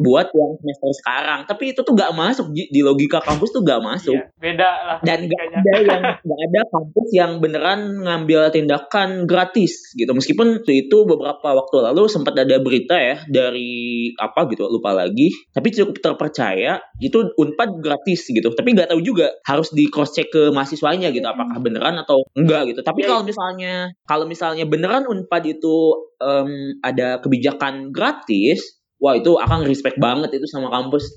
buat 0.00 0.32
yang 0.32 0.52
semester 0.60 0.90
sekarang. 1.02 1.40
Tapi 1.44 1.76
itu 1.76 1.80
tuh 1.84 1.92
gak 1.92 2.12
masuk 2.14 2.52
di 2.54 2.80
logika 2.80 3.20
kampus 3.20 3.52
tuh 3.52 3.62
gak 3.64 3.82
masuk. 3.82 4.16
Iya, 4.16 4.40
beda 4.40 4.70
lah 4.86 4.96
dan 5.04 5.28
gak 5.28 5.42
ada 5.42 5.72
yang 5.82 6.02
gak 6.28 6.40
ada 6.48 6.60
kampus 6.70 7.08
yang 7.12 7.32
beneran 7.42 7.80
ngambil 8.06 8.40
tindakan 8.54 9.28
gratis 9.28 9.92
gitu. 9.96 10.08
Meskipun 10.14 10.64
itu 10.64 10.98
beberapa 11.04 11.52
waktu 11.52 11.76
lalu 11.92 12.08
sempat 12.08 12.38
ada 12.38 12.56
berita 12.62 12.96
ya 12.96 13.20
dari 13.28 14.12
apa 14.16 14.48
gitu 14.48 14.68
lupa 14.70 14.94
lagi. 14.94 15.28
Tapi 15.52 15.68
cukup 15.74 15.96
terpercaya 16.00 16.80
itu 17.02 17.34
unpad 17.36 17.82
gratis 17.82 18.30
gitu. 18.30 18.52
Tapi 18.54 18.68
nggak 18.72 18.94
tahu 18.94 19.00
juga 19.02 19.34
harus 19.44 19.72
di 19.74 19.88
cross 19.90 20.14
check 20.14 20.30
ke 20.32 20.52
mahasiswanya 20.54 21.10
gitu 21.12 21.24
apakah 21.26 21.58
beneran 21.82 21.98
atau 22.06 22.22
enggak 22.38 22.62
gitu. 22.70 22.80
Tapi 22.86 23.02
Ya, 23.02 23.10
kalau 23.10 23.24
misalnya 23.26 23.74
kalau 24.06 24.24
misalnya 24.30 24.64
beneran 24.70 25.10
unpad 25.10 25.42
itu 25.50 25.76
em, 26.22 26.78
ada 26.86 27.18
kebijakan 27.18 27.90
gratis 27.90 28.78
wah 29.02 29.18
itu 29.18 29.34
akan 29.34 29.66
respect 29.66 29.98
banget 29.98 30.30
itu 30.38 30.46
sama 30.46 30.70
kampus. 30.70 31.10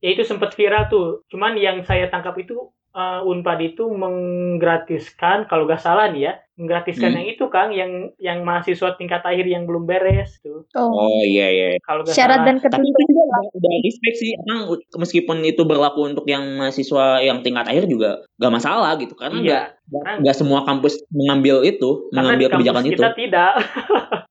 Ya 0.00 0.16
itu 0.16 0.24
sempat 0.24 0.56
viral 0.56 0.88
tuh. 0.88 1.20
Cuman 1.28 1.60
yang 1.60 1.84
saya 1.84 2.08
tangkap 2.08 2.32
itu 2.40 2.56
eh, 2.96 3.20
Unpad 3.22 3.60
itu 3.62 3.84
menggratiskan 3.92 5.44
kalau 5.44 5.64
gak 5.64 5.78
salah 5.78 6.08
nih 6.08 6.22
ya 6.22 6.34
menggratiskan 6.56 7.12
Hmm. 7.12 7.18
yang 7.18 7.26
itu 7.28 7.44
Kang 7.46 7.68
yang 7.70 7.92
yang 8.16 8.40
mahasiswa 8.40 8.96
tingkat 8.96 9.20
akhir 9.20 9.44
yang 9.44 9.62
belum 9.62 9.84
beres 9.84 10.40
tuh 10.40 10.64
Oh. 10.72 10.88
oh 10.88 11.20
iya 11.22 11.46
iya. 11.46 11.66
Kalau 11.78 12.00
gak 12.00 12.10
Syarat 12.10 12.40
salah. 12.40 12.46
dan 12.46 12.56
tapi 12.58 12.80
ketentuan. 12.80 12.88
itu 12.88 13.02
juga 13.06 13.22
udah, 13.52 13.74
respect 13.78 14.16
sih 14.16 14.30
emang 14.34 14.58
meskipun 14.96 15.36
itu 15.42 15.62
berlaku 15.62 16.00
untuk 16.06 16.24
yang 16.24 16.56
mahasiswa 16.56 17.20
yang 17.20 17.44
tingkat 17.44 17.66
akhir 17.66 17.84
juga 17.86 18.24
gak 18.34 18.48
masalah 18.50 18.96
gitu 18.96 19.12
karena 19.12 19.36
iya. 19.36 19.44
nggak 19.44 19.64
Karena- 19.86 20.18
nggak 20.18 20.34
semua 20.34 20.60
kampus 20.64 20.96
mengambil 21.10 21.60
itu 21.62 22.08
karena 22.08 22.16
mengambil 22.24 22.46
kebijakan 22.50 22.82
itu. 22.82 22.92
kita 22.96 23.10
tidak. 23.14 23.52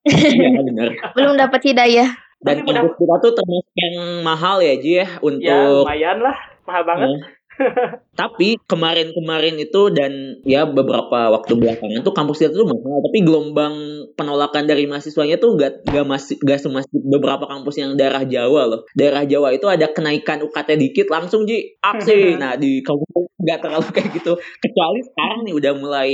Iya 0.05 0.61
benar. 0.63 0.89
Belum 1.13 1.33
dapat 1.35 1.61
hidayah. 1.63 2.09
dan 2.37 2.61
kampus 2.61 2.93
kita 2.93 3.15
tuh 3.19 3.31
termasuk 3.33 3.73
yang 3.73 3.95
mahal 4.21 4.61
ya 4.61 4.77
Ji 4.77 4.91
ya 4.93 5.01
ya 5.01 5.07
untuk 5.19 5.81
lumayan 5.81 6.21
lah 6.21 6.37
mahal 6.63 6.83
banget. 6.83 7.07
Eh, 7.07 7.19
tapi 8.19 8.59
kemarin-kemarin 8.67 9.55
itu 9.59 9.91
dan 9.91 10.39
ya 10.43 10.67
beberapa 10.67 11.31
waktu 11.31 11.55
belakangan 11.55 12.01
tuh 12.03 12.15
kampus 12.15 12.37
kita 12.45 12.53
tuh 12.53 12.67
mahal. 12.67 12.99
Tapi 13.03 13.17
gelombang 13.23 13.75
penolakan 14.15 14.67
dari 14.67 14.87
mahasiswanya 14.87 15.39
tuh 15.39 15.55
gak 15.59 15.87
gak 15.87 16.05
masih 16.07 16.35
gak 16.43 16.59
semasif 16.59 16.99
beberapa 17.03 17.47
kampus 17.47 17.75
yang 17.79 17.95
daerah 17.95 18.23
Jawa 18.23 18.61
loh. 18.67 18.81
Daerah 18.93 19.23
Jawa 19.23 19.55
itu 19.55 19.67
ada 19.67 19.87
kenaikan 19.91 20.43
UKT 20.43 20.69
dikit 20.79 21.07
langsung 21.11 21.47
ji. 21.47 21.75
Aksi. 21.81 22.37
Nah 22.45 22.59
di 22.59 22.83
kampus 22.83 23.31
nggak 23.39 23.59
terlalu 23.61 23.89
kayak 23.95 24.09
gitu. 24.17 24.33
Kecuali 24.59 24.99
sekarang 25.05 25.39
nih 25.47 25.53
udah 25.55 25.73
mulai 25.77 26.11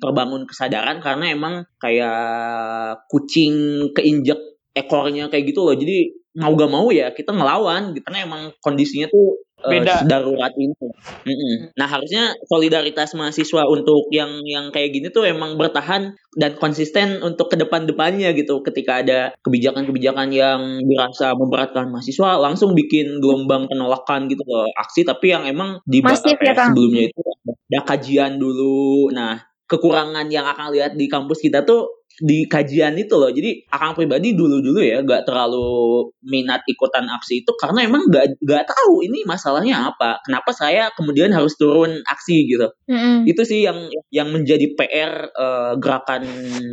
terbangun 0.00 0.42
kesadaran 0.48 0.98
karena 0.98 1.30
emang 1.30 1.54
kayak 1.78 3.06
kucing 3.06 3.88
keinjek 3.94 4.40
ekornya 4.72 5.28
kayak 5.28 5.52
gitu 5.52 5.62
loh. 5.68 5.76
Jadi 5.76 6.22
mau 6.32 6.56
gak 6.56 6.72
mau 6.72 6.88
ya 6.88 7.12
kita 7.12 7.36
ngelawan 7.36 7.92
gitu. 7.92 8.04
Karena 8.08 8.20
emang 8.24 8.42
kondisinya 8.64 9.06
tuh 9.12 9.44
eh, 9.66 9.70
Beda. 9.70 10.02
sedarurat 10.02 10.52
ini. 10.58 10.74
Mm-mm. 11.22 11.54
Nah 11.78 11.86
harusnya 11.86 12.34
solidaritas 12.50 13.14
mahasiswa 13.14 13.62
untuk 13.70 14.10
yang 14.10 14.42
yang 14.42 14.74
kayak 14.74 14.90
gini 14.90 15.08
tuh 15.14 15.22
emang 15.22 15.54
bertahan 15.54 16.18
dan 16.34 16.52
konsisten 16.58 17.22
untuk 17.22 17.52
ke 17.52 17.56
depan-depannya 17.60 18.34
gitu. 18.34 18.60
Ketika 18.66 19.06
ada 19.06 19.30
kebijakan-kebijakan 19.46 20.28
yang 20.34 20.60
dirasa 20.82 21.38
memberatkan 21.38 21.94
mahasiswa, 21.94 22.42
langsung 22.42 22.74
bikin 22.74 23.22
gelombang 23.22 23.70
penolakan 23.70 24.26
gitu 24.26 24.42
loh 24.44 24.66
aksi. 24.74 25.06
Tapi 25.06 25.26
yang 25.30 25.46
emang 25.46 25.78
di 25.86 26.02
Masif 26.02 26.36
ya, 26.42 26.54
Kang? 26.58 26.74
sebelumnya 26.74 27.06
itu 27.06 27.20
ada 27.46 27.80
kajian 27.86 28.42
dulu. 28.42 29.14
Nah 29.14 29.52
kekurangan 29.72 30.28
yang 30.28 30.44
akan 30.44 30.68
lihat 30.74 30.92
di 31.00 31.08
kampus 31.08 31.40
kita 31.40 31.64
tuh 31.64 32.01
di 32.20 32.44
kajian 32.44 32.98
itu 32.98 33.14
loh. 33.16 33.32
Jadi 33.32 33.64
akang 33.72 33.96
pribadi 33.96 34.36
dulu-dulu 34.36 34.82
ya 34.82 35.00
gak 35.00 35.24
terlalu 35.24 36.10
minat 36.26 36.60
ikutan 36.68 37.08
aksi 37.08 37.46
itu 37.46 37.52
karena 37.56 37.88
emang 37.88 38.08
gak, 38.12 38.36
gak 38.44 38.68
tahu 38.68 39.00
ini 39.06 39.24
masalahnya 39.24 39.94
apa. 39.94 40.20
Kenapa 40.26 40.50
saya 40.52 40.92
kemudian 40.92 41.32
harus 41.32 41.56
turun 41.56 42.02
aksi 42.04 42.36
gitu. 42.50 42.68
Mm-mm. 42.90 43.24
Itu 43.24 43.42
sih 43.48 43.64
yang 43.64 43.88
yang 44.12 44.28
menjadi 44.28 44.76
PR 44.76 45.12
eh, 45.32 45.72
gerakan 45.80 46.22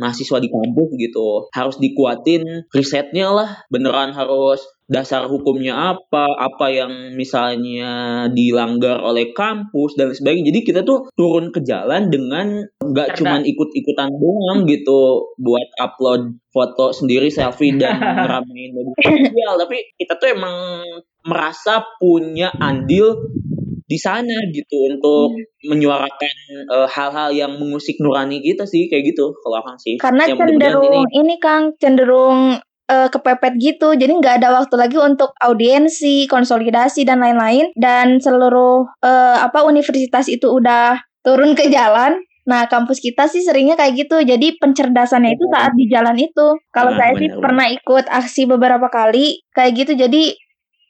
mahasiswa 0.02 0.38
di 0.42 0.48
kampus 0.52 0.90
gitu. 1.00 1.48
Harus 1.54 1.76
dikuatin 1.80 2.68
risetnya 2.74 3.32
lah. 3.32 3.50
Beneran 3.72 4.12
harus 4.12 4.60
dasar 4.90 5.30
hukumnya 5.30 5.94
apa, 5.94 6.34
apa 6.34 6.66
yang 6.74 7.14
misalnya 7.14 8.26
dilanggar 8.34 8.98
oleh 8.98 9.30
kampus 9.30 9.94
dan 9.94 10.10
sebagainya. 10.10 10.50
Jadi 10.50 10.60
kita 10.66 10.80
tuh 10.82 11.06
turun 11.14 11.54
ke 11.54 11.62
jalan 11.62 12.10
dengan 12.10 12.66
nggak 12.82 13.22
cuman 13.22 13.46
ikut-ikutan 13.46 14.10
doang 14.10 14.66
gitu 14.66 15.30
buat 15.40 15.68
upload 15.80 16.36
foto 16.52 16.92
sendiri 16.92 17.32
selfie 17.32 17.80
dan 17.80 17.96
ngeramein 18.20 18.76
media 18.76 18.94
sosial, 19.00 19.54
tapi 19.56 19.96
kita 19.96 20.20
tuh 20.20 20.28
emang 20.36 20.84
merasa 21.24 21.80
punya 21.96 22.52
andil 22.60 23.16
di 23.90 23.98
sana 23.98 24.38
gitu 24.54 24.86
untuk 24.86 25.34
menyuarakan 25.66 26.34
eh, 26.70 26.88
hal-hal 26.94 27.34
yang 27.34 27.58
mengusik 27.58 27.98
nurani 27.98 28.38
kita 28.38 28.62
sih 28.62 28.86
kayak 28.86 29.10
gitu 29.10 29.34
kalau 29.42 29.58
Akang 29.58 29.82
sih. 29.82 29.98
Karena 29.98 30.30
Ya, 30.30 30.38
mudah-mudahan 30.38 30.78
cenderung 30.78 30.86
ini 30.86 31.00
ini 31.18 31.34
Kang 31.42 31.64
cenderung 31.82 32.40
eh, 32.86 33.08
kepepet 33.10 33.54
gitu. 33.58 33.88
Jadi 33.98 34.12
nggak 34.14 34.34
ada 34.38 34.54
waktu 34.62 34.74
lagi 34.78 34.94
untuk 34.94 35.34
audiensi, 35.42 36.30
konsolidasi 36.30 37.02
dan 37.02 37.18
lain-lain 37.18 37.74
dan 37.74 38.22
seluruh 38.22 38.86
eh, 39.02 39.36
apa 39.42 39.66
universitas 39.66 40.30
itu 40.30 40.46
udah 40.46 41.02
turun 41.26 41.58
ke 41.58 41.66
jalan. 41.66 42.22
Nah, 42.50 42.66
kampus 42.66 42.98
kita 42.98 43.30
sih 43.30 43.46
seringnya 43.46 43.78
kayak 43.78 43.94
gitu. 43.94 44.18
Jadi 44.26 44.58
pencerdasannya 44.58 45.38
itu 45.38 45.46
saat 45.54 45.70
di 45.78 45.86
jalan 45.86 46.18
itu. 46.18 46.58
Kalau 46.74 46.90
Ah, 46.92 46.98
saya 46.98 47.12
sih 47.14 47.30
benar-benar. 47.30 47.42
pernah 47.46 47.66
ikut 47.70 48.04
aksi 48.10 48.42
beberapa 48.50 48.90
kali 48.90 49.46
kayak 49.54 49.72
gitu. 49.78 49.92
Jadi 49.94 50.34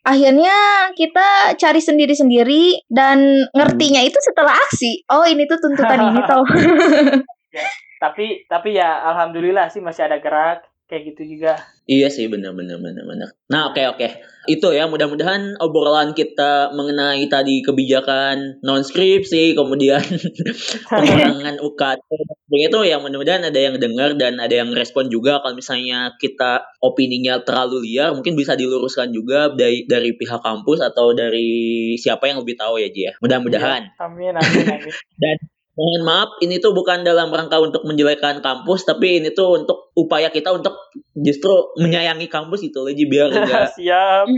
akhirnya 0.01 0.57
kita 0.97 1.53
cari 1.61 1.81
sendiri-sendiri 1.85 2.89
dan 2.89 3.45
ngertinya 3.53 4.01
itu 4.01 4.17
setelah 4.25 4.57
aksi. 4.57 5.05
Oh, 5.13 5.29
ini 5.29 5.45
tuh 5.45 5.61
tuntutan 5.61 6.01
ini 6.09 6.21
toh. 6.25 6.45
Tapi 8.01 8.49
tapi 8.49 8.81
ya 8.81 9.05
alhamdulillah 9.13 9.69
sih 9.69 9.85
masih 9.85 10.09
ada 10.09 10.17
gerak 10.17 10.65
kayak 10.89 11.13
gitu 11.13 11.37
juga. 11.37 11.61
Iya 11.89 12.09
sih 12.13 12.29
benar 12.29 12.53
benar 12.55 12.79
benar 12.79 13.05
benar. 13.07 13.29
Nah 13.51 13.73
oke 13.73 13.83
oke 13.97 14.09
itu 14.49 14.69
ya 14.73 14.89
mudah-mudahan 14.89 15.61
obrolan 15.61 16.17
kita 16.17 16.73
mengenai 16.73 17.29
tadi 17.29 17.61
kebijakan 17.61 18.59
non 18.65 18.81
skripsi 18.81 19.53
kemudian 19.53 20.01
pengurangan 20.91 21.61
UKT 21.61 22.09
begitu 22.49 22.79
ya 22.89 22.97
mudah-mudahan 22.97 23.45
ada 23.45 23.61
yang 23.61 23.77
dengar 23.77 24.17
dan 24.17 24.41
ada 24.41 24.65
yang 24.65 24.73
respon 24.73 25.13
juga 25.13 25.45
kalau 25.45 25.61
misalnya 25.61 26.17
kita 26.17 26.65
opininya 26.81 27.45
terlalu 27.45 27.85
liar 27.85 28.17
mungkin 28.17 28.33
bisa 28.33 28.57
diluruskan 28.57 29.13
juga 29.13 29.53
dari 29.53 29.85
dari 29.85 30.17
pihak 30.17 30.41
kampus 30.41 30.81
atau 30.81 31.13
dari 31.13 31.93
siapa 32.01 32.33
yang 32.33 32.41
lebih 32.41 32.57
tahu 32.57 32.81
ya 32.81 32.89
Ji 32.89 33.07
ya. 33.07 33.13
Mudah-mudahan. 33.21 33.93
Amin 34.01 34.35
amin 34.35 34.67
amin. 34.67 34.93
Dan 35.23 35.37
mohon 35.81 36.03
maaf, 36.05 36.31
ini 36.45 36.61
tuh 36.61 36.77
bukan 36.77 37.01
dalam 37.01 37.33
rangka 37.33 37.57
untuk 37.57 37.89
menjelekkan 37.89 38.45
kampus, 38.45 38.85
tapi 38.85 39.17
ini 39.17 39.33
tuh 39.33 39.65
untuk 39.65 39.97
upaya 39.97 40.29
kita 40.29 40.53
untuk 40.53 40.77
justru 41.17 41.73
menyayangi 41.81 42.29
kampus 42.29 42.69
itu 42.69 42.85
aja 42.85 43.05
biar 43.09 43.29
enggak 43.33 43.73
Siap. 43.73 44.29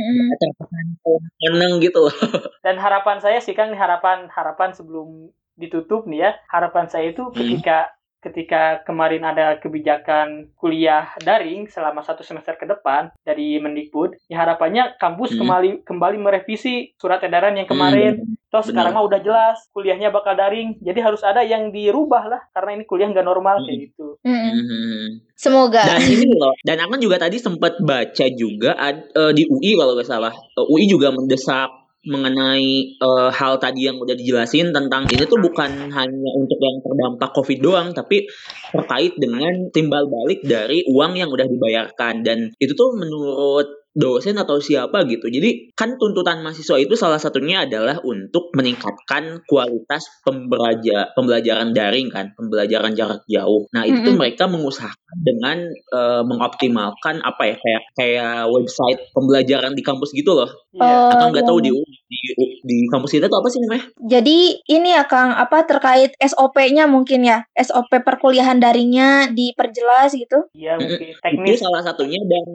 Meneng 1.50 1.82
gitu 1.82 2.06
loh. 2.06 2.14
Dan 2.64 2.78
harapan 2.78 3.18
saya 3.18 3.42
sih 3.42 3.58
Kang, 3.58 3.74
harapan 3.74 4.30
harapan 4.30 4.70
sebelum 4.70 5.34
ditutup 5.58 6.06
nih 6.06 6.30
ya, 6.30 6.30
harapan 6.46 6.86
saya 6.86 7.10
itu 7.10 7.26
ketika 7.34 7.90
ketika 8.22 8.86
kemarin 8.86 9.26
ada 9.26 9.58
kebijakan 9.58 10.54
kuliah 10.54 11.10
daring 11.18 11.66
selama 11.66 12.00
satu 12.00 12.22
semester 12.22 12.54
ke 12.54 12.64
depan 12.64 13.10
dari 13.20 13.58
Mendikbud, 13.58 14.14
ya 14.30 14.40
harapannya 14.40 14.94
kampus 14.96 15.34
Hmm. 15.34 15.42
kembali 15.42 15.70
kembali 15.82 16.16
merevisi 16.16 16.94
surat 16.94 17.18
edaran 17.20 17.58
yang 17.58 17.66
kemarin. 17.66 18.22
Terus 18.46 18.68
benar. 18.68 18.84
sekarang 18.86 18.92
mah 18.94 19.04
udah 19.04 19.20
jelas 19.20 19.58
kuliahnya 19.72 20.08
bakal 20.08 20.32
daring, 20.32 20.78
jadi 20.78 21.02
harus 21.02 21.24
ada 21.24 21.42
yang 21.42 21.72
dirubah 21.72 22.28
lah 22.28 22.40
karena 22.52 22.76
ini 22.76 22.84
kuliah 22.84 23.08
nggak 23.08 23.24
normal 23.24 23.58
Hmm. 23.58 23.66
kayak 23.66 23.78
gitu. 23.90 24.06
Mm-mm. 24.22 24.52
Mhm. 24.54 25.04
Semoga. 25.34 25.82
Dan 25.82 26.00
ini 26.06 26.30
loh, 26.30 26.54
dan 26.62 26.78
aku 26.78 26.94
juga 27.00 27.18
tadi 27.18 27.34
sempat 27.36 27.82
baca 27.82 28.26
juga 28.30 28.78
ad- 28.78 29.10
eh, 29.10 29.32
di 29.34 29.42
UI 29.44 29.74
kalau 29.74 29.98
nggak 29.98 30.06
salah, 30.06 30.30
Eh, 30.30 30.66
UI 30.70 30.86
juga 30.86 31.10
mendesak 31.10 31.81
mengenai 32.02 32.98
eh, 32.98 33.30
hal 33.30 33.62
tadi 33.62 33.86
yang 33.86 33.98
udah 33.98 34.14
dijelasin 34.18 34.74
tentang 34.74 35.06
ini 35.06 35.22
tuh 35.26 35.38
bukan 35.38 35.70
hanya 35.90 36.30
untuk 36.34 36.58
yang 36.58 36.82
terdampak 36.82 37.30
COVID 37.34 37.58
doang, 37.62 37.88
tapi 37.94 38.26
terkait 38.74 39.14
dengan 39.18 39.70
timbal 39.70 40.10
balik 40.10 40.42
dari 40.42 40.82
uang 40.90 41.14
yang 41.14 41.30
udah 41.30 41.46
dibayarkan. 41.46 42.26
Dan 42.26 42.50
itu 42.58 42.74
tuh 42.74 42.98
menurut 42.98 43.81
dosen 43.92 44.40
atau 44.40 44.58
siapa 44.58 45.04
gitu. 45.04 45.28
Jadi 45.28 45.72
kan 45.76 46.00
tuntutan 46.00 46.40
mahasiswa 46.40 46.80
itu 46.80 46.96
salah 46.96 47.20
satunya 47.20 47.68
adalah 47.68 48.00
untuk 48.02 48.48
meningkatkan 48.56 49.44
kualitas 49.44 50.08
pembelajar 50.24 51.12
pembelajaran 51.12 51.76
daring 51.76 52.08
kan, 52.08 52.32
pembelajaran 52.36 52.96
jarak 52.96 53.20
jauh. 53.28 53.68
Nah, 53.76 53.84
itu 53.84 54.00
tuh 54.00 54.16
Mm-mm. 54.16 54.20
mereka 54.20 54.48
mengusahakan 54.48 55.16
dengan 55.20 55.58
eh, 55.72 56.22
mengoptimalkan 56.24 57.20
apa 57.20 57.42
ya 57.52 57.56
kayak 57.60 57.82
kayak 57.96 58.34
website 58.48 59.00
pembelajaran 59.12 59.72
di 59.76 59.82
kampus 59.84 60.16
gitu 60.16 60.32
loh. 60.32 60.48
Oh, 60.80 61.12
Akang 61.12 61.36
nggak 61.36 61.44
tahu 61.44 61.60
di 61.60 61.68
di 62.08 62.20
di 62.64 62.78
kampus 62.88 63.12
kita 63.20 63.28
tuh 63.28 63.44
apa 63.44 63.48
sih 63.52 63.60
namanya? 63.60 63.84
Jadi 64.00 64.56
ini 64.72 64.88
ya 64.96 65.04
Kang, 65.04 65.36
apa 65.36 65.68
terkait 65.68 66.16
SOP-nya 66.16 66.88
mungkin 66.88 67.28
ya? 67.28 67.44
SOP 67.52 67.92
perkuliahan 67.92 68.56
daringnya 68.56 69.28
diperjelas 69.36 70.16
gitu? 70.16 70.48
Iya 70.56 70.80
mungkin 70.80 71.12
Itu 71.12 71.20
teknis. 71.20 71.60
salah 71.60 71.84
satunya 71.84 72.20
dan 72.24 72.46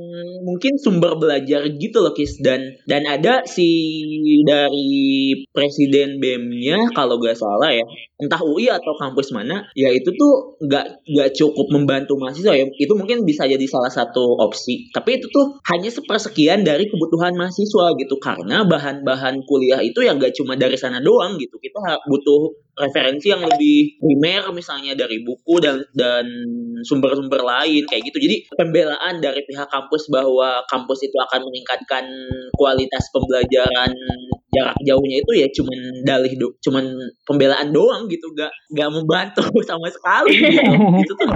mungkin 0.42 0.82
sumber 0.82 1.14
belajar 1.28 1.68
gitu 1.76 2.00
loh 2.00 2.16
Kis. 2.16 2.40
Dan 2.40 2.80
dan 2.88 3.04
ada 3.04 3.44
si 3.44 3.68
dari 4.48 5.36
presiden 5.52 6.24
BEM-nya 6.24 6.96
kalau 6.96 7.20
gak 7.20 7.36
salah 7.36 7.76
ya 7.76 7.84
entah 8.18 8.42
UI 8.42 8.66
atau 8.72 8.98
kampus 8.98 9.30
mana 9.30 9.70
ya 9.78 9.94
itu 9.94 10.10
tuh 10.18 10.58
nggak 10.58 11.06
nggak 11.06 11.30
cukup 11.38 11.68
membantu 11.70 12.16
mahasiswa 12.16 12.56
ya. 12.56 12.66
Itu 12.80 12.96
mungkin 12.96 13.28
bisa 13.28 13.44
jadi 13.46 13.62
salah 13.68 13.92
satu 13.92 14.40
opsi. 14.40 14.90
Tapi 14.96 15.20
itu 15.20 15.28
tuh 15.28 15.60
hanya 15.68 15.92
sepersekian 15.92 16.64
dari 16.64 16.88
kebutuhan 16.88 17.36
mahasiswa 17.36 17.94
gitu. 18.00 18.16
Karena 18.24 18.64
bahan-bahan 18.64 19.44
kuliah 19.44 19.84
itu 19.84 20.00
yang 20.02 20.18
gak 20.18 20.34
cuma 20.34 20.56
dari 20.56 20.80
sana 20.80 21.04
doang 21.04 21.36
gitu. 21.38 21.60
Kita 21.60 22.02
butuh 22.08 22.67
referensi 22.78 23.34
yang 23.34 23.42
lebih 23.42 23.98
primer 23.98 24.54
misalnya 24.54 24.94
dari 24.94 25.26
buku 25.26 25.58
dan 25.58 25.82
dan 25.98 26.26
sumber-sumber 26.86 27.42
lain 27.42 27.84
kayak 27.90 28.06
gitu. 28.06 28.22
Jadi 28.22 28.36
pembelaan 28.54 29.18
dari 29.18 29.42
pihak 29.44 29.66
kampus 29.68 30.14
bahwa 30.14 30.62
kampus 30.70 31.10
itu 31.10 31.18
akan 31.18 31.42
meningkatkan 31.50 32.06
kualitas 32.54 33.10
pembelajaran 33.10 33.92
jarak 34.54 34.78
jauhnya 34.86 35.18
itu 35.20 35.32
ya 35.38 35.48
cuman 35.52 35.80
dalih 36.08 36.34
do, 36.40 36.48
cuman 36.62 36.86
pembelaan 37.26 37.74
doang 37.74 38.06
gitu. 38.08 38.30
Gak 38.38 38.54
gak 38.78 38.90
membantu 38.94 39.42
sama 39.70 39.90
sekali 39.90 40.38
gitu. 40.38 40.74
Itu 41.04 41.14
tuh 41.18 41.30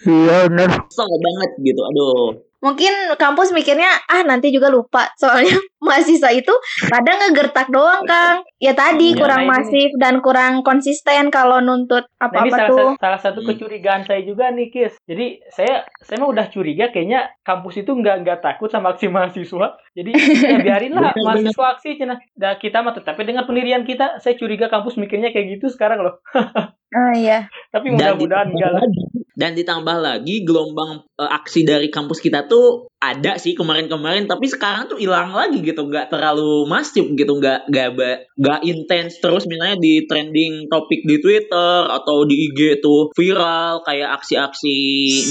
Iya 0.00 0.48
benar. 0.50 0.68
banget 0.90 1.50
gitu. 1.62 1.82
Aduh 1.86 2.49
Mungkin 2.60 2.92
kampus 3.16 3.50
mikirnya, 3.50 3.88
ah 4.04 4.20
nanti 4.22 4.52
juga 4.52 4.68
lupa. 4.68 5.08
Soalnya 5.16 5.56
mahasiswa 5.84 6.28
itu 6.30 6.52
kadang 6.86 7.16
ngegertak 7.24 7.72
doang 7.72 8.04
Kang. 8.04 8.44
Ya 8.60 8.76
tadi 8.76 9.16
Iya, 9.16 9.18
kurang 9.18 9.48
nah 9.48 9.48
ini 9.48 9.52
masif 9.64 9.90
dan 9.96 10.20
kurang 10.20 10.60
konsisten 10.60 11.32
kalau 11.32 11.64
nuntut 11.64 12.04
Nah, 12.20 12.28
ini 12.38 12.52
apa-apa 12.52 12.52
salah, 12.52 12.68
tuh. 12.68 12.76
satu, 12.76 13.00
salah 13.00 13.20
satu 13.20 13.38
Hmm. 13.40 13.48
kecurigaan 13.48 14.02
saya 14.04 14.20
juga 14.22 14.52
nih, 14.52 14.68
Kis. 14.68 14.92
Jadi 15.08 15.40
saya 15.48 15.88
saya 16.04 16.20
mah 16.20 16.28
udah 16.28 16.46
curiga 16.52 16.92
kayaknya 16.92 17.32
kampus 17.40 17.80
itu 17.80 17.90
nggak 17.90 18.16
nggak 18.22 18.38
takut 18.44 18.68
sama 18.68 18.92
aksi 18.92 19.08
mahasiswa. 19.08 19.80
Jadi 19.96 20.12
ya 20.44 20.56
biarin 20.60 20.92
lah 20.92 21.16
mahasiswa 21.24 21.64
aksi 21.74 21.96
cina. 21.96 22.20
Nah, 22.36 22.60
kita 22.60 22.84
mah 22.84 22.92
tapi 23.00 23.24
dengan 23.24 23.48
pendirian 23.48 23.82
kita, 23.82 24.20
saya 24.20 24.36
curiga 24.36 24.68
kampus 24.68 25.00
mikirnya 25.00 25.32
kayak 25.32 25.56
gitu 25.56 25.72
sekarang 25.72 26.04
loh. 26.04 26.20
Ah 26.90 27.14
iya. 27.14 27.46
Tapi 27.70 27.94
mudah-mudahan 27.94 28.50
enggak 28.50 28.72
lagi 28.74 29.19
dan 29.40 29.56
ditambah 29.56 29.96
lagi 30.04 30.44
gelombang 30.44 31.00
eh, 31.16 31.30
aksi 31.32 31.64
dari 31.64 31.88
kampus 31.88 32.20
kita 32.20 32.44
tuh 32.44 32.92
ada 33.00 33.40
sih 33.40 33.56
kemarin-kemarin 33.56 34.28
tapi 34.28 34.44
sekarang 34.44 34.84
tuh 34.92 35.00
hilang 35.00 35.32
lagi 35.32 35.64
gitu. 35.64 35.88
Nggak 35.88 36.12
terlalu 36.12 36.68
masif 36.68 37.08
gitu 37.16 37.32
nggak 37.40 37.72
nggak 37.72 37.88
nggak 38.36 38.60
intens 38.68 39.16
terus. 39.24 39.48
Misalnya 39.48 39.80
di 39.80 40.04
trending 40.04 40.68
topik 40.68 41.08
di 41.08 41.16
Twitter 41.24 41.88
atau 41.88 42.28
di 42.28 42.52
IG 42.52 42.84
tuh 42.84 43.08
viral 43.16 43.80
kayak 43.88 44.20
aksi-aksi 44.20 44.76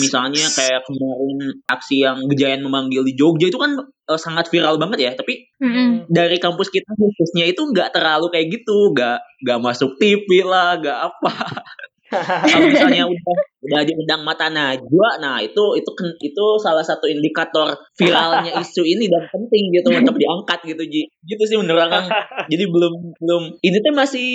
misalnya 0.01 0.49
kayak 0.49 0.81
kemarin 0.89 1.37
aksi 1.69 2.01
yang 2.01 2.17
Gejayan 2.25 2.65
memanggil 2.65 3.05
di 3.05 3.13
Jogja 3.13 3.53
itu 3.53 3.61
kan 3.61 3.77
eh, 3.85 4.17
sangat 4.17 4.49
viral 4.49 4.81
banget 4.81 5.05
ya. 5.05 5.11
Tapi 5.13 5.37
Mm-mm. 5.61 6.09
dari 6.09 6.41
kampus 6.41 6.73
kita 6.73 6.89
khususnya 6.97 7.45
itu 7.45 7.61
nggak 7.61 7.93
terlalu 7.93 8.33
kayak 8.33 8.49
gitu. 8.49 8.89
Nggak 8.97 9.21
nggak 9.45 9.59
masuk 9.61 10.01
TV 10.01 10.41
lah 10.41 10.81
nggak 10.81 10.99
apa 11.13 11.31
kalau 12.51 12.65
misalnya 12.67 13.05
udah 13.05 13.35
udah 13.59 13.81
diundang 13.85 14.21
mata 14.25 14.49
najwa 14.49 15.09
nah 15.21 15.37
itu 15.43 15.77
itu 15.77 15.91
itu 16.25 16.45
salah 16.57 16.81
satu 16.81 17.05
indikator 17.05 17.75
viralnya 17.93 18.55
isu 18.63 18.81
ini 18.81 19.05
dan 19.11 19.29
penting 19.29 19.69
gitu 19.75 19.93
untuk 19.93 20.15
diangkat 20.17 20.59
gitu 20.65 20.83
Ji. 20.89 21.01
Gitu 21.25 21.43
sih 21.45 21.57
menurut 21.59 21.85
jadi 22.51 22.63
belum 22.65 22.93
belum 23.19 23.43
ini 23.61 23.77
tuh 23.83 23.93
masih 23.93 24.29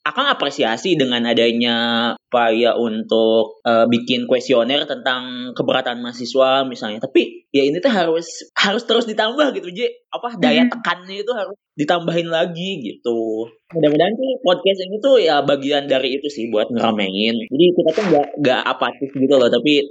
Akang 0.00 0.32
apresiasi 0.32 0.96
dengan 0.96 1.28
adanya 1.28 1.76
upaya 2.16 2.72
untuk 2.72 3.60
eh, 3.68 3.84
bikin 3.84 4.24
kuesioner 4.24 4.88
tentang 4.88 5.52
keberatan 5.52 6.00
mahasiswa 6.00 6.64
misalnya. 6.64 7.04
Tapi 7.04 7.44
ya 7.52 7.68
ini 7.68 7.84
tuh 7.84 7.92
harus 7.92 8.48
harus 8.56 8.88
terus 8.88 9.04
ditambah 9.04 9.52
gitu 9.52 9.68
Ji. 9.68 9.86
Apa 10.08 10.40
daya 10.40 10.64
Mhm. 10.64 10.72
tekannya 10.72 11.20
itu 11.20 11.32
harus 11.36 11.52
ditambahin 11.76 12.32
lagi 12.32 12.80
gitu. 12.80 13.44
Mudah-mudahan 13.76 14.14
sih 14.16 14.30
podcast 14.40 14.80
ini 14.88 14.96
tuh 14.98 15.20
ya 15.20 15.44
bagian 15.44 15.84
dari 15.84 16.16
itu 16.16 16.26
sih 16.26 16.48
buat 16.48 16.72
ngeramein 16.72 17.36
jadi 17.46 17.64
kita 17.76 17.90
tuh 17.94 18.04
nggak 18.10 18.26
nggak 18.42 18.60
apatis 18.66 19.10
gitu 19.12 19.34
loh 19.36 19.46
tapi 19.46 19.84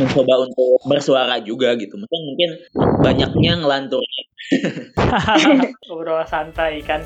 mencoba 0.00 0.48
untuk 0.48 0.80
bersuara 0.88 1.36
juga 1.44 1.76
gitu. 1.76 1.94
Mungkin 2.00 2.20
mungkin 2.24 2.50
banyaknya 3.04 3.60
ngelantur. 3.60 4.00
Ngobrol 5.86 6.24
santai 6.24 6.80
kan. 6.80 7.04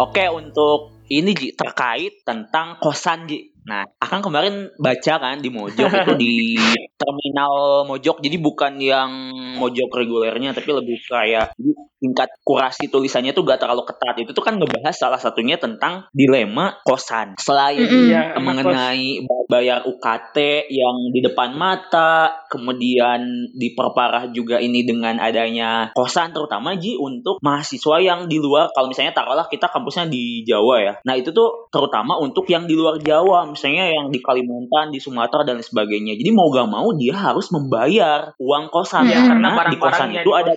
Oke 0.00 0.24
untuk 0.32 1.04
ini 1.12 1.36
Ji 1.36 1.48
terkait 1.52 2.24
tentang 2.24 2.80
kosan 2.80 3.28
Ji 3.28 3.52
Nah, 3.70 3.86
akan 4.02 4.18
kemarin 4.18 4.54
baca 4.82 5.14
kan 5.22 5.38
di 5.38 5.46
Mojok 5.46 5.86
itu 5.86 6.12
di 6.18 6.58
terminal 7.00 7.86
Mojok. 7.86 8.18
Jadi 8.18 8.36
bukan 8.42 8.82
yang 8.82 9.10
Mojok 9.62 9.94
regulernya, 9.94 10.50
tapi 10.50 10.74
lebih 10.74 10.98
kayak 11.06 11.54
jadi 11.54 11.70
tingkat 12.00 12.30
kurasi 12.42 12.90
tulisannya 12.90 13.30
tuh 13.30 13.46
gak 13.46 13.62
terlalu 13.62 13.86
ketat. 13.86 14.18
Itu 14.18 14.34
tuh 14.34 14.42
kan 14.42 14.58
ngebahas 14.58 14.96
salah 14.96 15.20
satunya 15.22 15.54
tentang 15.54 16.10
dilema 16.10 16.82
kosan. 16.82 17.38
Selain. 17.38 17.78
Iya, 17.78 18.34
sama 18.34 18.56
mengenai 18.56 19.22
bayar 19.46 19.86
UKT 19.86 20.66
yang 20.72 20.96
di 21.14 21.20
depan 21.22 21.54
mata, 21.54 22.42
kemudian 22.50 23.52
diperparah 23.54 24.34
juga 24.34 24.58
ini 24.58 24.82
dengan 24.82 25.22
adanya 25.22 25.94
kosan 25.94 26.34
terutama 26.34 26.74
Ji 26.80 26.96
untuk 26.96 27.38
mahasiswa 27.44 28.00
yang 28.00 28.26
di 28.26 28.40
luar 28.40 28.72
kalau 28.72 28.88
misalnya 28.88 29.12
taruhlah 29.12 29.46
kita 29.46 29.68
kampusnya 29.68 30.08
di 30.08 30.42
Jawa 30.42 30.76
ya. 30.82 30.92
Nah, 31.04 31.14
itu 31.14 31.30
tuh 31.30 31.68
terutama 31.68 32.16
untuk 32.18 32.48
yang 32.48 32.64
di 32.64 32.74
luar 32.74 32.98
Jawa, 32.98 33.44
misalnya 33.60 33.92
yang 33.92 34.08
di 34.08 34.24
Kalimantan, 34.24 34.88
di 34.88 34.96
Sumatera 34.96 35.44
dan 35.44 35.60
lain 35.60 35.68
sebagainya. 35.68 36.16
Jadi 36.16 36.32
mau 36.32 36.48
gak 36.48 36.64
mau 36.64 36.88
dia 36.96 37.12
harus 37.12 37.52
membayar 37.52 38.32
uang 38.40 38.72
kosan 38.72 39.04
Iya, 39.04 39.28
karena 39.28 39.52
di 39.68 39.76
kosan 39.76 40.08
itu 40.16 40.30
ada 40.32 40.56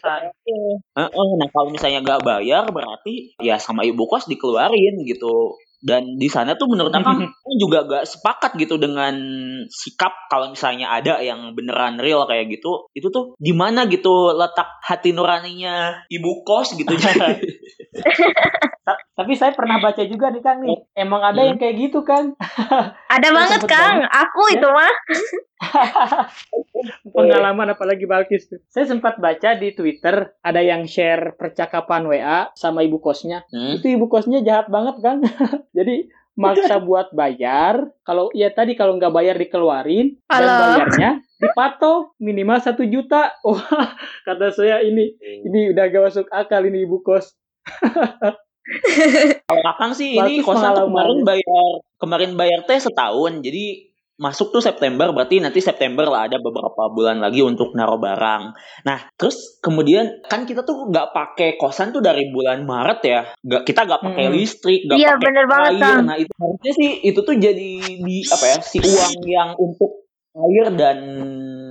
nah 0.95 1.49
kalau 1.51 1.67
misalnya 1.67 1.99
nggak 1.99 2.23
bayar 2.23 2.63
berarti 2.71 3.35
ya 3.43 3.59
sama 3.59 3.83
ibu 3.83 4.07
kos 4.07 4.31
dikeluarin 4.31 5.03
gitu. 5.03 5.59
Dan 5.83 6.15
di 6.15 6.25
sana 6.25 6.55
tuh 6.55 6.65
menurut 6.65 6.89
aku 6.89 7.27
juga 7.59 7.83
gak 7.83 8.07
sepakat 8.07 8.55
gitu 8.55 8.79
dengan 8.79 9.11
sikap 9.67 10.15
kalau 10.27 10.49
misalnya 10.49 10.87
ada 10.89 11.19
yang 11.19 11.51
beneran 11.51 11.99
real 11.99 12.23
kayak 12.23 12.47
gitu. 12.49 12.87
Itu 12.91 13.11
tuh 13.11 13.35
gimana 13.35 13.83
gitu 13.85 14.31
letak 14.31 14.79
hati 14.81 15.11
nuraninya 15.11 16.07
ibu 16.07 16.41
kos 16.41 16.73
gitu. 16.73 16.95
Ta- 18.83 18.99
Tapi 19.13 19.31
saya 19.33 19.51
pernah 19.51 19.77
baca 19.77 20.03
juga 20.03 20.27
nih 20.27 20.41
Kang 20.41 20.59
nih. 20.59 20.75
Emang 20.93 21.21
ada 21.21 21.37
Hmm. 21.37 21.49
yang 21.51 21.57
kayak 21.57 21.75
gitu 21.77 22.01
Kang. 22.01 22.35
Ada 23.13 23.29
banget 23.29 23.61
Kang, 23.63 24.01
banget. 24.01 24.09
aku 24.09 24.41
itu 24.49 24.67
mah. 24.67 24.93
Pengalaman 27.05 27.71
apalagi 27.71 28.03
Balkis 28.03 28.49
tuh. 28.49 28.59
Saya 28.67 28.89
sempat 28.89 29.15
baca 29.17 29.53
di 29.53 29.71
Twitter 29.71 30.33
ada 30.41 30.59
yang 30.59 30.83
share 30.83 31.37
percakapan 31.37 32.03
WA 32.03 32.49
sama 32.53 32.81
ibu 32.81 32.97
kosnya. 32.97 33.45
Hmm. 33.47 33.77
Itu 33.77 33.87
ibu 33.87 34.07
kosnya 34.07 34.41
jahat 34.41 34.67
banget 34.67 34.97
Kang. 34.99 35.21
Jadi 35.73 36.09
maksa 36.37 36.77
buat 36.87 37.13
bayar. 37.13 37.89
Kalau 38.05 38.29
ya 38.33 38.49
tadi 38.49 38.73
kalau 38.73 38.97
nggak 38.97 39.13
bayar 39.13 39.35
dikeluarin 39.37 40.17
dan 40.29 40.41
Alah. 40.41 40.57
bayarnya 40.61 41.09
dipatok 41.41 42.13
minimal 42.17 42.57
satu 42.61 42.85
juta. 42.87 43.33
Wah 43.45 43.97
kata 44.25 44.53
saya 44.53 44.81
ini 44.85 45.13
ini 45.19 45.73
udah 45.73 45.83
gak 45.89 46.03
masuk 46.13 46.27
akal 46.31 46.63
ini 46.65 46.85
ibu 46.85 47.01
kos. 47.03 47.35
Kalau 49.43 49.63
Akang 49.67 49.91
sih 49.91 50.15
ini 50.15 50.39
kosan 50.39 50.71
kemarin 50.71 51.27
bayar 51.27 51.71
kemarin 51.99 52.31
bayar 52.39 52.63
teh 52.63 52.79
setahun. 52.79 53.43
Jadi 53.43 53.92
masuk 54.23 54.55
tuh 54.55 54.63
September 54.63 55.11
berarti 55.11 55.43
nanti 55.43 55.59
September 55.59 56.07
lah 56.07 56.31
ada 56.31 56.39
beberapa 56.39 56.87
bulan 56.87 57.19
lagi 57.19 57.43
untuk 57.43 57.75
naruh 57.75 57.99
barang. 57.99 58.43
Nah 58.87 58.99
terus 59.19 59.59
kemudian 59.59 60.23
kan 60.31 60.47
kita 60.47 60.63
tuh 60.63 60.87
nggak 60.87 61.11
pakai 61.11 61.59
kosan 61.59 61.91
tuh 61.91 61.99
dari 61.99 62.31
bulan 62.31 62.63
Maret 62.63 62.99
ya. 63.03 63.21
Nggak 63.43 63.67
kita 63.67 63.83
nggak 63.83 64.01
pakai 64.07 64.25
Hmm. 64.31 64.35
listrik, 64.39 64.87
nggak 64.87 64.95
Iya, 64.95 65.11
pakai 65.19 65.23
bener 65.27 65.45
banget, 65.51 65.71
air. 65.75 65.81
Kang. 65.83 66.01
Nah 66.07 66.15
itu 66.15 66.33
harusnya 66.39 66.71
sih 66.71 66.89
itu 67.03 67.19
tuh 67.19 67.35
jadi 67.35 67.71
di 67.99 68.17
apa 68.31 68.45
ya 68.47 68.57
si 68.63 68.77
uang 68.79 69.13
yang 69.27 69.49
untuk 69.59 70.07
air 70.33 70.65
dan 70.73 70.97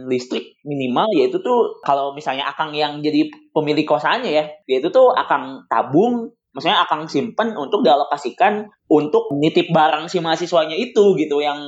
listrik 0.06 0.54
minimal 0.62 1.08
yaitu 1.16 1.42
tuh 1.42 1.82
kalau 1.82 2.14
misalnya 2.14 2.46
akang 2.46 2.70
yang 2.76 3.02
jadi 3.02 3.26
pemilik 3.50 3.82
kosannya 3.82 4.30
ya 4.30 4.44
yaitu 4.70 4.90
tuh 4.94 5.10
akang 5.14 5.66
tabung 5.66 6.30
maksudnya 6.52 6.78
akang 6.78 7.04
simpen 7.04 7.52
untuk 7.52 7.80
dialokasikan 7.80 8.64
untuk 8.86 9.32
nitip 9.32 9.68
barang 9.68 10.06
si 10.06 10.18
mahasiswanya 10.18 10.74
itu 10.74 11.16
gitu 11.16 11.38
yang 11.38 11.58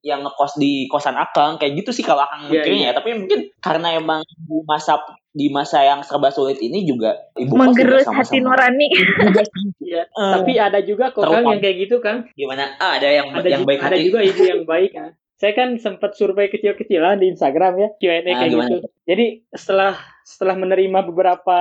yang 0.00 0.20
ngekos 0.20 0.56
di 0.56 0.84
kosan 0.86 1.14
akang 1.14 1.56
kayak 1.56 1.78
gitu 1.78 1.90
sih 1.90 2.02
kalau 2.02 2.22
akang 2.22 2.46
Iya, 2.46 2.52
mikirnya 2.52 2.78
iya. 2.80 2.88
ya 2.88 2.94
tapi 2.94 3.14
mungkin 3.14 3.40
karena 3.56 3.94
emang 3.94 4.20
masa 4.64 4.98
di 5.28 5.48
masa 5.48 5.80
yang 5.80 6.00
serba 6.00 6.28
sulit 6.28 6.58
ini 6.58 6.82
juga 6.82 7.14
ibu 7.34 7.48
kos 7.48 7.54
juga 7.54 7.64
Menggerus 7.64 8.02
sama-sama 8.02 8.20
hati 8.20 8.38
nurani. 8.40 8.88
juga. 8.92 9.42
Iya. 9.82 10.02
Eh, 10.04 10.32
Tapi 10.34 10.52
ada 10.56 10.80
juga 10.80 11.04
kok 11.08 11.20
Kang 11.20 11.28
terutama- 11.32 11.52
yang 11.52 11.60
kayak 11.60 11.76
gitu 11.78 11.96
Kang. 11.98 12.18
gimana 12.32 12.64
ah, 12.76 12.96
ada 12.96 13.08
yang 13.08 13.28
Ada 13.30 13.44
yang 13.46 13.60
ju- 13.60 13.68
baik 13.68 13.80
ada 13.80 13.88
hati 13.90 14.02
juga 14.02 14.18
ibu 14.22 14.42
yang 14.42 14.62
baik. 14.64 14.90
Kang. 14.90 15.10
Saya 15.34 15.52
kan 15.52 15.68
sempat 15.76 16.14
survei 16.14 16.46
kecil-kecilan 16.48 17.18
di 17.18 17.26
Instagram 17.28 17.72
ya, 17.76 17.88
Q&A 17.96 18.22
Ah, 18.22 18.22
kayak 18.36 18.48
gimana 18.48 18.70
gitu. 18.72 18.88
Jadi 19.04 19.24
setelah 19.50 19.92
setelah 20.22 20.54
menerima 20.54 21.04
beberapa 21.06 21.58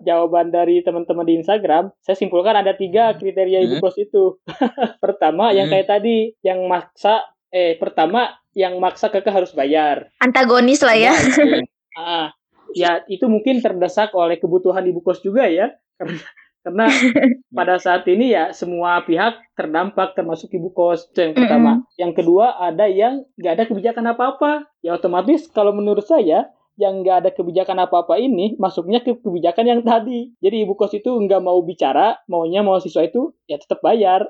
jawaban 0.00 0.50
dari 0.50 0.80
teman-teman 0.80 1.26
di 1.26 1.34
Instagram, 1.42 1.90
saya 2.00 2.16
simpulkan 2.16 2.54
ada 2.54 2.74
tiga 2.74 3.14
kriteria 3.14 3.66
ibu 3.66 3.78
Hmm. 3.78 3.84
kos 3.84 3.96
itu. 3.98 4.38
pertama 5.04 5.50
yang 5.50 5.66
Hmm. 5.66 5.74
kayak 5.78 5.88
tadi, 5.90 6.18
yang 6.42 6.64
maksa, 6.66 7.22
eh 7.50 7.74
pertama 7.76 8.34
yang 8.54 8.78
maksa 8.78 9.10
keke 9.10 9.30
harus 9.30 9.50
bayar. 9.52 10.10
Antagonis 10.22 10.82
lah 10.82 10.94
ya. 10.94 11.12
Ah, 11.94 12.34
ya 12.74 13.06
itu 13.06 13.30
mungkin 13.30 13.62
terdesak 13.62 14.10
oleh 14.18 14.34
kebutuhan 14.42 14.82
ibu 14.82 14.98
kos 14.98 15.22
juga 15.22 15.46
ya, 15.46 15.70
karena 15.94 16.18
karena 16.64 16.86
pada 17.54 17.78
saat 17.78 18.02
ini 18.10 18.34
ya 18.34 18.50
semua 18.50 18.98
pihak 19.06 19.38
terdampak 19.54 20.18
termasuk 20.18 20.50
ibu 20.50 20.74
kos 20.74 21.06
itu 21.14 21.22
yang 21.22 21.34
pertama. 21.38 21.86
Yang 21.94 22.12
kedua 22.18 22.58
ada 22.58 22.90
yang 22.90 23.22
nggak 23.38 23.52
ada 23.54 23.64
kebijakan 23.70 24.10
apa-apa. 24.10 24.66
Ya 24.82 24.98
otomatis 24.98 25.46
kalau 25.46 25.70
menurut 25.70 26.02
saya 26.02 26.50
yang 26.74 27.02
nggak 27.02 27.16
ada 27.22 27.30
kebijakan 27.30 27.86
apa-apa 27.86 28.18
ini 28.18 28.58
masuknya 28.58 28.98
ke 29.00 29.14
kebijakan 29.18 29.66
yang 29.66 29.80
tadi. 29.82 30.34
Jadi 30.42 30.56
ibu 30.66 30.74
kos 30.74 30.94
itu 30.94 31.10
nggak 31.10 31.38
mau 31.38 31.62
bicara, 31.62 32.18
maunya 32.26 32.66
mau 32.66 32.78
siswa 32.78 33.06
itu 33.06 33.30
ya 33.46 33.58
tetap 33.58 33.78
bayar. 33.80 34.26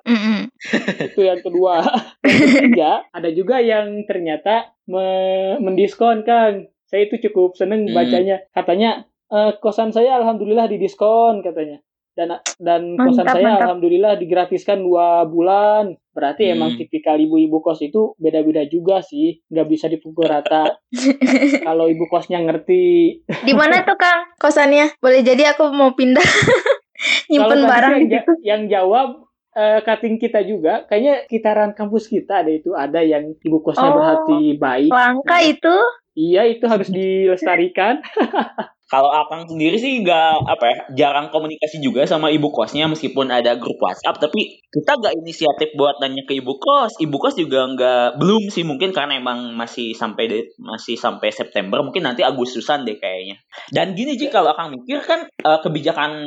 Itu 1.01 1.25
yang 1.25 1.41
kedua. 1.41 1.81
yang 2.25 2.41
ketiga, 2.53 2.93
ada 3.11 3.29
juga 3.33 3.61
yang 3.61 4.05
ternyata 4.05 4.73
me- 4.85 5.57
mendiskon, 5.61 6.25
Kang. 6.25 6.69
Saya 6.85 7.09
itu 7.09 7.19
cukup 7.29 7.57
seneng 7.57 7.89
Hmm. 7.89 7.97
bacanya. 7.97 8.45
Katanya, 8.53 8.91
"Eh, 9.33 9.53
kosan 9.59 9.91
saya 9.91 10.21
alhamdulillah 10.21 10.69
didiskon, 10.69 11.41
katanya. 11.41 11.81
Dan 12.15 12.31
dan 12.57 12.95
kosan 12.95 13.21
Mantap, 13.21 13.35
saya 13.35 13.45
mantap. 13.45 13.63
alhamdulillah 13.67 14.15
digratiskan 14.15 14.79
dua 14.79 15.23
bulan. 15.25 15.85
Berarti 16.11 16.47
Hmm. 16.47 16.55
emang 16.55 16.71
tipikal 16.77 17.19
ibu-ibu 17.19 17.59
kos 17.59 17.83
itu 17.83 18.15
beda-beda 18.17 18.63
juga 18.65 19.03
sih. 19.03 19.43
Nggak 19.47 19.67
bisa 19.67 19.87
dipukul 19.89 20.25
rata. 20.25 20.79
Kalau 21.67 21.87
ibu 21.87 22.07
kosnya 22.07 22.39
ngerti. 22.39 23.19
Di 23.27 23.51
mana 23.53 23.83
tuh 23.83 23.99
Kang 23.99 24.31
kosannya? 24.37 24.95
Boleh 24.97 25.21
jadi 25.21 25.51
aku 25.51 25.69
mau 25.69 25.91
pindah. 25.93 26.23
Nyimpen 27.29 27.63
barang 27.65 27.93
yang, 27.99 28.07
situ. 28.23 28.33
yang 28.43 28.63
jawab 28.65 29.27
eh, 29.53 29.79
cutting 29.81 30.19
kita 30.19 30.43
juga, 30.43 30.83
kayaknya 30.85 31.27
sekitaran 31.27 31.71
kampus 31.73 32.07
kita 32.07 32.43
ada 32.43 32.51
itu 32.51 32.75
ada 32.75 32.99
yang 32.99 33.35
ibu 33.37 33.59
kosnya 33.61 33.87
Oh. 33.87 33.95
berhati 33.95 34.55
baik. 34.55 34.91
Langka 34.91 35.37
Iya. 35.37 35.51
itu. 35.53 35.77
Iya 36.15 36.43
itu 36.49 36.65
harus 36.65 36.89
dilestarikan. 36.89 38.03
Kalau 38.95 39.11
Akang 39.11 39.43
sendiri 39.51 39.75
sih 39.75 40.07
nggak 40.07 40.47
apa 40.47 40.65
ya 40.71 40.77
jarang 40.95 41.35
komunikasi 41.35 41.83
juga 41.83 42.07
sama 42.07 42.31
ibu 42.31 42.55
kosnya 42.55 42.87
meskipun 42.87 43.27
ada 43.27 43.59
grup 43.59 43.83
WhatsApp. 43.83 44.23
Tapi 44.23 44.63
kita 44.71 44.95
nggak 45.03 45.19
inisiatif 45.19 45.75
buat 45.75 45.99
nanya 45.99 46.23
ke 46.23 46.39
ibu 46.39 46.55
kos. 46.63 46.95
Ibu 47.03 47.17
kos 47.19 47.35
juga 47.35 47.67
nggak 47.75 48.23
belum 48.23 48.55
sih 48.55 48.63
mungkin 48.63 48.95
karena 48.95 49.19
emang 49.19 49.59
masih 49.59 49.99
sampai 49.99 50.31
de- 50.31 50.55
masih 50.63 50.95
sampai 50.95 51.35
September. 51.35 51.83
Mungkin 51.83 52.07
nanti 52.07 52.23
Agustusan 52.23 52.87
deh 52.87 52.95
kayaknya. 53.03 53.43
Dan 53.75 53.99
gini 53.99 54.15
sih 54.15 54.31
kalau 54.31 54.55
Akang 54.55 54.71
mikir 54.71 55.03
kan 55.03 55.27
eh, 55.27 55.59
kebijakan 55.59 56.23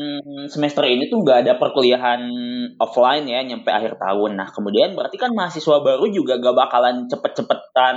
semester 0.52 0.84
ini 0.84 1.08
tuh 1.08 1.24
nggak 1.24 1.48
ada 1.48 1.54
perkuliahan 1.56 2.20
offline 2.84 3.24
ya 3.32 3.48
nyampe 3.48 3.72
akhir 3.72 3.96
tahun. 3.96 4.36
Nah 4.36 4.52
kemudian 4.52 4.92
berarti 4.92 5.16
kan 5.16 5.32
mahasiswa 5.32 5.80
baru 5.80 6.04
juga 6.12 6.36
gak 6.44 6.52
bakalan 6.52 7.08
cepet-cepetan 7.08 7.96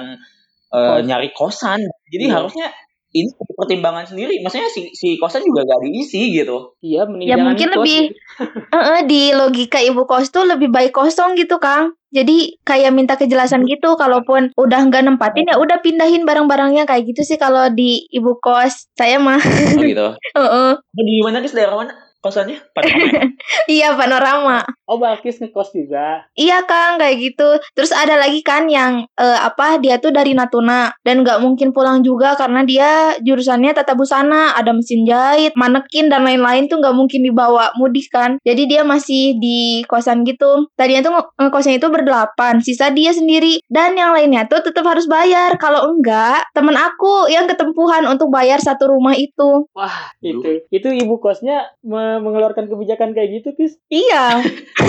Kos. 0.71 1.03
nyari 1.03 1.35
kosan. 1.35 1.83
Jadi 2.15 2.31
Iya. 2.31 2.39
harusnya 2.39 2.71
ini 3.11 3.27
pertimbangan 3.59 4.07
sendiri 4.07 4.39
maksudnya 4.39 4.71
si 4.71 4.95
si 4.95 5.19
kosan 5.19 5.43
juga 5.43 5.67
gak 5.67 5.83
diisi 5.83 6.31
gitu 6.31 6.79
Iya 6.79 7.05
mending 7.05 7.27
Ya, 7.27 7.37
mungkin 7.37 7.69
kos 7.71 7.83
lebih- 7.83 8.15
gitu. 8.15 8.19
Heeh, 8.75 8.99
di 9.05 9.23
logika 9.33 9.79
ibu 9.79 10.07
kos 10.07 10.31
tuh 10.31 10.47
lebih 10.47 10.71
baik 10.71 10.95
kosong 10.95 11.35
gitu 11.35 11.59
Kang. 11.59 11.93
Jadi 12.11 12.59
kayak 12.63 12.91
minta 12.91 13.15
kejelasan 13.15 13.69
gitu. 13.69 13.95
Kalaupun 13.95 14.51
udah 14.57 14.81
nggak 14.89 15.05
nempatin 15.05 15.47
ya 15.47 15.61
udah 15.61 15.79
pindahin 15.79 16.25
barang-barangnya 16.25 16.89
kayak 16.89 17.07
gitu 17.07 17.23
sih 17.23 17.37
kalau 17.37 17.69
di 17.69 18.09
ibu 18.09 18.39
kos. 18.39 18.89
Saya 18.95 19.21
mah. 19.21 19.39
oh, 19.39 19.83
gitu 19.83 20.07
Heeh. 20.39 20.71
di 20.97 21.17
mana 21.21 21.39
guys 21.39 21.53
daerah 21.53 21.77
mana 21.77 21.93
kosannya 22.21 22.61
Panorama 22.77 23.09
ya? 23.17 23.25
Iya 23.71 23.89
panorama. 23.95 24.59
Oh 24.87 24.99
Balkis 24.99 25.39
ngekos 25.39 25.73
juga. 25.73 26.27
Iya 26.35 26.67
Kang 26.67 26.99
kayak 26.99 27.17
gitu. 27.19 27.49
Terus 27.73 27.95
ada 27.95 28.19
lagi 28.19 28.43
kan 28.43 28.67
yang 28.67 29.07
eh, 29.15 29.39
apa 29.39 29.79
dia 29.79 29.97
tuh 30.03 30.11
dari 30.11 30.35
Natuna 30.35 30.91
dan 31.07 31.23
nggak 31.23 31.39
mungkin 31.41 31.71
pulang 31.71 32.03
juga 32.03 32.35
karena 32.35 32.67
dia 32.67 33.15
jurusannya 33.23 33.71
tata 33.73 33.95
busana, 33.95 34.55
ada 34.59 34.75
mesin 34.75 35.07
jahit, 35.07 35.55
manekin 35.55 36.11
dan 36.11 36.27
lain-lain 36.27 36.67
tuh 36.67 36.83
nggak 36.83 36.95
mungkin 36.95 37.23
dibawa 37.23 37.71
mudik 37.79 38.11
kan. 38.11 38.37
Jadi 38.43 38.67
dia 38.67 38.83
masih 38.83 39.39
di 39.39 39.87
kosan 39.87 40.27
gitu. 40.27 40.67
Tadinya 40.75 41.01
tuh 41.07 41.13
nge- 41.15 41.33
ngekosnya 41.47 41.75
itu 41.79 41.87
berdelapan, 41.89 42.59
sisa 42.61 42.91
dia 42.91 43.15
sendiri 43.15 43.63
dan 43.71 43.95
yang 43.95 44.13
lainnya 44.13 44.45
tuh 44.51 44.61
tetap 44.67 44.83
harus 44.85 45.07
bayar. 45.07 45.55
Kalau 45.57 45.87
enggak, 45.95 46.45
temen 46.53 46.75
aku 46.75 47.31
yang 47.31 47.47
ketempuhan 47.47 48.05
untuk 48.11 48.29
bayar 48.29 48.59
satu 48.59 48.91
rumah 48.91 49.15
itu. 49.15 49.71
Wah 49.73 50.11
itu 50.21 50.67
itu 50.69 50.89
ibu 50.91 51.23
kosnya 51.23 51.71
me- 51.87 52.10
mengeluarkan 52.19 52.67
kebijakan 52.67 53.15
kayak 53.15 53.31
gitu, 53.39 53.55
Kis. 53.55 53.79
Iya, 53.87 54.43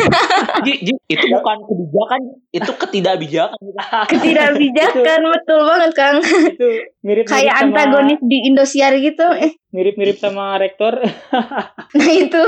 Ji, 0.66 0.74
Ji, 0.82 0.94
itu 1.06 1.26
bukan 1.30 1.58
kebijakan, 1.70 2.22
itu 2.50 2.72
ketidakbijakan. 2.74 3.60
ketidakbijakan 4.12 5.20
betul 5.30 5.60
banget 5.68 5.92
Kang. 5.94 6.18
Itu 6.26 6.68
mirip 7.06 7.30
Kayak 7.30 7.62
antagonis 7.62 8.18
di 8.26 8.38
Indosiar 8.50 8.98
gitu. 8.98 9.28
Eh, 9.38 9.54
mirip-mirip 9.70 10.18
sama 10.18 10.58
rektor. 10.58 10.98
nah 11.98 12.10
itu. 12.10 12.42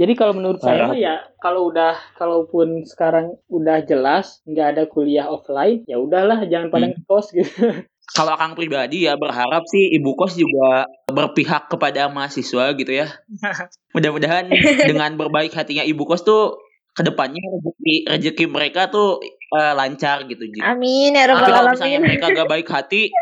Jadi 0.00 0.16
kalau 0.16 0.32
menurut 0.32 0.64
saya 0.64 0.96
ya 0.96 1.20
kalau 1.44 1.68
udah 1.68 1.92
kalaupun 2.16 2.88
sekarang 2.88 3.36
udah 3.52 3.84
jelas 3.84 4.40
nggak 4.48 4.66
ada 4.76 4.82
kuliah 4.88 5.28
offline, 5.28 5.84
ya 5.84 6.00
udahlah 6.00 6.40
jangan 6.48 6.72
pada 6.72 6.88
Hmm. 6.88 6.96
ngekos 6.96 7.26
gitu. 7.36 7.84
Kalau 8.10 8.34
Akang 8.34 8.58
pribadi 8.58 9.06
ya 9.06 9.14
berharap 9.14 9.62
sih 9.70 9.94
ibu 9.94 10.18
kos 10.18 10.34
juga 10.34 10.90
berpihak 11.06 11.70
kepada 11.70 12.10
mahasiswa 12.10 12.74
gitu 12.74 12.90
ya. 12.90 13.06
Mudah-mudahan 13.94 14.50
dengan 14.82 15.14
berbaik 15.14 15.54
hatinya 15.54 15.86
ibu 15.86 16.02
kos 16.02 16.26
tuh 16.26 16.58
ke 16.90 17.06
depannya 17.06 17.38
rezeki 17.38 17.94
rezeki 18.10 18.44
mereka 18.50 18.90
tuh 18.90 19.22
eh, 19.54 19.72
lancar 19.78 20.26
gitu. 20.26 20.42
Amin 20.66 21.14
ya 21.14 21.30
Tapi 21.30 21.50
kalau 21.54 21.70
misalnya 21.70 21.98
mereka 22.02 22.34
gak 22.34 22.50
baik 22.50 22.66
hati, 22.66 23.14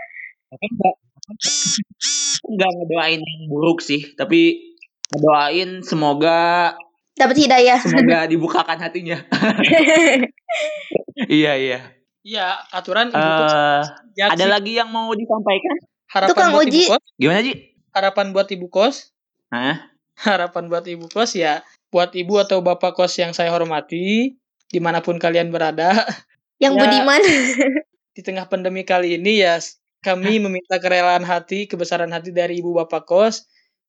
nggak 0.49 0.95
nggak 2.49 2.71
ngedoain 2.73 3.21
yang 3.21 3.43
buruk 3.53 3.85
sih, 3.85 4.17
tapi 4.17 4.73
ngedoain 5.13 5.85
semoga 5.85 6.73
Dapat 7.19 7.37
hidayah. 7.37 7.79
semoga 7.83 8.25
dibukakan 8.33 8.79
hatinya. 8.79 9.19
iya 11.29 11.53
iya. 11.59 11.81
Iya, 12.27 12.59
aturan 12.75 13.15
ibu 13.15 13.31
kos 13.39 13.53
Eh, 13.55 13.83
ya 14.19 14.27
ada 14.35 14.43
sih. 14.43 14.51
lagi 14.51 14.73
yang 14.79 14.91
mau 14.91 15.11
disampaikan? 15.15 15.77
harapan 16.09 16.29
Tukang 16.35 16.51
buat 16.51 16.67
uji. 16.67 16.83
ibu 16.89 16.91
kos, 16.97 17.05
Gimana 17.21 17.41
Ji? 17.45 17.53
harapan 17.95 18.27
buat 18.35 18.49
ibu 18.51 18.67
kos, 18.73 19.13
Hah? 19.53 19.89
harapan 20.19 20.65
buat 20.73 20.85
ibu 20.89 21.07
kos 21.13 21.37
ya 21.39 21.63
buat 21.95 22.11
ibu 22.17 22.37
atau 22.43 22.59
bapak 22.65 22.97
kos 22.99 23.15
yang 23.23 23.31
saya 23.37 23.53
hormati 23.55 24.35
di 24.69 24.79
mana 24.83 24.99
pun 25.05 25.17
kalian 25.21 25.49
berada 25.55 25.95
Yang 26.63 26.75
Ya. 26.75 26.81
budiman. 26.83 27.23
di 28.17 28.23
tengah 28.27 28.47
pandemi 28.51 28.83
kali 28.87 29.15
ini 29.19 29.43
ya 29.45 29.59
kami 30.03 30.39
meminta 30.43 30.79
kerelaan 30.83 31.23
hati, 31.27 31.67
kebesaran 31.71 32.11
hati 32.15 32.31
dari 32.35 32.63
ibu 32.63 32.73
bapak 32.75 33.05
kos 33.07 33.47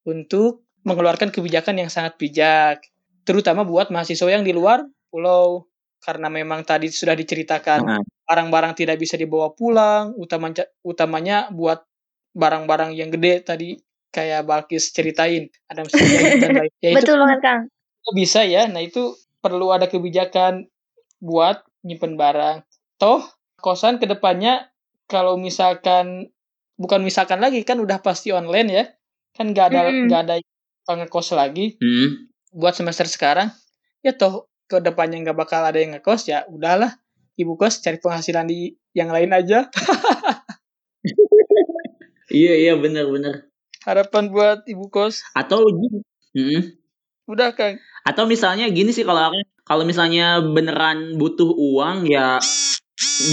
untuk 0.09 0.65
mengeluarkan 0.85 1.29
kebijakan 1.29 1.77
yang 1.81 1.89
sangat 1.93 2.17
bijak, 2.17 2.81
terutama 3.29 3.61
buat 3.65 3.93
mahasiswa 3.93 4.25
yang 4.33 4.41
di 4.45 4.53
luar 4.57 4.81
pulau 5.13 5.68
karena 5.99 6.27
memang 6.31 6.63
tadi 6.63 6.87
sudah 6.91 7.13
diceritakan 7.15 7.79
barang-barang 8.27 8.73
tidak 8.77 8.97
bisa 9.01 9.15
dibawa 9.19 9.51
pulang, 9.53 10.13
utamanya 10.15 10.65
utamanya 10.85 11.37
buat 11.51 11.83
barang-barang 12.35 12.93
yang 12.95 13.09
gede 13.09 13.41
tadi 13.45 13.69
kayak 14.09 14.45
Balkis 14.45 14.89
ceritain 14.93 15.49
ada 15.69 15.85
jahit 15.85 16.39
dan 16.43 16.51
lain. 16.57 16.71
Ya 16.81 16.89
itu 16.93 16.97
Betul 17.03 17.17
banget 17.21 17.39
Kang. 17.45 17.61
bisa 18.15 18.41
ya. 18.45 18.65
Nah 18.65 18.81
itu 18.81 19.13
perlu 19.43 19.69
ada 19.69 19.85
kebijakan 19.85 20.65
buat 21.21 21.61
nyimpen 21.85 22.17
barang. 22.17 22.65
Toh 22.97 23.21
kosan 23.61 24.01
ke 24.01 24.09
depannya 24.09 24.65
kalau 25.05 25.37
misalkan 25.37 26.29
bukan 26.79 27.01
misalkan 27.05 27.37
lagi 27.43 27.61
kan 27.61 27.77
udah 27.77 28.01
pasti 28.01 28.33
online 28.33 28.69
ya. 28.69 28.85
Kan 29.37 29.53
nggak 29.53 29.65
ada 29.73 29.81
nggak 29.93 30.21
ada 30.25 30.35
yang 30.41 30.97
ngekos 31.05 31.37
lagi 31.37 31.77
Hmm. 31.77 32.29
buat 32.49 32.73
semester 32.73 33.05
sekarang. 33.05 33.53
Ya 34.01 34.17
toh 34.17 34.48
ke 34.69 34.77
depannya 34.79 35.17
nggak 35.25 35.37
bakal 35.37 35.65
ada 35.65 35.81
yang 35.81 35.97
ngekos 35.97 36.29
ya 36.29 36.45
udahlah 36.45 36.93
ibu 37.35 37.57
kos 37.57 37.81
cari 37.81 37.97
penghasilan 37.97 38.45
di 38.45 38.77
yang 38.93 39.09
lain 39.09 39.33
aja. 39.33 39.65
Iya 42.29 42.53
iya 42.61 42.73
benar-benar. 42.77 43.49
Harapan 43.81 44.29
buat 44.29 44.61
ibu 44.69 44.85
kos. 44.93 45.25
Atau 45.33 45.65
Ji, 45.65 46.05
hmm. 46.37 46.61
Udah 47.25 47.57
Kang. 47.57 47.81
atau 48.05 48.29
misalnya 48.29 48.69
gini 48.69 48.89
sih 48.89 49.01
kalau 49.01 49.33
aku 49.33 49.41
kalau 49.65 49.83
misalnya 49.85 50.37
beneran 50.41 51.17
butuh 51.17 51.49
uang 51.49 52.05
ya 52.05 52.37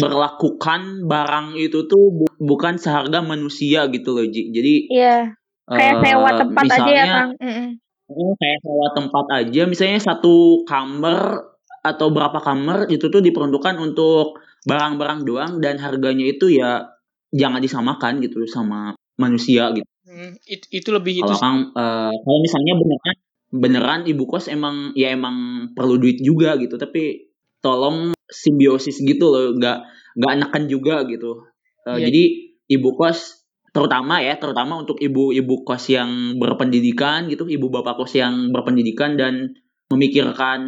berlakukan 0.00 1.04
barang 1.08 1.56
itu 1.56 1.84
tuh 1.88 2.04
bu- 2.12 2.36
bukan 2.40 2.76
seharga 2.76 3.20
manusia 3.20 3.84
gitu 3.88 4.16
loh 4.16 4.24
Ji. 4.24 4.48
Jadi 4.48 4.74
Iya, 4.92 5.36
kayak 5.68 5.94
eh, 5.96 6.02
sewa 6.08 6.30
tempat 6.40 6.64
aja 6.64 6.72
ya 6.72 6.80
misalnya, 6.80 7.04
Kang. 7.12 7.30
Mm-mm. 7.40 7.68
Oh, 8.06 8.32
kayak 8.38 8.58
sewa 8.62 8.88
tempat 8.94 9.24
aja, 9.34 9.62
misalnya 9.66 9.98
satu 9.98 10.62
kamar 10.62 11.42
atau 11.82 12.06
berapa 12.14 12.38
kamar 12.38 12.86
itu 12.90 13.10
tuh 13.10 13.18
diperuntukkan 13.22 13.74
untuk 13.82 14.38
barang-barang 14.66 15.26
doang 15.26 15.52
dan 15.58 15.78
harganya 15.82 16.26
itu 16.26 16.50
ya 16.54 16.86
jangan 17.34 17.58
disamakan 17.58 18.22
gitu 18.22 18.46
sama 18.46 18.94
manusia 19.18 19.70
gitu. 19.74 19.86
Hmm, 20.06 20.38
it- 20.46 20.70
itu 20.70 20.88
lebih 20.94 21.22
itu 21.22 21.26
Kalau 21.26 21.38
Kang, 21.42 21.58
eh, 21.74 22.12
kalau 22.22 22.38
misalnya 22.42 22.74
beneran 22.78 23.16
beneran 23.50 24.00
ibu 24.06 24.24
kos 24.26 24.46
emang 24.50 24.94
ya 24.94 25.10
emang 25.14 25.70
perlu 25.74 25.98
duit 25.98 26.18
juga 26.22 26.54
gitu, 26.62 26.78
tapi 26.78 27.26
tolong 27.58 28.14
simbiosis 28.30 29.02
gitu 29.02 29.30
loh, 29.34 29.54
nggak 29.58 29.78
nggak 30.18 30.32
neken 30.46 30.64
juga 30.70 31.02
gitu. 31.10 31.42
Eh, 31.86 31.98
Iya. 31.98 32.10
Jadi 32.10 32.22
ibu 32.70 32.94
kos 32.94 33.45
terutama 33.76 34.24
ya, 34.24 34.40
terutama 34.40 34.80
untuk 34.80 34.96
ibu-ibu 34.96 35.60
kos 35.68 35.92
yang 35.92 36.40
berpendidikan 36.40 37.28
gitu, 37.28 37.44
ibu 37.44 37.68
bapak 37.68 38.00
kos 38.00 38.16
yang 38.16 38.48
berpendidikan 38.48 39.20
dan 39.20 39.52
memikirkan 39.92 40.64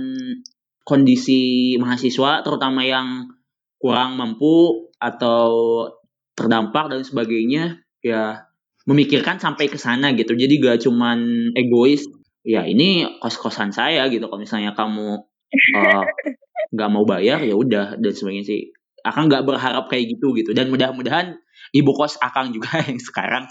kondisi 0.85 1.73
mahasiswa, 1.81 2.45
terutama 2.45 2.85
yang 2.85 3.33
kurang 3.81 4.21
mampu 4.21 4.93
atau 5.01 5.49
terdampak 6.37 6.93
dan 6.93 7.01
sebagainya, 7.01 7.81
ya 8.05 8.45
memikirkan 8.85 9.41
sampai 9.41 9.73
ke 9.73 9.81
sana 9.81 10.13
gitu. 10.13 10.37
Jadi 10.37 10.61
gak 10.61 10.85
cuman 10.85 11.51
egois, 11.57 12.05
ya 12.45 12.69
ini 12.69 13.09
kos-kosan 13.25 13.73
saya 13.73 14.05
gitu. 14.13 14.29
Kalau 14.29 14.45
misalnya 14.45 14.77
kamu 14.77 15.25
eh, 15.57 16.05
nggak 16.77 16.91
mau 16.93 17.09
bayar 17.09 17.41
ya 17.41 17.57
udah 17.57 17.97
dan 17.97 18.13
sebagainya 18.13 18.45
sih. 18.45 18.63
Akang 19.11 19.27
nggak 19.31 19.45
berharap 19.49 19.85
kayak 19.91 20.17
gitu 20.17 20.33
gitu. 20.37 20.51
Dan 20.57 20.69
mudah-mudahan 20.73 21.37
ibu 21.75 21.91
kos 21.97 22.17
Akang 22.21 22.53
juga 22.55 22.79
yang 22.89 22.99
sekarang 23.01 23.45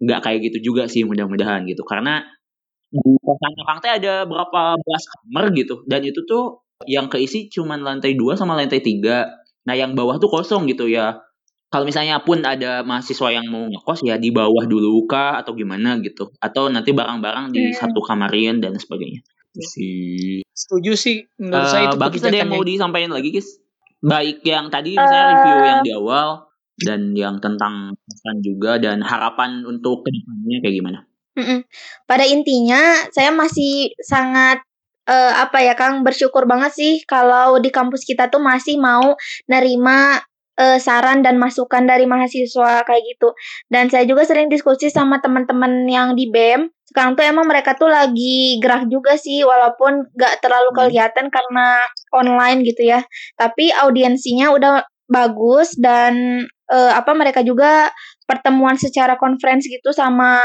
nggak 0.00 0.20
kayak 0.24 0.38
gitu 0.50 0.72
juga 0.72 0.86
sih 0.88 1.02
mudah-mudahan 1.06 1.66
gitu. 1.68 1.82
Karena 1.86 2.24
di 2.90 3.12
kosan 3.22 3.52
Akang 3.66 3.78
teh 3.84 3.92
ada 3.92 4.24
berapa 4.26 4.78
belas 4.80 5.04
kamar 5.06 5.44
gitu. 5.54 5.82
Dan 5.86 6.02
itu 6.06 6.22
tuh 6.26 6.64
yang 6.88 7.12
keisi 7.12 7.52
cuman 7.52 7.84
lantai 7.84 8.16
2 8.16 8.34
sama 8.38 8.56
lantai 8.58 8.80
3. 8.80 9.66
Nah 9.68 9.74
yang 9.76 9.92
bawah 9.92 10.16
tuh 10.16 10.30
kosong 10.32 10.64
gitu 10.70 10.88
ya 10.88 11.20
kalau 11.70 11.86
misalnya 11.86 12.18
pun 12.26 12.42
ada 12.42 12.82
mahasiswa 12.82 13.30
yang 13.30 13.46
mau 13.46 13.62
ngekos 13.70 14.02
ya 14.02 14.18
di 14.18 14.34
bawah 14.34 14.66
dulu 14.66 15.06
kah 15.06 15.38
atau 15.38 15.54
gimana 15.54 16.02
gitu 16.02 16.34
atau 16.42 16.66
nanti 16.66 16.90
barang-barang 16.90 17.54
di 17.54 17.70
Hmm. 17.70 17.78
satu 17.78 18.02
kamarin 18.02 18.58
dan 18.58 18.74
sebagainya 18.74 19.22
si 19.54 19.86
setuju 20.50 20.98
sih 20.98 21.16
menurut 21.38 21.70
saya 21.70 21.90
itu 21.90 21.98
Bagis 21.98 22.22
ada 22.26 22.38
yang 22.42 22.50
mau 22.50 22.62
disampaikan 22.66 23.14
lagi 23.14 23.30
guys 23.34 23.58
baik 24.00 24.40
yang 24.44 24.68
tadi 24.72 24.96
misalnya 24.96 25.24
Eh. 25.24 25.30
review 25.36 25.58
yang 25.64 25.80
di 25.84 25.92
awal 25.92 26.28
dan 26.80 27.00
yang 27.12 27.36
tentang 27.44 27.92
pesan 28.08 28.36
juga 28.40 28.80
dan 28.80 29.04
harapan 29.04 29.62
untuk 29.68 30.00
ke 30.04 30.10
depannya 30.12 30.58
kayak 30.64 30.76
gimana 30.80 31.00
Mm-mm. 31.36 31.60
Pada 32.08 32.24
intinya 32.26 33.06
saya 33.14 33.30
masih 33.30 33.94
sangat 34.02 34.64
eh, 35.06 35.32
apa 35.36 35.62
ya 35.62 35.76
Kang 35.78 36.02
bersyukur 36.02 36.48
banget 36.48 36.72
sih 36.74 36.94
kalau 37.04 37.60
di 37.60 37.68
kampus 37.70 38.02
kita 38.02 38.32
tuh 38.32 38.40
masih 38.42 38.80
mau 38.80 39.14
nerima 39.46 40.18
eh, 40.60 40.76
saran 40.76 41.24
dan 41.24 41.40
masukan 41.40 41.88
dari 41.88 42.04
mahasiswa 42.04 42.84
kayak 42.84 43.02
gitu. 43.16 43.32
Dan 43.72 43.88
saya 43.88 44.04
juga 44.04 44.28
sering 44.28 44.52
diskusi 44.52 44.92
sama 44.92 45.18
teman-teman 45.24 45.88
yang 45.88 46.12
di 46.12 46.28
BEM. 46.28 46.68
Sekarang 46.84 47.16
tuh 47.16 47.24
emang 47.24 47.46
mereka 47.48 47.72
tuh 47.78 47.88
lagi 47.88 48.60
gerak 48.60 48.90
juga 48.92 49.16
sih 49.16 49.40
walaupun 49.46 50.10
gak 50.14 50.44
terlalu 50.44 50.68
Hmm. 50.74 50.78
kelihatan 50.84 51.26
karena 51.32 51.66
online 52.12 52.60
gitu 52.68 52.82
ya. 52.84 53.00
Tapi 53.40 53.72
audiensinya 53.72 54.52
udah 54.52 54.84
bagus 55.08 55.74
dan 55.80 56.44
eh, 56.70 56.92
apa 56.94 57.10
mereka 57.18 57.42
juga 57.42 57.90
pertemuan 58.30 58.78
secara 58.78 59.18
conference 59.18 59.66
gitu 59.66 59.90
sama 59.90 60.38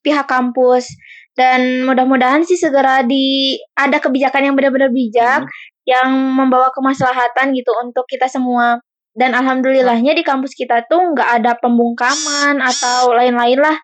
pihak 0.00 0.24
kampus 0.28 0.88
dan 1.36 1.84
mudah-mudahan 1.88 2.46
sih 2.46 2.56
segera 2.56 3.02
di 3.04 3.56
ada 3.74 3.98
kebijakan 3.98 4.52
yang 4.52 4.54
benar-benar 4.56 4.88
bijak 4.94 5.44
Hmm. 5.44 5.52
yang 5.84 6.08
membawa 6.32 6.72
kemaslahatan 6.72 7.52
gitu 7.52 7.72
untuk 7.84 8.08
kita 8.08 8.24
semua 8.30 8.80
dan 9.14 9.30
alhamdulillahnya 9.32 10.12
di 10.12 10.22
kampus 10.26 10.58
kita 10.58 10.84
tuh 10.90 11.14
nggak 11.14 11.40
ada 11.40 11.54
pembungkaman 11.62 12.58
atau 12.58 13.14
lain-lain 13.14 13.62
lah 13.62 13.78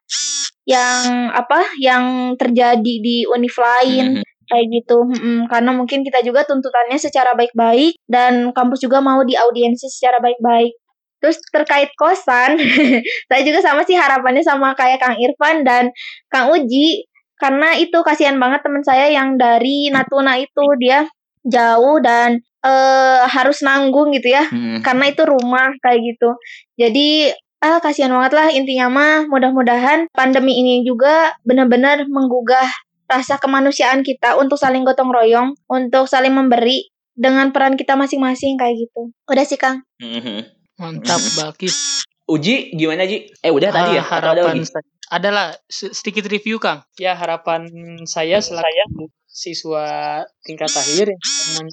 yang 0.67 1.31
apa 1.33 1.67
yang 1.81 2.35
terjadi 2.37 2.95
di 3.01 3.25
univ 3.27 3.55
lain 3.57 4.21
Mhm. 4.21 4.25
kayak 4.51 4.67
gitu 4.75 4.99
Mm-mm. 5.07 5.47
karena 5.47 5.71
mungkin 5.71 6.03
kita 6.03 6.21
juga 6.27 6.43
tuntutannya 6.43 6.99
secara 6.99 7.39
baik-baik 7.39 7.95
dan 8.11 8.51
kampus 8.51 8.83
juga 8.83 8.99
mau 8.99 9.23
diaudiensi 9.23 9.87
secara 9.87 10.19
baik-baik 10.19 10.75
terus 11.23 11.39
terkait 11.55 11.95
kosan 11.95 12.59
saya 13.31 13.43
juga 13.47 13.63
sama 13.63 13.87
sih 13.87 13.95
harapannya 13.95 14.43
sama 14.43 14.75
kayak 14.75 14.99
Kang 14.99 15.15
Irfan 15.19 15.63
dan 15.63 15.95
Kang 16.27 16.51
Uji 16.51 17.07
karena 17.39 17.73
itu 17.79 17.99
kasihan 18.05 18.37
banget 18.37 18.61
teman 18.67 18.83
saya 18.85 19.07
yang 19.09 19.39
dari 19.41 19.89
Natuna 19.89 20.37
itu 20.37 20.65
dia 20.83 21.07
jauh 21.47 21.97
dan 22.05 22.43
eh 22.61 23.21
harus 23.27 23.61
nanggung 23.61 24.13
gitu 24.13 24.29
ya 24.31 24.45
Mhm. 24.47 24.81
karena 24.81 25.05
itu 25.09 25.23
rumah 25.25 25.73
kayak 25.79 26.01
gitu 26.05 26.37
jadi 26.75 27.33
ah 27.59 27.77
kasihan 27.79 28.09
banget 28.11 28.33
lah 28.33 28.49
intinya 28.49 28.87
mah 28.89 29.17
mudah-mudahan 29.27 30.09
pandemi 30.11 30.57
ini 30.57 30.81
juga 30.81 31.33
benar-benar 31.43 32.05
menggugah 32.07 32.69
rasa 33.05 33.37
kemanusiaan 33.37 34.01
kita 34.01 34.37
untuk 34.37 34.55
saling 34.55 34.81
gotong 34.81 35.11
royong, 35.11 35.59
untuk 35.67 36.07
saling 36.07 36.31
memberi 36.31 36.87
dengan 37.13 37.51
peran 37.51 37.75
kita 37.75 37.93
masing-masing 37.93 38.55
kayak 38.55 38.79
gitu. 38.79 39.11
Udah 39.27 39.43
sih 39.43 39.59
Kang. 39.59 39.83
Mhm. 39.99 40.47
Mantap 40.79 41.19
Balkis. 41.37 42.07
Uji 42.25 42.71
gimana 42.73 43.05
Ji? 43.05 43.27
Eh 43.37 43.51
udah 43.51 43.69
tadi 43.69 43.99
ya? 43.99 44.01
Ah, 44.01 44.23
ada 44.23 44.31
harapan 44.31 44.63
saya- 44.63 44.87
adalah 45.11 45.47
se- 45.67 45.91
sedikit 45.91 46.25
review 46.25 46.57
Kang. 46.57 46.87
Ya 46.97 47.13
harapan 47.13 47.67
saya 48.07 48.39
selaku 48.39 49.11
siswa 49.27 50.23
tingkat 50.41 50.71
akhir 50.71 51.11
yang 51.11 51.67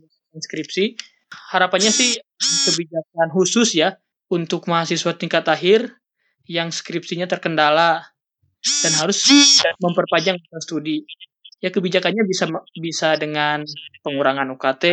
skripsi, 0.44 0.98
harapannya 1.54 1.92
sih 1.92 2.18
kebijakan 2.68 3.30
khusus 3.34 3.76
ya 3.78 3.98
untuk 4.32 4.68
mahasiswa 4.72 5.12
tingkat 5.18 5.46
akhir 5.48 5.96
yang 6.48 6.72
skripsinya 6.72 7.28
terkendala 7.28 8.04
dan 8.84 8.94
harus 9.00 9.20
memperpanjang 9.84 10.38
masa 10.40 10.60
studi. 10.64 11.04
Ya 11.64 11.70
kebijakannya 11.74 12.24
bisa 12.30 12.46
bisa 12.78 13.18
dengan 13.18 13.66
pengurangan 14.06 14.48
UKT, 14.56 14.84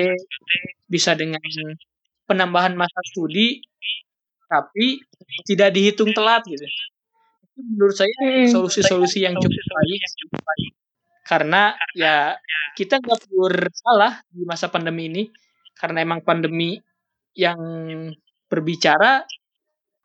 bisa 0.89 1.13
dengan 1.19 1.41
penambahan 2.29 2.75
masa 2.77 3.01
studi, 3.13 3.61
tapi 4.49 5.03
tidak 5.49 5.75
dihitung 5.77 6.13
telat 6.17 6.43
gitu. 6.49 6.65
Itu 6.65 7.61
menurut 7.75 7.97
saya 7.97 8.13
Mm. 8.23 8.49
solusi-solusi 8.51 9.25
yang 9.27 9.37
cukup 9.39 9.65
baik 9.69 10.03
karena 11.25 11.75
ya 11.97 12.37
kita 12.77 13.01
nggak 13.01 13.19
perlu 13.29 13.49
salah 13.75 14.21
di 14.29 14.45
masa 14.45 14.69
pandemi 14.69 15.09
ini. 15.11 15.25
Karena 15.75 16.05
emang 16.07 16.23
pandemi 16.23 16.79
yang 17.35 17.59
berbicara 18.47 19.27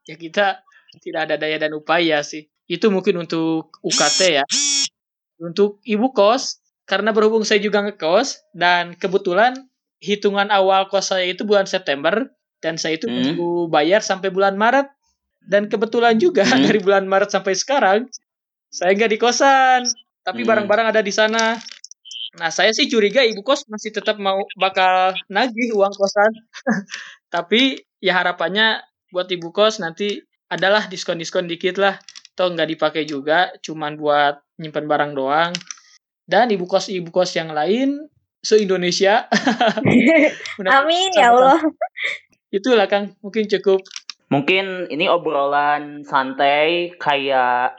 ya 0.10 0.16
kita 0.18 0.66
tidak 1.04 1.22
ada 1.30 1.36
daya 1.38 1.58
dan 1.62 1.76
upaya 1.78 2.24
sih. 2.26 2.48
Itu 2.66 2.90
mungkin 2.90 3.22
untuk 3.22 3.78
UKT 3.86 4.20
ya. 4.42 4.46
Untuk 5.40 5.80
ibu 5.88 6.12
kos 6.12 6.60
karena 6.90 7.14
berhubung 7.14 7.46
saya 7.46 7.62
juga 7.62 7.86
ngekos 7.86 8.50
dan 8.58 8.98
kebetulan 8.98 9.56
hitungan 10.02 10.50
awal 10.52 10.90
kos 10.90 11.14
saya 11.14 11.30
itu 11.30 11.46
bulan 11.46 11.70
September 11.70 12.28
dan 12.60 12.76
saya 12.82 12.98
itu 13.00 13.08
Hmm. 13.08 13.70
bayar 13.72 14.02
sampai 14.04 14.32
bulan 14.34 14.58
Maret. 14.60 14.90
Dan 15.46 15.70
kebetulan 15.72 16.18
juga 16.20 16.44
Hmm. 16.44 16.52
dari 16.78 16.80
bulan 16.84 17.06
Maret 17.08 17.30
sampai 17.32 17.54
sekarang 17.56 18.10
saya 18.74 18.92
nggak 18.98 19.12
di 19.16 19.20
kosan 19.22 19.86
tapi 20.30 20.46
Hmm. 20.46 20.50
barang-barang 20.54 20.88
ada 20.94 21.02
di 21.02 21.10
sana. 21.10 21.58
Nah 22.38 22.54
saya 22.54 22.70
sih 22.70 22.86
curiga 22.86 23.26
ibu 23.26 23.42
kos 23.42 23.66
masih 23.66 23.90
tetap 23.90 24.22
mau 24.22 24.38
bakal 24.56 25.18
nagih 25.28 25.74
uang 25.74 25.90
kosan. 25.92 26.30
Tapi 27.34 27.74
ya 27.98 28.14
harapannya 28.16 28.86
buat 29.10 29.26
ibu 29.30 29.50
kos 29.50 29.82
nanti 29.82 30.22
adalah 30.46 30.86
diskon-diskon 30.86 31.50
dikit 31.50 31.82
lah. 31.82 31.98
Toh 32.38 32.54
nggak 32.54 32.70
dipakai 32.70 33.04
juga 33.04 33.50
cuman 33.66 33.98
buat 33.98 34.38
nyimpan 34.62 34.86
barang 34.86 35.12
doang. 35.18 35.52
Dan 36.24 36.54
ibu 36.54 36.70
kos 36.70 36.94
ibu 36.94 37.10
kos 37.10 37.34
yang 37.34 37.50
lain 37.50 38.06
se 38.40 38.62
Indonesia 38.62 39.26
Amin 40.78 41.10
ya 41.18 41.34
Allah. 41.34 41.58
itulah 42.50 42.86
kang. 42.86 43.18
Mungkin 43.26 43.50
cukup. 43.50 43.82
Mungkin 44.30 44.94
ini 44.94 45.10
obrolan 45.10 46.06
santai 46.06 46.94
kayak 47.02 47.79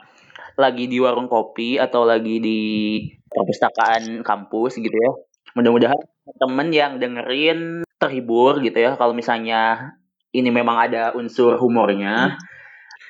lagi 0.61 0.85
di 0.85 1.01
warung 1.01 1.25
kopi 1.25 1.81
atau 1.81 2.05
lagi 2.05 2.37
di 2.37 2.59
perpustakaan 3.25 4.21
kampus 4.21 4.77
gitu 4.77 4.93
ya. 4.93 5.11
Mudah-mudahan 5.57 5.99
temen 6.37 6.67
yang 6.69 7.01
dengerin 7.01 7.81
terhibur 7.97 8.61
gitu 8.61 8.77
ya. 8.77 8.93
Kalau 8.95 9.17
misalnya 9.17 9.91
ini 10.31 10.53
memang 10.53 10.87
ada 10.87 11.11
unsur 11.17 11.59
humornya 11.59 12.37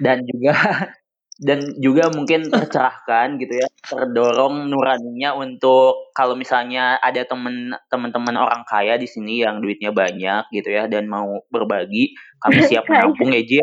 dan 0.01 0.25
juga 0.25 0.55
dan 1.41 1.73
juga 1.81 2.13
mungkin 2.13 2.53
tercerahkan 2.53 3.41
gitu 3.41 3.57
ya, 3.57 3.67
terdorong 3.81 4.69
nuraninya 4.69 5.33
untuk 5.33 6.13
kalau 6.13 6.37
misalnya 6.37 7.01
ada 7.01 7.25
temen 7.25 7.73
teman-teman 7.89 8.37
orang 8.37 8.61
kaya 8.69 8.93
di 9.01 9.09
sini 9.09 9.41
yang 9.41 9.57
duitnya 9.57 9.89
banyak 9.89 10.45
gitu 10.53 10.69
ya 10.69 10.85
dan 10.85 11.09
mau 11.09 11.41
berbagi, 11.49 12.13
kami 12.45 12.61
siap 12.69 12.85
menampung 12.93 13.33
ya 13.33 13.41
Ji. 13.41 13.57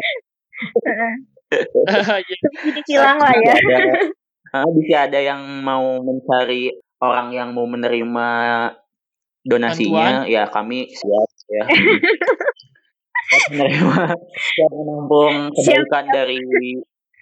Ya, 1.53 2.21
Jadi 2.69 2.81
kilang 2.85 3.19
lah 3.19 3.35
ya. 3.35 3.55
Bisa 3.57 3.77
ada, 3.77 3.95
Ah, 4.49 4.65
bisa 4.73 5.05
ada 5.05 5.21
yang 5.21 5.61
mau 5.61 6.01
mencari 6.01 6.73
orang 7.05 7.37
yang 7.37 7.53
mau 7.53 7.69
menerima 7.69 8.29
donasinya, 9.45 10.25
ya 10.25 10.49
kami 10.49 10.89
siap 10.89 11.29
ya. 11.53 11.65
Menerima, 13.53 14.17
siap 14.33 14.73
menampung 14.73 15.53
kebaikan 15.53 16.05
dari 16.09 16.41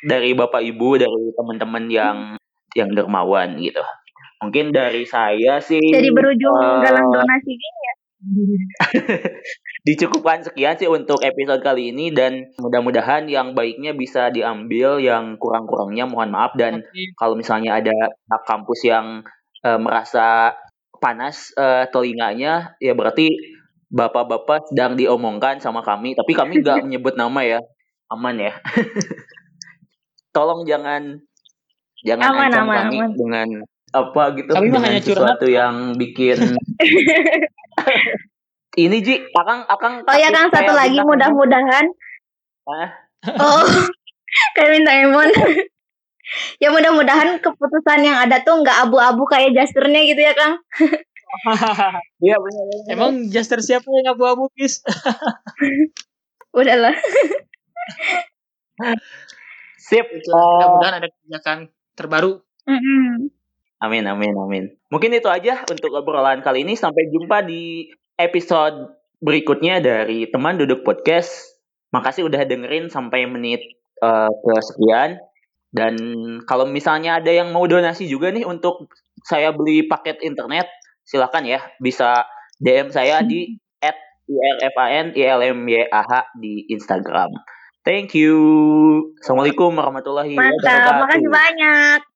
dari 0.07 0.31
bapak 0.39 0.63
ibu, 0.63 1.03
dari 1.03 1.35
teman-teman 1.35 1.85
yang 1.91 2.19
yang 2.79 2.95
dermawan 2.95 3.59
gitu. 3.59 3.83
Mungkin 4.39 4.71
dari 4.71 5.03
saya 5.03 5.59
sih 5.59 5.83
Jadi 5.83 6.09
berujung 6.15 6.55
eh, 6.63 6.79
galang 6.87 7.11
donasi 7.11 7.53
gini 7.59 7.81
ya. 7.91 7.95
dicukupkan 9.87 10.43
sekian 10.43 10.75
sih 10.75 10.91
untuk 10.91 11.23
episode 11.23 11.63
kali 11.63 11.95
ini 11.95 12.11
dan 12.11 12.51
mudah-mudahan 12.59 13.31
yang 13.31 13.55
baiknya 13.55 13.95
bisa 13.95 14.35
diambil, 14.35 14.99
yang 14.99 15.39
kurang-kurangnya 15.39 16.11
mohon 16.11 16.35
maaf. 16.35 16.59
Dan 16.59 16.83
kalau 17.15 17.39
misalnya 17.39 17.79
ada 17.79 17.95
pihak 17.95 18.43
kampus 18.47 18.81
yang 18.87 19.07
eh, 19.63 19.79
merasa 19.79 20.59
panas 20.99 21.53
eh, 21.55 21.87
telinganya 21.93 22.75
ya 22.83 22.93
berarti 22.97 23.31
bapak-bapak 23.93 24.71
sedang 24.75 24.99
diomongkan 24.99 25.63
sama 25.63 25.87
kami. 25.87 26.19
Tapi 26.19 26.33
kami 26.35 26.61
nggak 26.63 26.83
menyebut 26.87 27.15
nama 27.15 27.41
ya. 27.47 27.61
Aman 28.11 28.39
ya. 28.39 28.55
Tolong 30.35 30.67
jangan 30.69 31.17
jangan 32.05 32.29
Aman, 32.35 32.51
ancam 32.53 32.65
aman, 32.69 32.77
kami 32.87 32.97
aman. 33.03 33.11
dengan 33.17 33.49
apa 33.91 34.23
gitu 34.37 34.51
Kami 34.53 34.67
dengan 34.69 34.83
hanya 34.85 35.01
curhat. 35.01 35.41
sesuatu 35.41 35.47
yang 35.49 35.75
bikin 35.97 36.39
ini 38.77 38.97
Ji 39.01 39.15
akang 39.33 39.65
akang 39.67 39.95
Oh 40.05 40.17
ya 40.17 40.29
Kang, 40.35 40.53
satu 40.53 40.73
lagi 40.77 40.99
mudah-mudahan. 41.01 41.87
Hah? 42.67 42.89
Oh, 43.41 43.65
kayak 44.59 44.71
minta 44.77 44.93
emon. 44.93 45.29
ya 46.63 46.69
mudah-mudahan 46.75 47.39
keputusan 47.41 48.01
yang 48.03 48.19
ada 48.19 48.43
tuh 48.43 48.61
nggak 48.61 48.91
abu-abu 48.91 49.25
kayak 49.31 49.55
jasternya 49.55 50.01
gitu 50.11 50.21
ya 50.23 50.35
Kang. 50.35 50.55
Iya 52.23 52.39
benar. 52.41 52.65
emang 52.89 53.29
jaster 53.29 53.61
siapa 53.61 53.85
yang 53.85 54.17
abu-abu 54.17 54.49
kis 54.57 54.81
Udahlah. 56.55 56.97
Sip. 59.77 60.07
mudah-mudahan 60.25 60.97
ada 61.03 61.09
kebijakan 61.13 61.59
terbaru 61.93 62.41
Mm-mm. 62.65 63.31
Amin 63.77 64.09
amin 64.09 64.33
amin. 64.33 64.65
Mungkin 64.89 65.13
itu 65.13 65.29
aja 65.29 65.61
untuk 65.69 65.93
obrolan 65.93 66.41
kali 66.41 66.65
ini. 66.65 66.75
Sampai 66.79 67.13
jumpa 67.13 67.45
di 67.45 67.93
episode 68.17 68.97
berikutnya 69.21 69.85
dari 69.85 70.29
teman 70.33 70.57
duduk 70.57 70.81
podcast. 70.81 71.61
Makasih 71.93 72.25
udah 72.29 72.43
dengerin 72.49 72.89
sampai 72.89 73.29
menit 73.29 73.61
eh, 74.01 74.33
kesekian. 74.33 75.21
Dan 75.69 75.95
kalau 76.49 76.65
misalnya 76.65 77.21
ada 77.21 77.29
yang 77.29 77.53
mau 77.53 77.69
donasi 77.69 78.09
juga 78.09 78.33
nih 78.33 78.49
untuk 78.49 78.89
saya 79.21 79.53
beli 79.53 79.85
paket 79.85 80.25
internet, 80.25 80.73
silakan 81.05 81.45
ya 81.45 81.61
bisa 81.77 82.25
DM 82.57 82.89
saya 82.89 83.21
di 83.21 83.61
ilmyah 85.13 86.25
di 86.41 86.65
Instagram. 86.73 87.31
Thank 87.87 88.19
you. 88.19 88.35
Assalamualaikum 89.23 89.71
warahmatullahi 89.79 90.35
Mantap, 90.35 90.59
wabarakatuh. 90.59 91.03
makasih 91.07 91.31
banyak. 91.31 92.16